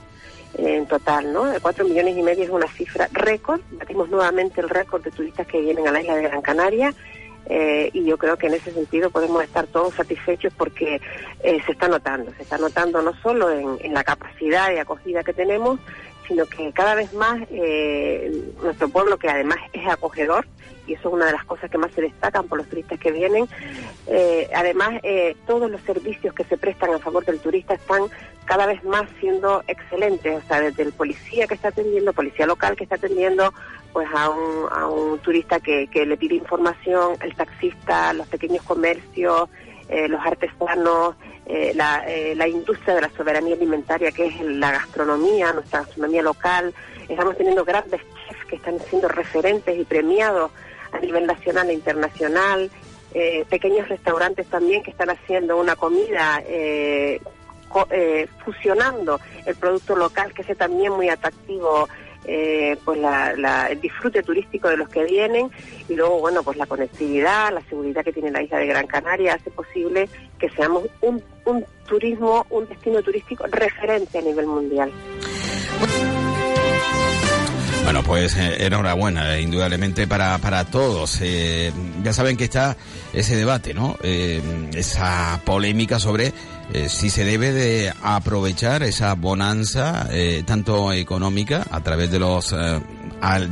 en 0.58 0.86
total, 0.86 1.32
¿no? 1.32 1.46
4 1.62 1.84
millones 1.84 2.16
y 2.16 2.22
medio 2.22 2.44
es 2.44 2.50
una 2.50 2.66
cifra 2.66 3.08
récord, 3.12 3.60
batimos 3.72 4.08
nuevamente 4.10 4.60
el 4.60 4.68
récord 4.68 5.02
de 5.02 5.10
turistas 5.10 5.46
que 5.46 5.60
vienen 5.60 5.86
a 5.86 5.92
la 5.92 6.00
isla 6.00 6.16
de 6.16 6.22
Gran 6.22 6.42
Canaria 6.42 6.92
eh, 7.46 7.90
y 7.92 8.04
yo 8.04 8.18
creo 8.18 8.36
que 8.36 8.46
en 8.46 8.54
ese 8.54 8.72
sentido 8.72 9.10
podemos 9.10 9.42
estar 9.42 9.66
todos 9.66 9.94
satisfechos 9.94 10.52
porque 10.56 11.00
eh, 11.42 11.60
se 11.66 11.72
está 11.72 11.88
notando, 11.88 12.32
se 12.36 12.42
está 12.42 12.58
notando 12.58 13.02
no 13.02 13.12
solo 13.22 13.50
en, 13.50 13.76
en 13.80 13.94
la 13.94 14.04
capacidad 14.04 14.68
de 14.68 14.80
acogida 14.80 15.24
que 15.24 15.32
tenemos, 15.32 15.80
sino 16.30 16.46
que 16.46 16.72
cada 16.72 16.94
vez 16.94 17.12
más 17.12 17.40
eh, 17.50 18.52
nuestro 18.62 18.88
pueblo, 18.88 19.18
que 19.18 19.28
además 19.28 19.58
es 19.72 19.84
acogedor, 19.88 20.46
y 20.86 20.94
eso 20.94 21.08
es 21.08 21.14
una 21.14 21.26
de 21.26 21.32
las 21.32 21.44
cosas 21.44 21.68
que 21.68 21.76
más 21.76 21.90
se 21.92 22.02
destacan 22.02 22.46
por 22.46 22.58
los 22.58 22.68
turistas 22.68 23.00
que 23.00 23.10
vienen, 23.10 23.48
eh, 24.06 24.48
además 24.54 25.00
eh, 25.02 25.36
todos 25.48 25.68
los 25.68 25.80
servicios 25.80 26.32
que 26.32 26.44
se 26.44 26.56
prestan 26.56 26.94
a 26.94 27.00
favor 27.00 27.24
del 27.24 27.40
turista 27.40 27.74
están 27.74 28.02
cada 28.44 28.66
vez 28.66 28.82
más 28.84 29.08
siendo 29.18 29.64
excelentes, 29.66 30.44
o 30.44 30.46
sea, 30.46 30.60
desde 30.60 30.84
el 30.84 30.92
policía 30.92 31.48
que 31.48 31.54
está 31.54 31.68
atendiendo, 31.68 32.12
policía 32.12 32.46
local 32.46 32.76
que 32.76 32.84
está 32.84 32.94
atendiendo, 32.94 33.52
pues 33.92 34.06
a 34.14 34.30
un, 34.30 34.68
a 34.70 34.86
un 34.86 35.18
turista 35.18 35.58
que, 35.58 35.88
que 35.88 36.06
le 36.06 36.16
pide 36.16 36.36
información, 36.36 37.16
el 37.22 37.34
taxista, 37.34 38.12
los 38.12 38.28
pequeños 38.28 38.62
comercios, 38.62 39.48
los 40.08 40.24
artesanos, 40.24 41.16
eh, 41.52 41.72
la, 41.74 42.04
eh, 42.06 42.36
la, 42.36 42.46
industria 42.46 42.94
de 42.94 43.00
la 43.00 43.10
soberanía 43.10 43.56
alimentaria, 43.56 44.12
que 44.12 44.26
es 44.26 44.40
la 44.40 44.70
gastronomía, 44.70 45.52
nuestra 45.52 45.80
gastronomía 45.80 46.22
local. 46.22 46.72
Estamos 47.08 47.36
teniendo 47.36 47.64
grandes 47.64 48.00
chefs 48.00 48.44
que 48.46 48.54
están 48.54 48.78
siendo 48.88 49.08
referentes 49.08 49.76
y 49.76 49.84
premiados 49.84 50.52
a 50.92 51.00
nivel 51.00 51.26
nacional 51.26 51.68
e 51.70 51.72
internacional. 51.74 52.70
Eh, 53.14 53.44
pequeños 53.50 53.88
restaurantes 53.88 54.46
también 54.46 54.84
que 54.84 54.92
están 54.92 55.10
haciendo 55.10 55.56
una 55.58 55.74
comida 55.74 56.40
fusionando 58.44 59.20
el 59.44 59.56
producto 59.56 59.96
local, 59.96 60.32
que 60.32 60.42
es 60.42 60.56
también 60.56 60.92
muy 60.92 61.08
atractivo 61.08 61.88
eh, 62.24 62.76
pues 62.84 63.00
el 63.70 63.80
disfrute 63.80 64.22
turístico 64.22 64.68
de 64.68 64.76
los 64.76 64.88
que 64.88 65.04
vienen 65.04 65.50
y 65.88 65.94
luego, 65.94 66.20
bueno, 66.20 66.42
pues 66.42 66.56
la 66.56 66.66
conectividad, 66.66 67.52
la 67.52 67.62
seguridad 67.62 68.04
que 68.04 68.12
tiene 68.12 68.30
la 68.30 68.42
isla 68.42 68.58
de 68.58 68.66
Gran 68.66 68.86
Canaria 68.86 69.34
hace 69.34 69.50
posible 69.50 70.08
que 70.38 70.50
seamos 70.50 70.84
un, 71.00 71.22
un 71.46 71.64
turismo, 71.88 72.46
un 72.50 72.68
destino 72.68 73.02
turístico 73.02 73.44
referente 73.50 74.18
a 74.18 74.22
nivel 74.22 74.46
mundial. 74.46 74.90
Bueno, 77.84 78.02
pues 78.04 78.36
eh, 78.36 78.66
enhorabuena, 78.66 79.36
eh, 79.36 79.40
indudablemente 79.40 80.06
para, 80.06 80.38
para 80.38 80.64
todos. 80.64 81.20
Ya 82.02 82.12
saben 82.12 82.36
que 82.36 82.44
está 82.44 82.76
ese 83.12 83.34
debate, 83.34 83.74
¿no? 83.74 83.96
esa 84.02 85.40
polémica 85.44 85.98
sobre 85.98 86.32
si 86.88 87.10
se 87.10 87.24
debe 87.24 87.52
de 87.52 87.92
aprovechar 88.02 88.82
esa 88.82 89.14
bonanza, 89.14 90.08
tanto 90.44 90.92
económica, 90.92 91.66
a 91.70 91.82
través 91.82 92.10
de 92.10 92.18
los 92.18 92.54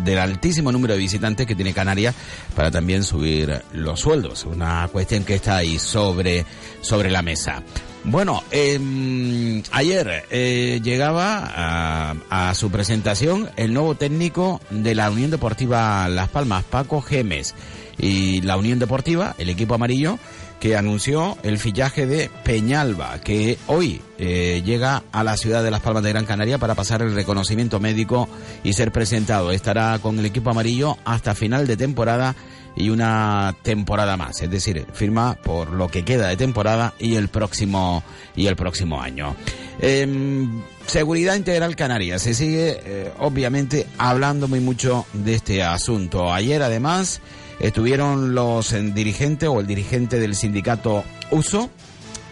del 0.04 0.18
altísimo 0.18 0.72
número 0.72 0.94
de 0.94 1.00
visitantes 1.00 1.46
que 1.46 1.54
tiene 1.54 1.74
Canarias 1.74 2.14
para 2.54 2.70
también 2.70 3.04
subir 3.04 3.62
los 3.72 4.00
sueldos. 4.00 4.44
Una 4.44 4.88
cuestión 4.90 5.24
que 5.24 5.34
está 5.34 5.56
ahí 5.56 5.78
sobre, 5.78 6.44
sobre 6.80 7.10
la 7.10 7.22
mesa. 7.22 7.62
Bueno, 8.04 8.42
eh, 8.50 9.62
ayer 9.72 10.24
eh, 10.30 10.80
llegaba 10.82 12.16
a, 12.30 12.54
su 12.54 12.70
presentación 12.70 13.50
el 13.56 13.74
nuevo 13.74 13.96
técnico 13.96 14.60
de 14.70 14.94
la 14.94 15.10
Unión 15.10 15.30
Deportiva 15.30 16.08
Las 16.08 16.28
Palmas, 16.28 16.64
Paco 16.64 17.02
Gemes, 17.02 17.54
y 17.98 18.40
la 18.42 18.56
Unión 18.56 18.78
Deportiva, 18.78 19.34
el 19.38 19.50
equipo 19.50 19.74
amarillo, 19.74 20.18
que 20.60 20.76
anunció 20.76 21.36
el 21.42 21.58
fichaje 21.58 22.06
de 22.06 22.30
Peñalba, 22.44 23.20
que 23.20 23.58
hoy 23.66 24.00
eh, 24.18 24.62
llega 24.64 25.04
a 25.12 25.24
la 25.24 25.36
ciudad 25.36 25.62
de 25.62 25.70
Las 25.70 25.80
Palmas 25.80 26.02
de 26.02 26.10
Gran 26.10 26.24
Canaria 26.24 26.58
para 26.58 26.74
pasar 26.74 27.02
el 27.02 27.14
reconocimiento 27.14 27.80
médico 27.80 28.28
y 28.64 28.72
ser 28.72 28.92
presentado. 28.92 29.52
Estará 29.52 29.98
con 30.00 30.18
el 30.18 30.26
equipo 30.26 30.50
amarillo 30.50 30.96
hasta 31.04 31.34
final 31.34 31.66
de 31.66 31.76
temporada 31.76 32.34
y 32.76 32.90
una 32.90 33.56
temporada 33.62 34.16
más, 34.16 34.40
es 34.40 34.50
decir, 34.50 34.86
firma 34.92 35.34
por 35.34 35.70
lo 35.70 35.88
que 35.88 36.04
queda 36.04 36.28
de 36.28 36.36
temporada 36.36 36.94
y 36.98 37.16
el 37.16 37.28
próximo 37.28 38.04
y 38.36 38.46
el 38.46 38.56
próximo 38.56 39.00
año. 39.02 39.34
Em, 39.80 40.62
seguridad 40.86 41.34
Integral 41.34 41.76
Canarias. 41.76 42.22
Se 42.22 42.34
sigue, 42.34 42.80
eh, 42.84 43.12
obviamente, 43.18 43.86
hablando 43.98 44.48
muy 44.48 44.60
mucho 44.60 45.06
de 45.12 45.34
este 45.34 45.62
asunto. 45.62 46.32
Ayer, 46.32 46.62
además, 46.62 47.20
estuvieron 47.60 48.34
los 48.34 48.72
eh, 48.72 48.82
dirigentes 48.82 49.48
o 49.48 49.60
el 49.60 49.66
dirigente 49.66 50.18
del 50.18 50.34
sindicato 50.34 51.04
USO 51.30 51.70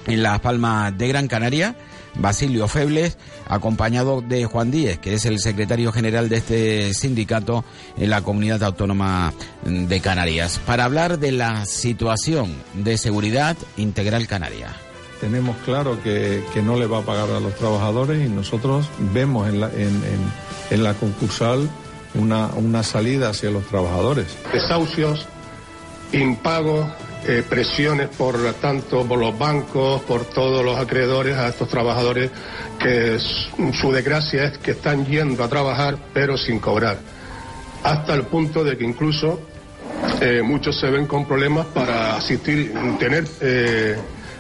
en 0.07 0.23
Las 0.23 0.41
Palmas 0.41 0.97
de 0.97 1.09
Gran 1.09 1.29
Canaria. 1.29 1.77
Basilio 2.19 2.67
Febles, 2.67 3.19
acompañado 3.47 4.23
de 4.23 4.47
Juan 4.47 4.71
Díez, 4.71 4.99
que 4.99 5.13
es 5.13 5.27
el 5.27 5.39
secretario 5.39 5.93
general 5.93 6.31
de 6.31 6.37
este 6.37 6.95
sindicato 6.95 7.63
en 7.99 8.09
la 8.09 8.23
comunidad 8.23 8.63
autónoma 8.63 9.35
de 9.65 10.01
Canarias, 10.01 10.59
para 10.65 10.85
hablar 10.85 11.19
de 11.19 11.33
la 11.33 11.67
situación 11.67 12.55
de 12.73 12.97
seguridad 12.97 13.57
integral 13.77 14.27
canaria 14.27 14.75
tenemos 15.21 15.57
claro 15.65 16.03
que, 16.03 16.43
que, 16.53 16.61
no 16.61 16.77
le 16.79 16.87
va 16.87 16.99
a 16.99 17.03
pagar 17.03 17.31
a 17.31 17.41
los 17.41 17.55
trabajadores 17.55 18.25
y 18.25 18.29
nosotros 18.29 18.87
vemos 19.15 19.49
en 19.49 19.61
la, 19.61 19.73
en, 19.73 19.81
en, 19.81 20.33
en 20.71 20.83
la 20.83 20.93
concursal 20.93 21.71
una, 22.19 22.49
una, 22.49 22.83
salida 22.83 23.31
hacia 23.31 23.51
los 23.51 23.67
trabajadores. 23.67 24.27
Desahucios, 24.53 25.27
impagos, 26.13 26.87
eh, 27.29 27.43
presiones 27.49 28.09
por 28.11 28.39
tanto 28.55 29.05
por 29.05 29.19
los 29.19 29.37
bancos, 29.37 30.03
por 30.03 30.25
todos 30.27 30.65
los 30.65 30.79
acreedores 30.79 31.37
a 31.37 31.49
estos 31.49 31.69
trabajadores 31.69 32.31
que 32.79 33.19
su 33.19 33.91
desgracia 33.91 34.45
es 34.45 34.59
que 34.59 34.73
están 34.73 35.05
yendo 35.07 35.43
a 35.43 35.49
trabajar 35.49 35.99
pero 36.15 36.37
sin 36.39 36.61
cobrar. 36.61 36.99
Hasta 37.83 38.15
el 38.15 38.25
punto 38.25 38.63
de 38.63 38.77
que 38.77 38.85
incluso 38.85 39.41
eh, 40.21 40.43
muchos 40.43 40.79
se 40.79 40.89
ven 40.89 41.07
con 41.07 41.27
problemas 41.27 41.67
para 41.67 42.17
asistir, 42.17 42.73
tener 42.99 43.25
eh, 43.41 43.97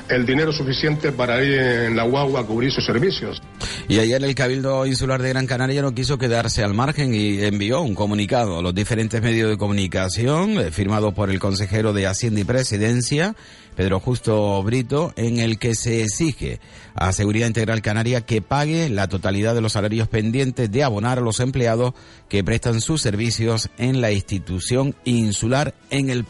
el 0.09 0.25
dinero 0.25 0.53
suficiente 0.53 1.13
para 1.13 1.43
ir 1.43 1.59
en 1.59 1.97
la 1.97 2.05
guagua 2.05 2.41
a 2.41 2.45
cubrir 2.45 2.71
sus 2.71 2.85
servicios. 2.85 3.43
Y 3.89 4.01
ayer 4.01 4.23
el 4.25 4.35
Cabildo 4.35 4.85
Insular 4.85 5.23
de 5.23 5.29
Gran 5.29 5.47
Canaria 5.47 5.81
no 5.81 5.95
quiso 5.95 6.19
quedarse 6.19 6.65
al 6.65 6.75
margen 6.75 7.15
y 7.15 7.41
envió 7.45 7.83
un 7.83 7.95
comunicado 7.95 8.59
a 8.59 8.63
los 8.63 8.75
diferentes 8.75 9.23
medios 9.23 9.49
de 9.49 9.57
comunicación, 9.57 10.59
eh, 10.59 10.73
firmado 10.73 11.13
por 11.13 11.31
el 11.31 11.39
consejero 11.39 11.93
de 11.93 12.09
Hacienda 12.09 12.41
y 12.41 12.45
Presidencia, 12.45 13.37
Pedro 13.77 14.01
Justo 14.01 14.63
Brito, 14.63 15.13
en 15.17 15.39
el 15.39 15.59
que 15.59 15.75
se 15.75 16.03
exige 16.03 16.59
a 16.95 17.13
Seguridad 17.13 17.47
Integral 17.47 17.83
Canaria 17.83 18.23
que 18.23 18.41
pague 18.41 18.89
la 18.89 19.07
totalidad 19.07 19.55
de 19.55 19.61
los 19.61 19.75
salarios 19.75 20.09
pendientes 20.09 20.73
de 20.73 20.83
abonar 20.83 21.19
a 21.19 21.21
los 21.21 21.41
empleados 21.41 21.93
que 22.29 22.43
prestan 22.43 22.81
sus 22.81 23.03
servicios 23.03 23.69
en 23.77 24.01
la 24.01 24.11
institución 24.13 24.95
insular 25.05 25.75
en 25.91 26.09
el 26.11 26.25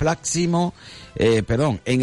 eh, 1.15 1.43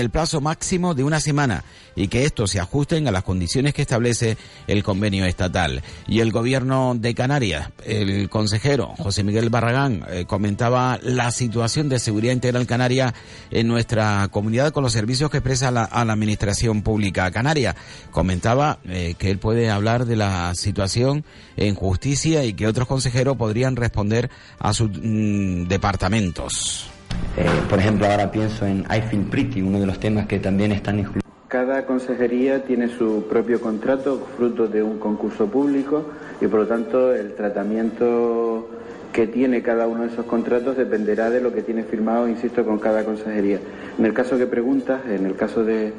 plazo 0.10 0.42
máximo 0.42 0.96
de 0.96 1.04
una 1.04 1.20
semana 1.20 1.64
y 1.96 2.08
que 2.08 2.26
estos 2.26 2.52
se 2.52 2.60
ajusten 2.60 3.08
a 3.08 3.12
las 3.12 3.24
condiciones 3.24 3.74
que 3.74 3.84
establece 3.84 4.38
el 4.66 4.84
convenio 4.84 5.26
estatal. 5.26 5.84
Y 6.08 6.22
el 6.22 6.32
gobierno 6.32 6.96
de 6.96 7.14
Canarias, 7.14 7.70
el 7.86 8.30
consejero 8.30 8.94
José 8.98 9.24
Miguel 9.24 9.50
Barragán, 9.50 10.06
eh, 10.10 10.26
comentaba 10.26 11.00
la 11.04 11.32
situación 11.32 11.90
de 11.90 12.00
seguridad 12.00 12.34
integral 12.34 12.66
canaria 12.66 13.14
en 13.52 13.68
nuestra 13.68 14.28
comunidad 14.32 14.72
con 14.72 14.84
los 14.84 14.94
servicios 14.94 15.30
que 15.34 15.42
presta 15.42 15.72
la, 15.72 15.84
a 15.84 16.06
la 16.06 16.14
administración 16.14 16.82
pública 16.82 17.30
canaria. 17.32 17.76
Comentaba 18.12 18.80
eh, 18.86 19.16
que 19.18 19.32
él 19.32 19.40
puede 19.40 19.70
hablar 19.70 20.06
de 20.06 20.16
la 20.16 20.54
situación 20.56 21.26
en 21.58 21.76
justicia 21.76 22.46
y 22.46 22.54
que 22.54 22.68
otros 22.68 22.88
consejeros 22.88 23.36
podrían 23.36 23.76
responder 23.76 24.30
a 24.60 24.74
sus 24.74 24.90
mm, 24.90 25.68
departamentos. 25.68 26.90
Eh, 27.36 27.46
por 27.70 27.80
ejemplo, 27.80 28.08
ahora 28.08 28.32
pienso 28.32 28.66
en 28.66 28.86
I 28.90 29.02
Feel 29.10 29.24
Pretty, 29.24 29.62
uno 29.62 29.80
de 29.80 29.88
los 29.88 30.00
temas 30.00 30.28
que 30.28 30.40
también 30.40 30.72
están 30.72 31.00
incluidos. 31.00 31.24
Cada 31.48 31.86
consejería 31.86 32.64
tiene 32.64 32.88
su 32.88 33.26
propio 33.30 33.62
contrato, 33.62 34.28
fruto 34.38 34.68
de 34.68 34.82
un 34.82 34.98
concurso 34.98 35.48
público, 35.48 36.06
y 36.42 36.48
por 36.48 36.62
lo 36.62 36.68
tanto 36.68 37.14
el 37.14 37.36
tratamiento 37.36 38.70
que 39.14 39.28
tiene 39.28 39.62
cada 39.62 39.88
uno 39.88 40.04
de 40.04 40.10
esos 40.10 40.26
contratos 40.26 40.76
dependerá 40.76 41.30
de 41.30 41.40
lo 41.40 41.54
que 41.54 41.62
tiene 41.62 41.84
firmado, 41.84 42.28
insisto, 42.28 42.66
con 42.66 42.80
cada 42.80 43.06
consejería. 43.06 43.60
En 43.98 44.06
el 44.06 44.14
caso 44.14 44.40
que 44.40 44.48
preguntas, 44.48 45.02
en 45.08 45.28
el 45.28 45.36
caso 45.36 45.64
de, 45.64 45.94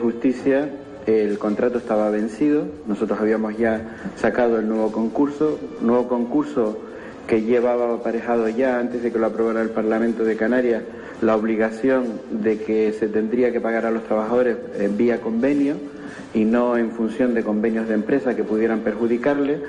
justicia, 0.00 0.70
el 1.06 1.38
contrato 1.38 1.76
estaba 1.78 2.08
vencido, 2.10 2.66
nosotros 2.86 3.20
habíamos 3.20 3.58
ya 3.58 3.96
sacado 4.16 4.58
el 4.58 4.68
nuevo 4.68 4.90
concurso, 4.90 5.60
nuevo 5.82 6.08
concurso 6.08 6.78
que 7.28 7.42
llevaba 7.42 7.94
aparejado 7.94 8.48
ya 8.48 8.78
antes 8.78 9.02
de 9.02 9.12
que 9.12 9.18
lo 9.18 9.26
aprobara 9.26 9.60
el 9.60 9.70
Parlamento 9.70 10.24
de 10.24 10.36
Canarias 10.36 10.82
la 11.20 11.36
obligación 11.36 12.20
de 12.30 12.58
que 12.58 12.92
se 12.92 13.08
tendría 13.08 13.52
que 13.52 13.60
pagar 13.60 13.86
a 13.86 13.90
los 13.90 14.04
trabajadores 14.04 14.56
en 14.78 14.96
vía 14.96 15.20
convenio 15.20 15.76
y 16.34 16.44
no 16.44 16.76
en 16.76 16.90
función 16.90 17.34
de 17.34 17.42
convenios 17.42 17.88
de 17.88 17.94
empresa 17.94 18.36
que 18.36 18.44
pudieran 18.44 18.80
perjudicarle. 18.80 19.60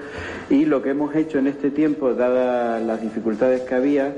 Y 0.49 0.65
lo 0.65 0.81
que 0.81 0.91
hemos 0.91 1.15
hecho 1.15 1.39
en 1.39 1.47
este 1.47 1.71
tiempo, 1.71 2.13
dadas 2.13 2.81
las 2.83 3.01
dificultades 3.01 3.61
que 3.61 3.75
había, 3.75 4.13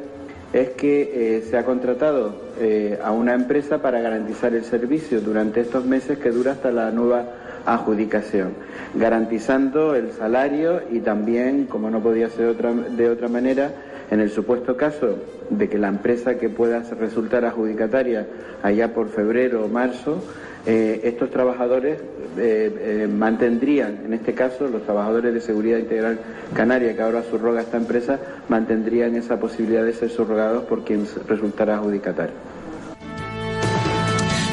es 0.54 0.70
que 0.70 1.38
eh, 1.38 1.42
se 1.44 1.58
ha 1.58 1.66
contratado 1.66 2.36
eh, 2.60 3.00
a 3.04 3.12
una 3.12 3.34
empresa 3.34 3.82
para 3.82 4.02
garantizar 4.02 4.54
el 4.54 4.64
servicio 4.64 5.22
durante 5.22 5.62
estos 5.62 5.86
meses 5.86 6.18
que 6.18 6.32
dura 6.32 6.54
hasta 6.54 6.72
la 6.72 6.92
nueva 6.92 7.26
adjudicación, 7.66 8.54
garantizando 8.96 9.96
el 9.96 10.12
salario 10.12 10.82
y 10.92 11.00
también, 11.00 11.66
como 11.66 11.92
no 11.92 12.02
podía 12.02 12.30
ser 12.30 12.48
otra, 12.48 12.74
de 12.74 13.10
otra 13.10 13.28
manera, 13.28 13.72
en 14.12 14.20
el 14.20 14.30
supuesto 14.30 14.76
caso 14.76 15.16
de 15.50 15.70
que 15.70 15.78
la 15.78 15.88
empresa 15.88 16.38
que 16.38 16.50
pueda 16.50 16.84
resultar 17.00 17.46
adjudicataria 17.46 18.28
allá 18.64 18.94
por 18.94 19.10
febrero 19.10 19.66
o 19.66 19.68
marzo, 19.68 20.24
eh, 20.66 21.02
estos 21.04 21.30
trabajadores 21.30 22.00
eh, 22.38 23.04
eh, 23.04 23.08
mantendrían, 23.08 24.02
en 24.06 24.14
este 24.14 24.34
caso, 24.34 24.68
los 24.68 24.84
trabajadores 24.84 25.34
de 25.34 25.42
Seguridad 25.42 25.78
Integral 25.78 26.20
Canaria, 26.54 26.96
que 26.96 27.02
ahora 27.02 27.24
subroga 27.24 27.62
esta 27.62 27.78
empresa, 27.78 28.20
mantendrían 28.50 29.16
esa 29.16 29.40
posibilidad 29.40 29.86
de 29.86 29.94
ser 29.94 30.10
subrogados 30.10 30.64
por 30.66 30.84
quien 30.84 31.06
resultara 31.28 31.76
adjudicatario. 31.76 32.59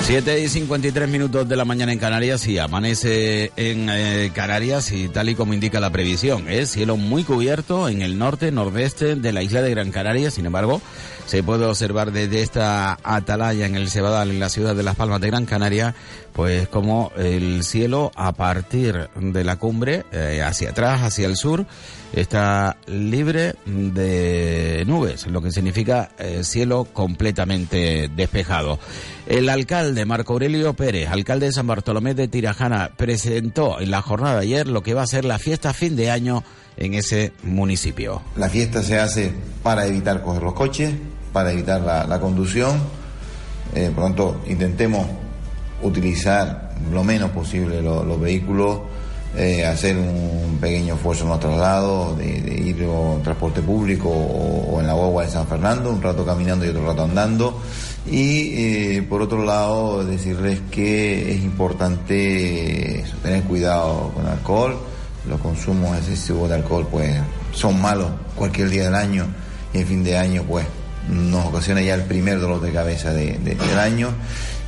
7 0.06 0.40
y 0.40 0.48
53 0.48 1.08
minutos 1.08 1.48
de 1.48 1.56
la 1.56 1.64
mañana 1.64 1.92
en 1.92 1.98
Canarias 1.98 2.46
y 2.46 2.58
amanece 2.58 3.50
en 3.56 3.88
eh, 3.90 4.30
Canarias 4.32 4.92
y 4.92 5.08
tal 5.08 5.30
y 5.30 5.34
como 5.34 5.52
indica 5.52 5.80
la 5.80 5.90
previsión. 5.90 6.48
Es 6.48 6.70
cielo 6.70 6.96
muy 6.96 7.24
cubierto 7.24 7.88
en 7.88 8.02
el 8.02 8.16
norte, 8.16 8.52
nordeste 8.52 9.16
de 9.16 9.32
la 9.32 9.42
isla 9.42 9.62
de 9.62 9.70
Gran 9.70 9.90
Canaria. 9.90 10.30
Sin 10.30 10.46
embargo, 10.46 10.80
se 11.26 11.42
puede 11.42 11.66
observar 11.66 12.12
desde 12.12 12.42
esta 12.42 12.98
atalaya 13.02 13.66
en 13.66 13.74
el 13.74 13.90
Cebadal, 13.90 14.30
en 14.30 14.40
la 14.40 14.48
ciudad 14.48 14.76
de 14.76 14.82
Las 14.82 14.96
Palmas 14.96 15.20
de 15.20 15.26
Gran 15.26 15.44
Canaria, 15.44 15.94
pues 16.32 16.68
como 16.68 17.12
el 17.16 17.64
cielo 17.64 18.12
a 18.14 18.32
partir 18.32 19.08
de 19.16 19.44
la 19.44 19.56
cumbre, 19.56 20.04
eh, 20.12 20.42
hacia 20.44 20.70
atrás, 20.70 21.02
hacia 21.02 21.26
el 21.26 21.36
sur, 21.36 21.66
está 22.12 22.76
libre 22.86 23.54
de 23.66 24.84
nubes, 24.86 25.26
lo 25.26 25.42
que 25.42 25.50
significa 25.50 26.10
eh, 26.18 26.44
cielo 26.44 26.86
completamente 26.92 28.08
despejado. 28.14 28.78
El 29.26 29.48
alcalde 29.48 30.04
Marco 30.04 30.34
Aurelio 30.34 30.74
Pérez, 30.74 31.08
alcalde 31.08 31.46
de 31.46 31.52
San 31.52 31.66
Bartolomé 31.66 32.14
de 32.14 32.28
Tirajana, 32.28 32.92
presentó 32.96 33.80
en 33.80 33.90
la 33.90 34.00
jornada 34.00 34.36
de 34.36 34.42
ayer 34.42 34.68
lo 34.68 34.82
que 34.82 34.94
va 34.94 35.02
a 35.02 35.06
ser 35.06 35.24
la 35.24 35.38
fiesta 35.38 35.74
fin 35.74 35.96
de 35.96 36.10
año 36.10 36.44
en 36.76 36.94
ese 36.94 37.32
municipio. 37.42 38.22
La 38.36 38.48
fiesta 38.48 38.82
se 38.82 38.98
hace 38.98 39.32
para 39.62 39.86
evitar 39.86 40.22
coger 40.22 40.42
los 40.42 40.54
coches, 40.54 40.92
para 41.36 41.52
evitar 41.52 41.82
la, 41.82 42.18
conducción. 42.18 42.80
Eh, 43.74 43.92
intentemos 44.46 45.06
utilizar 45.82 46.70
lo 46.90 47.04
menos 47.04 47.30
posible 47.30 47.82
lo, 47.82 48.02
los 48.04 48.18
vehículos, 48.18 48.80
eh, 49.36 49.66
hacer 49.66 49.98
un 49.98 50.56
pequeño 50.58 50.94
esfuerzo 50.94 51.24
en 51.24 51.28
los 51.28 51.40
traslados, 51.40 52.16
de, 52.16 52.40
de 52.40 52.54
ir 52.54 52.80
en 52.80 53.22
transporte 53.22 53.60
público 53.60 54.08
o, 54.08 54.80
en 54.80 54.86
la 54.86 54.94
guagua 54.94 55.24
de 55.24 55.30
San 55.30 55.46
Fernando, 55.46 55.90
un 55.90 56.00
rato 56.00 56.24
caminando 56.24 56.64
y 56.64 56.70
otro 56.70 56.86
rato 56.86 57.04
andando. 57.04 57.60
Y 58.06 58.54
eh, 58.96 59.02
por 59.06 59.20
otro 59.20 59.44
lado, 59.44 60.06
decirles 60.06 60.60
que 60.70 61.34
es 61.34 61.44
importante 61.44 63.04
tener 63.22 63.42
cuidado 63.42 64.10
con 64.14 64.26
alcohol. 64.26 64.78
Los 65.28 65.38
consumos 65.42 65.98
excesivos 65.98 66.48
de 66.48 66.54
alcohol 66.54 66.88
pues 66.90 67.14
son 67.52 67.78
malos 67.78 68.08
cualquier 68.36 68.70
día 68.70 68.84
del 68.84 68.94
año 68.94 69.26
y 69.74 69.80
en 69.80 69.86
fin 69.86 70.02
de 70.02 70.16
año 70.16 70.42
pues 70.48 70.64
nos 71.08 71.46
ocasiona 71.46 71.80
ya 71.82 71.94
el 71.94 72.02
primer 72.02 72.40
dolor 72.40 72.60
de 72.60 72.72
cabeza 72.72 73.12
de, 73.12 73.38
de, 73.38 73.54
del 73.54 73.78
año. 73.78 74.14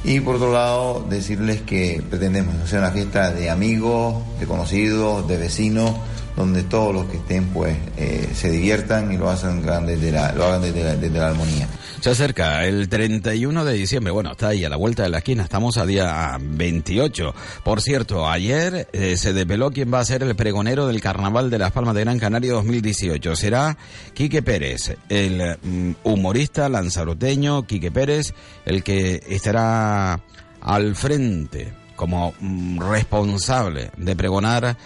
Y 0.04 0.20
por 0.20 0.36
otro 0.36 0.52
lado, 0.52 1.04
decirles 1.08 1.62
que 1.62 2.02
pretendemos 2.08 2.54
hacer 2.62 2.78
una 2.78 2.92
fiesta 2.92 3.32
de 3.32 3.50
amigos, 3.50 4.14
de 4.38 4.46
conocidos, 4.46 5.26
de 5.26 5.36
vecinos, 5.36 5.92
donde 6.38 6.62
todos 6.62 6.94
los 6.94 7.06
que 7.06 7.16
estén 7.16 7.46
pues 7.46 7.76
eh, 7.96 8.30
se 8.32 8.48
diviertan 8.48 9.10
y 9.12 9.16
lo 9.16 9.28
hacen 9.28 9.60
desde 9.84 10.12
la, 10.12 10.30
lo 10.32 10.44
hagan 10.44 10.62
desde 10.62 10.84
la, 10.84 10.94
desde 10.94 11.18
la 11.18 11.30
armonía. 11.30 11.66
Se 12.00 12.10
acerca 12.10 12.64
el 12.64 12.88
31 12.88 13.64
de 13.64 13.74
diciembre, 13.74 14.12
bueno, 14.12 14.30
está 14.30 14.48
ahí 14.48 14.64
a 14.64 14.68
la 14.68 14.76
vuelta 14.76 15.02
de 15.02 15.08
la 15.08 15.18
esquina, 15.18 15.42
estamos 15.42 15.78
a 15.78 15.84
día 15.84 16.38
28. 16.40 17.34
Por 17.64 17.82
cierto, 17.82 18.28
ayer 18.28 18.86
eh, 18.92 19.16
se 19.16 19.32
desveló 19.32 19.72
quién 19.72 19.92
va 19.92 19.98
a 19.98 20.04
ser 20.04 20.22
el 20.22 20.36
pregonero 20.36 20.86
del 20.86 21.00
Carnaval 21.00 21.50
de 21.50 21.58
Las 21.58 21.72
Palmas 21.72 21.96
de 21.96 22.02
Gran 22.02 22.20
Canaria 22.20 22.52
2018. 22.52 23.34
Será 23.34 23.76
Quique 24.14 24.40
Pérez, 24.40 24.96
el 25.08 25.58
mm, 25.60 25.90
humorista 26.04 26.68
lanzaroteño 26.68 27.66
Quique 27.66 27.90
Pérez, 27.90 28.32
el 28.64 28.84
que 28.84 29.24
estará 29.28 30.20
al 30.60 30.94
frente 30.94 31.72
como 31.96 32.32
mm, 32.38 32.78
responsable 32.78 33.90
de 33.96 34.14
pregonar 34.14 34.76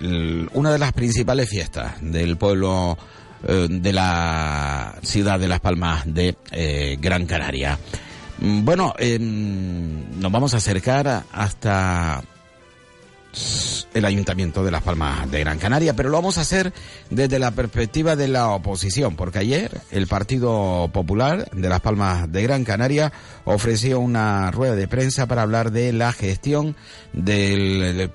una 0.00 0.72
de 0.72 0.78
las 0.78 0.92
principales 0.92 1.48
fiestas 1.48 1.94
del 2.00 2.36
pueblo 2.36 2.96
eh, 3.46 3.68
de 3.70 3.92
la 3.92 4.94
ciudad 5.02 5.38
de 5.38 5.48
Las 5.48 5.60
Palmas 5.60 6.02
de 6.06 6.36
eh, 6.50 6.96
Gran 7.00 7.26
Canaria. 7.26 7.78
Mm, 8.38 8.64
Bueno, 8.64 8.94
em, 8.98 10.18
nos 10.18 10.32
vamos 10.32 10.54
a 10.54 10.58
acercar 10.58 11.24
hasta 11.30 12.22
el 13.92 14.04
Ayuntamiento 14.04 14.64
de 14.64 14.70
Las 14.70 14.82
Palmas 14.82 15.30
de 15.30 15.40
Gran 15.40 15.58
Canaria, 15.58 15.94
pero 15.94 16.08
lo 16.08 16.16
vamos 16.16 16.38
a 16.38 16.42
hacer 16.42 16.72
desde 17.10 17.38
la 17.38 17.50
perspectiva 17.50 18.16
de 18.16 18.28
la 18.28 18.48
oposición, 18.50 19.16
porque 19.16 19.40
ayer 19.40 19.80
el 19.90 20.06
Partido 20.06 20.88
Popular 20.92 21.50
de 21.50 21.68
Las 21.68 21.80
Palmas 21.80 22.30
de 22.30 22.42
Gran 22.44 22.64
Canaria 22.64 23.12
ofreció 23.44 24.00
una 24.00 24.50
rueda 24.52 24.74
de 24.74 24.88
prensa 24.88 25.26
para 25.26 25.42
hablar 25.42 25.70
de 25.70 25.92
la 25.92 26.12
gestión 26.12 26.76
del 27.12 28.10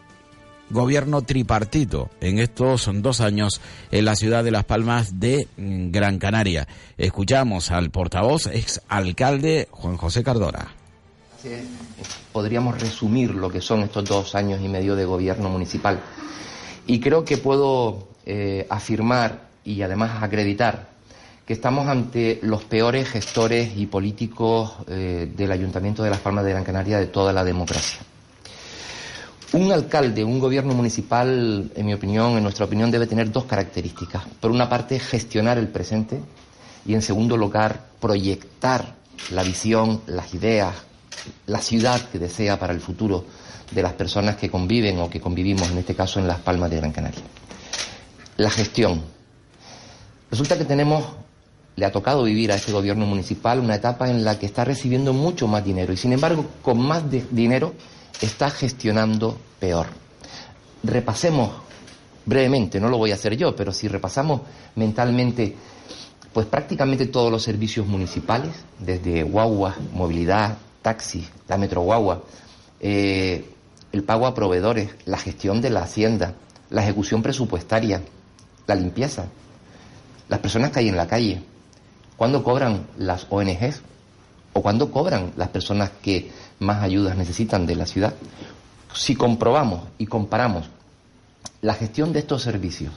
gobierno 0.69 1.21
tripartito 1.21 2.09
en 2.21 2.39
estos 2.39 2.89
dos 2.93 3.21
años 3.21 3.61
en 3.91 4.05
la 4.05 4.15
ciudad 4.15 4.43
de 4.43 4.51
Las 4.51 4.65
Palmas 4.65 5.19
de 5.19 5.47
mm, 5.57 5.91
Gran 5.91 6.19
Canaria. 6.19 6.67
Escuchamos 6.97 7.71
al 7.71 7.89
portavoz, 7.89 8.47
ex 8.47 8.81
alcalde 8.87 9.67
Juan 9.71 9.97
José 9.97 10.23
Cardona. 10.23 10.73
Podríamos 12.31 12.79
resumir 12.79 13.33
lo 13.33 13.49
que 13.49 13.61
son 13.61 13.81
estos 13.81 14.05
dos 14.05 14.35
años 14.35 14.61
y 14.63 14.67
medio 14.67 14.95
de 14.95 15.05
gobierno 15.05 15.49
municipal. 15.49 15.99
Y 16.85 16.99
creo 16.99 17.23
que 17.23 17.37
puedo 17.37 18.09
eh, 18.25 18.67
afirmar 18.69 19.49
y 19.63 19.81
además 19.81 20.21
acreditar 20.21 20.89
que 21.45 21.53
estamos 21.53 21.87
ante 21.87 22.39
los 22.43 22.63
peores 22.63 23.09
gestores 23.09 23.71
y 23.75 23.87
políticos 23.87 24.73
eh, 24.87 25.31
del 25.35 25.51
Ayuntamiento 25.51 26.03
de 26.03 26.11
Las 26.11 26.19
Palmas 26.19 26.45
de 26.45 26.51
Gran 26.51 26.63
Canaria 26.63 26.99
de 26.99 27.07
toda 27.07 27.33
la 27.33 27.43
democracia. 27.43 28.01
Un 29.51 29.71
alcalde, 29.71 30.23
un 30.23 30.39
gobierno 30.39 30.75
municipal, 30.75 31.71
en 31.75 31.85
mi 31.85 31.93
opinión, 31.93 32.37
en 32.37 32.43
nuestra 32.43 32.65
opinión, 32.65 32.91
debe 32.91 33.07
tener 33.07 33.31
dos 33.31 33.45
características. 33.45 34.23
Por 34.39 34.51
una 34.51 34.69
parte, 34.69 34.99
gestionar 34.99 35.57
el 35.57 35.69
presente 35.69 36.19
y, 36.85 36.93
en 36.93 37.01
segundo 37.01 37.35
lugar, 37.35 37.87
proyectar 37.99 38.93
la 39.31 39.41
visión, 39.41 40.01
las 40.05 40.35
ideas, 40.35 40.75
la 41.47 41.59
ciudad 41.59 41.99
que 42.11 42.19
desea 42.19 42.59
para 42.59 42.73
el 42.73 42.79
futuro 42.79 43.25
de 43.71 43.81
las 43.81 43.93
personas 43.93 44.35
que 44.35 44.51
conviven 44.51 44.99
o 44.99 45.09
que 45.09 45.19
convivimos, 45.19 45.71
en 45.71 45.79
este 45.79 45.95
caso, 45.95 46.19
en 46.19 46.27
Las 46.27 46.39
Palmas 46.39 46.69
de 46.69 46.77
Gran 46.77 46.91
Canaria. 46.91 47.23
La 48.37 48.51
gestión. 48.51 49.01
Resulta 50.29 50.59
que 50.59 50.65
tenemos, 50.65 51.03
le 51.75 51.85
ha 51.85 51.91
tocado 51.91 52.23
vivir 52.23 52.51
a 52.51 52.55
este 52.55 52.71
gobierno 52.71 53.07
municipal 53.07 53.59
una 53.59 53.75
etapa 53.75 54.11
en 54.11 54.23
la 54.23 54.37
que 54.37 54.45
está 54.45 54.63
recibiendo 54.63 55.11
mucho 55.11 55.47
más 55.47 55.65
dinero 55.65 55.91
y, 55.91 55.97
sin 55.97 56.13
embargo, 56.13 56.45
con 56.61 56.79
más 56.79 57.03
dinero 57.31 57.73
está 58.21 58.49
gestionando 58.49 59.37
peor. 59.59 59.87
Repasemos 60.83 61.51
brevemente, 62.25 62.79
no 62.79 62.89
lo 62.89 62.97
voy 62.97 63.11
a 63.11 63.15
hacer 63.15 63.35
yo, 63.35 63.55
pero 63.55 63.73
si 63.73 63.87
repasamos 63.87 64.41
mentalmente, 64.75 65.55
pues 66.31 66.45
prácticamente 66.45 67.07
todos 67.07 67.31
los 67.31 67.43
servicios 67.43 67.87
municipales, 67.87 68.51
desde 68.77 69.23
guagua, 69.23 69.75
movilidad, 69.93 70.57
taxi, 70.81 71.27
la 71.47 71.57
metro 71.57 71.81
guagua, 71.81 72.23
eh, 72.79 73.45
el 73.91 74.03
pago 74.03 74.27
a 74.27 74.35
proveedores, 74.35 74.91
la 75.05 75.17
gestión 75.17 75.61
de 75.61 75.71
la 75.71 75.81
hacienda, 75.81 76.35
la 76.69 76.83
ejecución 76.83 77.23
presupuestaria, 77.23 78.01
la 78.67 78.75
limpieza, 78.75 79.25
las 80.29 80.39
personas 80.39 80.71
que 80.71 80.79
hay 80.79 80.89
en 80.89 80.97
la 80.97 81.07
calle, 81.07 81.41
cuándo 82.15 82.43
cobran 82.43 82.85
las 82.97 83.25
ONGs 83.29 83.81
o 84.53 84.61
cuándo 84.61 84.91
cobran 84.91 85.33
las 85.35 85.49
personas 85.49 85.89
que 86.01 86.31
más 86.59 86.83
ayudas 86.83 87.17
necesitan 87.17 87.65
de 87.65 87.75
la 87.75 87.85
ciudad. 87.85 88.13
Si 88.93 89.15
comprobamos 89.15 89.83
y 89.97 90.05
comparamos 90.05 90.69
la 91.61 91.73
gestión 91.73 92.13
de 92.13 92.19
estos 92.19 92.41
servicios 92.41 92.93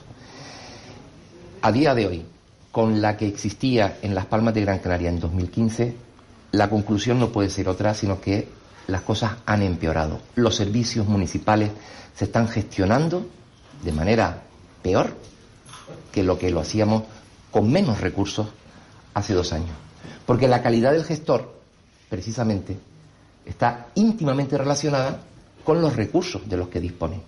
a 1.62 1.72
día 1.72 1.94
de 1.94 2.06
hoy 2.06 2.26
con 2.70 3.00
la 3.00 3.16
que 3.16 3.26
existía 3.26 3.98
en 4.02 4.14
Las 4.14 4.26
Palmas 4.26 4.54
de 4.54 4.62
Gran 4.62 4.78
Canaria 4.78 5.10
en 5.10 5.20
2015, 5.20 5.94
la 6.52 6.68
conclusión 6.68 7.18
no 7.18 7.30
puede 7.30 7.50
ser 7.50 7.68
otra, 7.68 7.94
sino 7.94 8.20
que 8.20 8.48
las 8.86 9.02
cosas 9.02 9.32
han 9.46 9.62
empeorado. 9.62 10.20
Los 10.34 10.56
servicios 10.56 11.06
municipales 11.06 11.70
se 12.16 12.24
están 12.24 12.48
gestionando 12.48 13.26
de 13.84 13.92
manera 13.92 14.42
peor 14.82 15.14
que 16.10 16.22
lo 16.22 16.38
que 16.38 16.50
lo 16.50 16.60
hacíamos 16.60 17.04
con 17.50 17.70
menos 17.70 18.00
recursos 18.00 18.48
hace 19.14 19.34
dos 19.34 19.52
años. 19.52 19.76
Porque 20.26 20.48
la 20.48 20.62
calidad 20.62 20.92
del 20.92 21.04
gestor, 21.04 21.54
precisamente, 22.08 22.78
está 23.44 23.88
íntimamente 23.94 24.56
relacionada 24.56 25.20
con 25.64 25.80
los 25.80 25.96
recursos 25.96 26.48
de 26.48 26.56
los 26.56 26.68
que 26.68 26.80
dispone. 26.80 27.20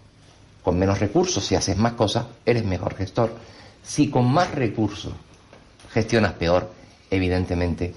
Con 0.63 0.79
menos 0.79 0.99
recursos, 0.99 1.45
si 1.45 1.55
haces 1.55 1.77
más 1.77 1.93
cosas, 1.93 2.27
eres 2.45 2.65
mejor 2.65 2.95
gestor. 2.95 3.35
Si 3.83 4.11
con 4.11 4.31
más 4.33 4.51
recursos 4.55 5.13
gestionas 5.93 6.33
peor, 6.33 6.71
evidentemente 7.11 7.95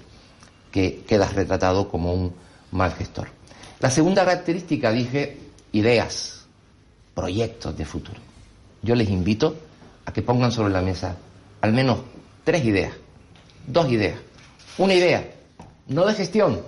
que 0.72 1.04
quedas 1.08 1.34
retratado 1.34 1.90
como 1.90 2.14
un 2.14 2.34
mal 2.72 2.94
gestor. 2.94 3.30
La 3.80 3.90
segunda 3.90 4.26
característica, 4.26 4.92
dije, 4.92 5.38
ideas, 5.72 6.46
proyectos 7.16 7.78
de 7.78 7.86
futuro. 7.86 8.20
Yo 8.82 8.96
les 8.96 9.10
invito 9.10 9.56
a 10.06 10.14
que 10.14 10.22
pongan 10.22 10.52
sobre 10.52 10.74
la 10.74 10.82
mesa 10.82 11.16
al 11.62 11.74
menos 11.74 12.00
tres 12.44 12.64
ideas, 12.66 12.94
dos 13.66 13.90
ideas. 13.90 14.20
Una 14.78 14.94
idea, 14.94 15.28
no 15.88 16.06
de 16.06 16.14
gestión, 16.14 16.62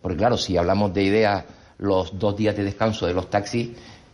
porque 0.00 0.16
claro, 0.16 0.36
si 0.36 0.56
hablamos 0.56 0.92
de 0.94 1.02
ideas 1.02 1.44
los 1.78 2.18
dos 2.18 2.36
días 2.36 2.56
de 2.56 2.64
descanso 2.64 3.06
de 3.06 3.14
los 3.14 3.30
taxis, 3.30 3.70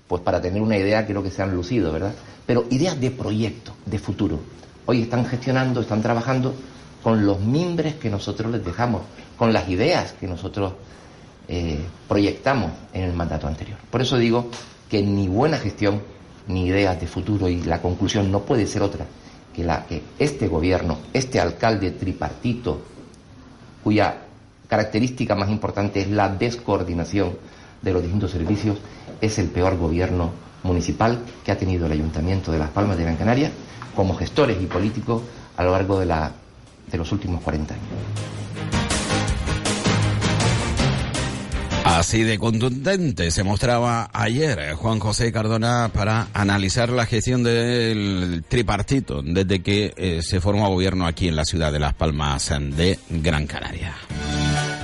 pues 0.06 0.22
para 0.22 0.40
tener 0.40 0.60
una 0.60 0.76
idea 0.76 1.06
quiero 1.06 1.22
que 1.22 1.30
sean 1.30 1.54
lucidos, 1.54 1.92
¿verdad? 1.92 2.12
Pero 2.46 2.66
ideas 2.70 3.00
de 3.00 3.10
proyecto, 3.10 3.74
de 3.86 3.98
futuro. 3.98 4.38
Hoy 4.86 5.02
están 5.02 5.24
gestionando, 5.24 5.80
están 5.80 6.02
trabajando 6.02 6.54
con 7.02 7.24
los 7.24 7.40
mimbres 7.40 7.94
que 7.94 8.10
nosotros 8.10 8.52
les 8.52 8.64
dejamos, 8.64 9.02
con 9.36 9.52
las 9.52 9.68
ideas 9.68 10.12
que 10.12 10.26
nosotros 10.26 10.72
eh, 11.48 11.80
proyectamos 12.08 12.70
en 12.92 13.04
el 13.04 13.12
mandato 13.12 13.46
anterior. 13.46 13.78
Por 13.90 14.02
eso 14.02 14.18
digo 14.18 14.50
que 14.88 15.02
ni 15.02 15.28
buena 15.28 15.58
gestión 15.58 16.02
ni 16.48 16.66
ideas 16.66 17.00
de 17.00 17.06
futuro 17.06 17.48
y 17.48 17.62
la 17.62 17.80
conclusión 17.80 18.30
no 18.30 18.40
puede 18.40 18.66
ser 18.66 18.82
otra 18.82 19.06
que 19.54 19.64
la 19.64 19.86
que 19.86 20.02
este 20.18 20.48
gobierno, 20.48 20.98
este 21.12 21.40
alcalde 21.40 21.92
tripartito, 21.92 22.82
cuya 23.82 24.23
característica 24.74 25.36
más 25.36 25.50
importante 25.50 26.00
es 26.00 26.10
la 26.10 26.28
descoordinación 26.28 27.38
de 27.80 27.92
los 27.92 28.02
distintos 28.02 28.32
servicios, 28.32 28.78
es 29.20 29.38
el 29.38 29.46
peor 29.46 29.76
gobierno 29.76 30.32
municipal 30.64 31.20
que 31.44 31.52
ha 31.52 31.56
tenido 31.56 31.86
el 31.86 31.92
Ayuntamiento 31.92 32.50
de 32.50 32.58
Las 32.58 32.70
Palmas 32.70 32.96
de 32.96 33.04
Gran 33.04 33.14
Canaria 33.14 33.52
como 33.94 34.16
gestores 34.16 34.60
y 34.60 34.66
políticos 34.66 35.22
a 35.56 35.62
lo 35.62 35.70
largo 35.70 36.00
de, 36.00 36.06
los 36.98 37.12
últimos 37.12 37.40
40 37.42 37.74
años. 37.74 37.86
Así 41.84 42.24
de 42.24 42.36
contundente 42.40 43.30
se 43.30 43.44
mostraba 43.44 44.10
ayer 44.12 44.58
eh, 44.58 44.74
Juan 44.74 44.98
José 44.98 45.30
Cardona 45.30 45.92
para 45.94 46.26
analizar 46.34 46.88
la 46.88 47.06
gestión 47.06 47.44
del 47.44 48.42
tripartito 48.48 49.22
desde 49.22 49.62
que 49.62 49.94
eh, 49.96 50.20
se 50.20 50.40
formó 50.40 50.68
gobierno 50.70 51.06
aquí 51.06 51.28
en 51.28 51.36
la 51.36 51.44
ciudad 51.44 51.70
de 51.70 51.78
Las 51.78 51.94
Palmas 51.94 52.48
de 52.48 52.98
Gran 53.10 53.46
Canaria. 53.46 53.94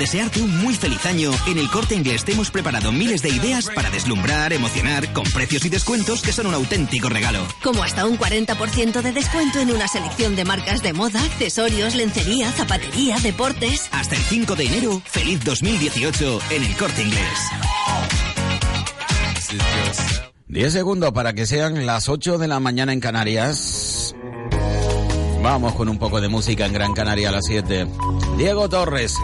Desearte 0.00 0.40
un 0.40 0.56
muy 0.62 0.74
feliz 0.74 1.04
año, 1.04 1.30
en 1.46 1.58
el 1.58 1.70
Corte 1.70 1.94
Inglés 1.94 2.24
te 2.24 2.32
hemos 2.32 2.50
preparado 2.50 2.90
miles 2.90 3.20
de 3.20 3.28
ideas 3.28 3.68
para 3.74 3.90
deslumbrar, 3.90 4.54
emocionar, 4.54 5.12
con 5.12 5.24
precios 5.24 5.66
y 5.66 5.68
descuentos 5.68 6.22
que 6.22 6.32
son 6.32 6.46
un 6.46 6.54
auténtico 6.54 7.10
regalo. 7.10 7.46
Como 7.62 7.82
hasta 7.82 8.06
un 8.06 8.18
40% 8.18 9.02
de 9.02 9.12
descuento 9.12 9.60
en 9.60 9.70
una 9.70 9.86
selección 9.88 10.36
de 10.36 10.46
marcas 10.46 10.82
de 10.82 10.94
moda, 10.94 11.22
accesorios, 11.22 11.94
lencería, 11.94 12.50
zapatería, 12.50 13.18
deportes. 13.20 13.88
Hasta 13.92 14.16
el 14.16 14.22
5 14.22 14.56
de 14.56 14.64
enero, 14.64 15.02
feliz 15.04 15.44
2018 15.44 16.40
en 16.50 16.62
el 16.64 16.76
Corte 16.76 17.02
Inglés. 17.02 17.38
10 20.48 20.72
segundos 20.72 21.12
para 21.12 21.34
que 21.34 21.44
sean 21.44 21.84
las 21.84 22.08
8 22.08 22.38
de 22.38 22.48
la 22.48 22.58
mañana 22.58 22.94
en 22.94 23.00
Canarias. 23.00 24.14
Vamos 25.42 25.74
con 25.74 25.88
un 25.88 25.98
poco 25.98 26.20
de 26.20 26.28
música 26.28 26.64
en 26.64 26.72
Gran 26.72 26.94
Canaria 26.94 27.28
a 27.28 27.32
las 27.32 27.44
7. 27.46 27.86
Diego 28.36 28.68
Torres. 28.68 29.14